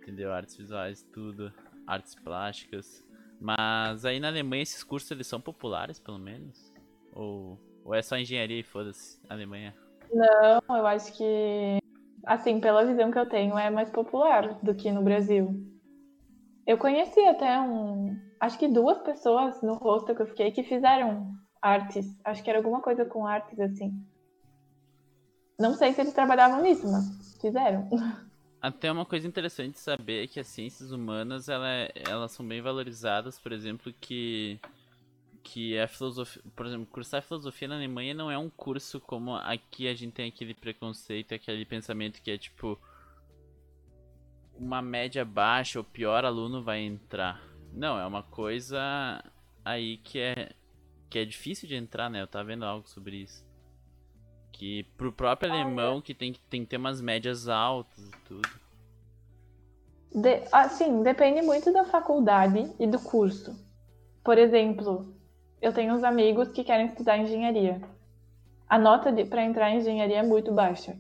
Entendeu? 0.02 0.32
Artes 0.32 0.56
visuais, 0.56 1.04
tudo. 1.12 1.54
Artes 1.86 2.16
plásticas. 2.16 3.04
Mas 3.40 4.06
aí 4.06 4.20
na 4.20 4.28
Alemanha 4.28 4.64
esses 4.64 4.84
cursos 4.84 5.10
eles 5.12 5.28
são 5.28 5.40
populares, 5.40 6.00
pelo 6.00 6.18
menos? 6.18 6.74
Ou, 7.12 7.60
ou 7.84 7.94
é 7.94 8.02
só 8.02 8.18
engenharia 8.18 8.60
e 8.60 8.64
foda-se, 8.64 9.20
Alemanha? 9.30 9.76
Não, 10.12 10.78
eu 10.78 10.88
acho 10.88 11.14
que, 11.14 11.78
assim, 12.26 12.60
pela 12.60 12.86
visão 12.86 13.12
que 13.12 13.20
eu 13.20 13.28
tenho, 13.28 13.58
é 13.58 13.70
mais 13.70 13.90
popular 13.90 14.56
do 14.64 14.74
que 14.76 14.92
no 14.92 15.04
Brasil. 15.04 15.54
Eu 16.66 16.78
conheci 16.78 17.20
até 17.26 17.60
um. 17.62 18.18
Acho 18.40 18.60
que 18.60 18.68
duas 18.68 19.00
pessoas 19.00 19.62
no 19.62 19.76
rosto 19.76 20.14
que 20.14 20.22
eu 20.22 20.28
fiquei 20.28 20.52
que 20.52 20.64
fizeram 20.64 21.32
artes. 21.62 22.06
Acho 22.24 22.44
que 22.44 22.50
era 22.50 22.60
alguma 22.60 22.82
coisa 22.82 23.06
com 23.06 23.26
artes, 23.26 23.60
assim. 23.60 23.92
Não 25.60 25.74
sei 25.74 25.94
se 25.94 26.02
eles 26.02 26.14
trabalhavam 26.14 26.62
nisso, 26.62 26.86
mas 26.92 27.40
fizeram. 27.42 27.90
Até 28.62 28.92
uma 28.92 29.06
coisa 29.06 29.28
interessante 29.28 29.80
saber 29.80 30.24
é 30.24 30.28
que 30.28 30.40
as 30.40 30.48
ciências 30.48 30.92
humanas 30.92 31.48
ela, 31.48 31.68
elas 31.96 32.32
são 32.32 32.46
bem 32.46 32.62
valorizadas, 32.62 33.40
por 33.40 33.52
exemplo, 33.52 33.94
que 34.02 34.60
que 35.48 35.78
é 35.78 35.88
filosofia, 35.88 36.44
por 36.54 36.66
exemplo, 36.66 36.86
cursar 36.88 37.22
filosofia 37.22 37.70
na 37.70 37.76
Alemanha 37.76 38.14
não 38.14 38.30
é 38.30 38.38
um 38.38 38.50
curso 38.50 39.00
como 39.00 39.34
aqui 39.34 39.88
a 39.88 39.94
gente 39.94 40.12
tem 40.12 40.28
aquele 40.28 40.54
preconceito, 40.54 41.34
aquele 41.34 41.64
pensamento 41.64 42.22
que 42.22 42.30
é 42.30 42.38
tipo 42.38 42.78
uma 44.60 44.82
média 44.82 45.24
baixa, 45.24 45.80
o 45.80 45.86
pior 45.86 46.26
aluno 46.26 46.62
vai 46.62 46.82
entrar. 46.82 47.42
Não, 47.72 47.98
é 47.98 48.06
uma 48.06 48.24
coisa 48.24 49.24
aí 49.64 49.98
que 49.98 50.20
é 50.20 50.52
que 51.10 51.18
é 51.18 51.24
difícil 51.24 51.70
de 51.70 51.76
entrar, 51.76 52.10
né? 52.10 52.22
Eu 52.22 52.28
tava 52.28 52.44
vendo 52.44 52.66
algo 52.66 52.86
sobre 52.90 53.16
isso. 53.16 53.46
Que 54.52 54.84
pro 54.98 55.14
próprio 55.14 55.50
alemão 55.50 56.02
que 56.02 56.14
tem, 56.14 56.36
tem 56.50 56.64
que 56.64 56.72
ter 56.72 56.76
umas 56.76 57.00
médias 57.00 57.48
altas 57.48 58.06
e 58.06 58.12
tudo. 58.26 58.50
De, 60.14 60.44
assim, 60.52 61.02
depende 61.04 61.42
muito 61.42 61.72
da 61.72 61.86
faculdade 61.86 62.70
e 62.78 62.86
do 62.86 63.00
curso. 63.00 63.58
Por 64.26 64.38
exemplo, 64.38 65.17
eu 65.62 65.74
tenho 65.74 65.94
uns 65.94 66.04
amigos 66.04 66.50
que 66.50 66.64
querem 66.64 66.88
estudar 66.88 67.18
engenharia. 67.18 67.82
A 68.70 68.78
nota 68.78 69.14
para 69.26 69.44
entrar 69.44 69.72
em 69.72 69.78
engenharia 69.78 70.20
é 70.20 70.24
muito 70.24 70.54
baixa. 70.54 70.98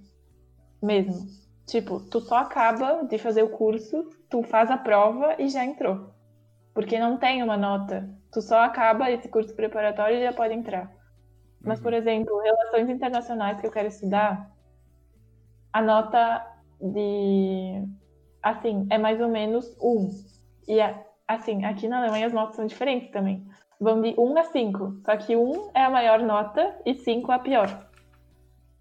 Mesmo. 0.82 1.28
Tipo, 1.66 2.00
tu 2.00 2.22
só 2.22 2.38
acaba 2.38 3.04
de 3.04 3.18
fazer 3.18 3.44
o 3.44 3.50
curso, 3.50 4.10
tu 4.30 4.42
faz 4.44 4.72
a 4.72 4.78
prova 4.78 5.36
e 5.38 5.50
já 5.50 5.66
entrou. 5.66 6.12
Porque 6.74 6.98
não 6.98 7.18
tem 7.18 7.44
uma 7.44 7.58
nota. 7.58 8.10
Tu 8.32 8.42
só 8.42 8.60
acaba 8.60 9.12
esse 9.12 9.28
curso 9.28 9.54
preparatório 9.54 10.18
e 10.18 10.24
já 10.24 10.32
pode 10.32 10.54
entrar. 10.54 10.92
Mas, 11.62 11.80
por 11.80 11.92
uhum. 11.92 12.00
exemplo, 12.00 12.40
relações 12.40 12.90
internacionais 12.90 13.60
que 13.60 13.68
eu 13.68 13.72
quero 13.72 13.88
estudar, 13.88 14.50
a 15.74 15.82
nota 15.82 16.46
de. 16.80 17.84
Assim, 18.42 18.88
é 18.90 18.98
mais 18.98 19.20
ou 19.20 19.28
menos 19.28 19.76
um. 19.82 20.10
E, 20.68 20.78
assim, 21.28 21.66
aqui 21.66 21.88
na 21.88 22.00
Alemanha 22.00 22.28
as 22.28 22.34
notas 22.34 22.56
são 22.56 22.66
diferentes 22.66 23.12
também. 23.12 23.46
Vão 23.80 24.02
de 24.02 24.16
1 24.18 24.38
a 24.38 24.44
5. 24.44 25.02
Só 25.06 25.18
que 25.18 25.36
1 25.36 25.70
é 25.74 25.84
a 25.84 25.90
maior 25.90 26.20
nota 26.20 26.76
e 26.86 26.96
5 26.96 27.32
a 27.32 27.40
pior. 27.40 27.88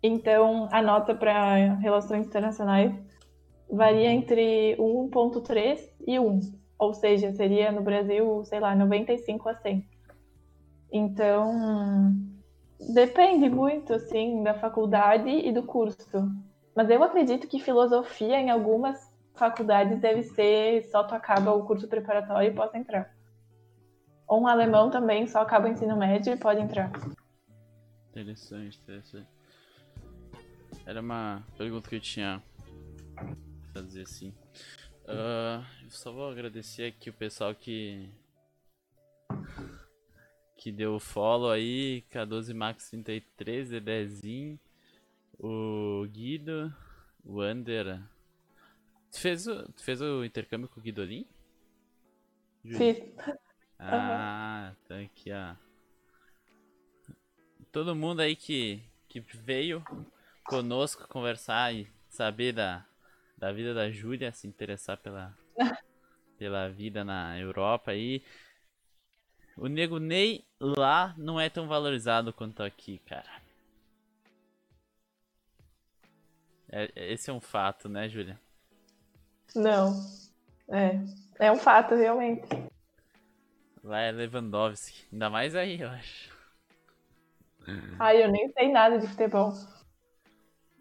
Então, 0.03 0.69
a 0.71 0.81
nota 0.81 1.15
para 1.15 1.75
relações 1.75 2.27
internacionais 2.27 2.95
varia 3.71 4.11
entre 4.11 4.77
1.3 4.79 5.81
e 6.07 6.19
1. 6.19 6.41
Ou 6.79 6.95
seja, 6.95 7.33
seria 7.33 7.73
no 7.73 7.83
Brasil, 7.83 8.45
sei 8.45 8.61
lá, 8.61 8.75
95 8.75 9.49
a 9.49 9.55
100. 9.55 9.85
Então, 10.93 12.15
depende 12.95 13.49
muito, 13.49 13.95
assim, 13.95 14.43
da 14.43 14.55
faculdade 14.55 15.29
e 15.29 15.51
do 15.53 15.63
curso. 15.63 16.31
Mas 16.75 16.91
eu 16.91 17.03
acredito 17.03 17.49
que 17.49 17.59
filosofia, 17.59 18.39
em 18.39 18.51
algumas 18.51 19.11
faculdades, 19.35 19.99
deve 19.99 20.23
ser 20.23 20.83
só 20.91 21.03
tu 21.03 21.15
acaba 21.15 21.53
o 21.53 21.65
curso 21.65 21.89
preparatório 21.89 22.51
e 22.51 22.55
pode 22.55 22.77
entrar. 22.79 23.16
Ou 24.27 24.43
um 24.43 24.47
alemão 24.47 24.91
também 24.91 25.27
só 25.27 25.41
acaba 25.41 25.69
o 25.69 25.71
ensino 25.71 25.97
médio 25.97 26.33
e 26.33 26.37
pode 26.37 26.61
entrar. 26.61 26.91
Interessante, 28.11 28.79
interessante. 28.83 29.29
Era 30.85 31.01
uma 31.01 31.45
pergunta 31.57 31.89
que 31.89 31.97
eu 31.97 32.01
tinha 32.01 32.43
fazer 33.73 34.03
assim. 34.03 34.31
Uh, 35.05 35.65
eu 35.85 35.91
só 35.91 36.13
vou 36.13 36.31
agradecer 36.31 36.85
aqui 36.85 37.11
o 37.11 37.13
pessoal 37.13 37.55
que 37.55 38.11
que 40.57 40.73
deu 40.73 40.95
o 40.95 41.01
follow 41.01 41.51
aí, 41.51 42.03
K12 42.11 42.55
Max 42.55 42.91
33, 42.91 43.71
Dedezinho, 43.71 44.59
o 45.39 46.07
Guido, 46.09 46.75
o 47.25 47.41
Ander. 47.41 48.01
Tu 49.13 49.21
fez 49.21 49.47
o, 49.47 49.71
tu 49.73 49.85
fez 49.85 50.01
o 50.01 50.25
intercâmbio 50.25 50.69
com 50.69 50.81
o 50.81 50.83
Guidolin? 50.83 51.27
Fiz. 52.65 52.99
Ah, 53.79 54.71
uhum. 54.71 54.77
tá 54.89 54.99
aqui, 55.01 55.31
ó. 55.33 55.55
Todo 57.71 57.95
mundo 57.95 58.21
aí 58.21 58.35
que, 58.35 58.83
que 59.09 59.21
veio 59.21 59.85
conosco 60.45 61.07
conversar 61.09 61.75
e 61.75 61.87
saber 62.09 62.53
da, 62.53 62.87
da 63.37 63.53
vida 63.53 63.75
da 63.75 63.91
Júlia, 63.91 64.33
se 64.33 64.47
interessar 64.47 64.97
pela, 64.97 65.37
pela 66.39 66.69
vida 66.71 67.05
na 67.05 67.39
Europa 67.39 67.91
aí. 67.91 68.23
O 69.57 69.69
Nego 69.69 69.99
Ney 69.99 70.45
lá 70.61 71.15
não 71.17 71.41
é 71.41 71.49
tão 71.49 71.67
valorizado 71.67 72.33
quanto 72.33 72.63
aqui, 72.63 72.99
cara. 73.07 73.43
É, 76.69 77.13
esse 77.13 77.31
é 77.31 77.33
um 77.33 77.41
fato, 77.41 77.89
né, 77.89 78.09
Júlia? 78.09 78.39
Não. 79.55 79.95
É. 80.69 81.01
É 81.39 81.53
um 81.53 81.57
fato, 81.57 81.95
realmente. 81.95 82.47
Lá 83.87 84.01
é 84.01 84.11
Lewandowski. 84.11 85.07
Ainda 85.13 85.31
mais 85.31 85.55
aí, 85.55 85.81
eu 85.81 85.89
acho. 85.89 86.37
Ai, 88.01 88.25
eu 88.25 88.29
nem 88.29 88.51
sei 88.53 88.73
nada 88.73 88.99
de 88.99 89.07
futebol. 89.07 89.53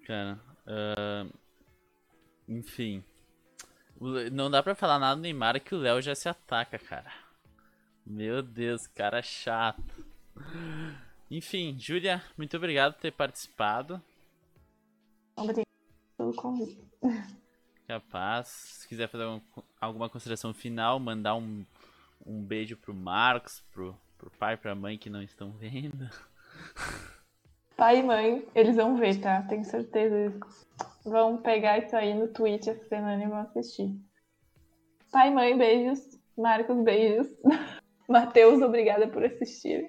Cara, 0.08 0.40
uh, 0.66 1.32
enfim. 2.50 3.04
Não 4.32 4.50
dá 4.50 4.64
pra 4.64 4.74
falar 4.74 4.98
nada 4.98 5.18
do 5.18 5.22
Neymar 5.22 5.62
que 5.62 5.76
o 5.76 5.78
Léo 5.78 6.02
já 6.02 6.16
se 6.16 6.28
ataca, 6.28 6.80
cara. 6.80 7.12
Meu 8.04 8.42
Deus, 8.42 8.88
cara 8.88 9.22
chato. 9.22 10.04
Enfim, 11.30 11.78
Júlia, 11.80 12.24
muito 12.36 12.58
obrigado 12.58 12.96
por 12.96 13.02
ter 13.02 13.12
participado. 13.12 14.02
Obrigado 15.36 15.66
pelo 16.18 16.34
convite. 16.34 16.84
Capaz. 17.88 18.48
Se 18.48 18.88
quiser 18.88 19.08
fazer 19.08 19.26
alguma 19.80 20.10
consideração 20.10 20.56
final, 20.56 21.00
mandar 21.00 21.36
um, 21.36 21.64
um 22.26 22.42
beijo 22.42 22.76
pro 22.76 22.94
Marcos, 22.94 23.64
pro, 23.72 23.96
pro 24.18 24.32
pai 24.32 24.56
e 24.56 24.58
pra 24.58 24.74
mãe 24.74 24.98
que 24.98 25.10
não 25.10 25.22
estão 25.22 25.52
vendo. 25.52 26.10
Pai 27.78 28.00
e 28.00 28.04
mãe, 28.04 28.48
eles 28.56 28.76
vão 28.78 28.96
ver, 28.96 29.20
tá? 29.20 29.42
Tenho 29.44 29.66
certeza. 29.66 30.16
Eles 30.16 30.40
vão 31.04 31.38
pegar 31.38 31.78
isso 31.78 31.96
aí 31.96 32.14
no 32.14 32.30
Twitch 32.30 32.68
essa 32.68 32.84
semana 32.86 33.24
e 33.24 33.28
vão 33.28 33.40
assistir. 33.40 33.94
Pai 35.12 35.28
e 35.28 35.32
mãe, 35.32 35.58
beijos. 35.58 36.18
Marcos, 36.38 36.84
beijos. 36.84 37.28
Matheus, 38.08 38.62
obrigada 38.62 39.08
por 39.08 39.24
assistir. 39.24 39.86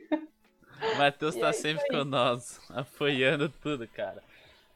Matheus 0.98 1.34
tá 1.36 1.48
é 1.48 1.52
sempre 1.52 1.86
com 1.88 2.04
nós, 2.04 2.60
apoiando 2.70 3.48
tudo, 3.48 3.86
cara. 3.88 4.22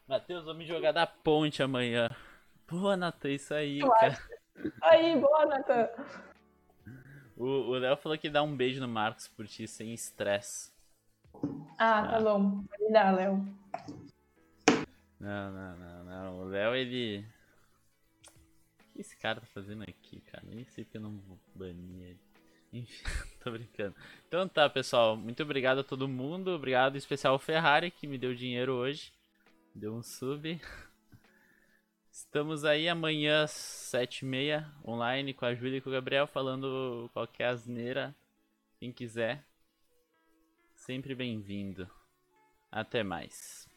Matheus, 0.07 0.45
vou 0.45 0.55
me 0.55 0.67
jogar 0.67 0.93
da 0.93 1.07
ponte 1.07 1.63
amanhã. 1.63 2.11
Boa, 2.69 2.97
Natan, 2.97 3.31
isso 3.31 3.53
aí, 3.53 3.81
cara. 3.81 4.19
Aí, 4.83 5.17
boa, 5.19 5.47
Natan. 5.47 5.89
O 7.43 7.73
Léo 7.73 7.97
falou 7.97 8.19
que 8.19 8.29
dá 8.29 8.43
um 8.43 8.55
beijo 8.55 8.83
no 8.83 8.89
Marcos 8.89 9.27
por 9.27 9.47
ti, 9.49 9.67
sem 9.67 9.95
estresse. 9.95 10.71
Ah, 11.79 12.07
tá 12.07 12.17
ah. 12.19 12.21
bom. 12.21 12.63
Pode 12.65 12.93
dar, 12.93 13.17
Léo. 13.17 13.47
Não, 15.19 15.51
não, 15.51 15.77
não, 15.79 16.05
não. 16.05 16.39
O 16.41 16.45
Léo, 16.45 16.75
ele. 16.75 17.25
O 18.79 18.93
que 18.93 19.01
esse 19.01 19.17
cara 19.17 19.41
tá 19.41 19.47
fazendo 19.47 19.85
aqui, 19.85 20.21
cara? 20.21 20.45
Nem 20.47 20.67
sei 20.67 20.85
porque 20.85 20.99
eu 20.99 21.03
não 21.03 21.17
vou 21.17 21.39
banir 21.55 22.03
ele. 22.03 22.21
Enfim, 22.75 23.05
tô 23.43 23.51
brincando. 23.51 23.97
Então 24.29 24.47
tá, 24.47 24.69
pessoal. 24.69 25.17
Muito 25.17 25.43
obrigado 25.43 25.79
a 25.79 25.85
todo 25.85 26.07
mundo. 26.07 26.51
Obrigado 26.51 26.97
em 26.97 26.99
especial 26.99 27.33
ao 27.33 27.39
Ferrari, 27.39 27.91
que 27.91 28.07
me 28.07 28.19
deu 28.19 28.35
dinheiro 28.35 28.75
hoje. 28.75 29.15
Deu 29.75 29.95
um 29.95 30.03
sub. 30.03 30.61
Estamos 32.13 32.65
aí 32.65 32.89
amanhã, 32.89 33.47
7h30, 33.47 34.67
online 34.85 35.33
com 35.33 35.45
a 35.45 35.55
Júlia 35.55 35.79
e 35.79 35.81
com 35.81 35.89
o 35.89 35.93
Gabriel, 35.93 36.27
falando 36.27 37.09
qualquer 37.13 37.47
asneira. 37.47 38.15
Quem 38.81 38.93
quiser 38.93 39.45
sempre 40.75 41.15
bem-vindo. 41.15 41.89
Até 42.71 43.05
mais. 43.05 43.70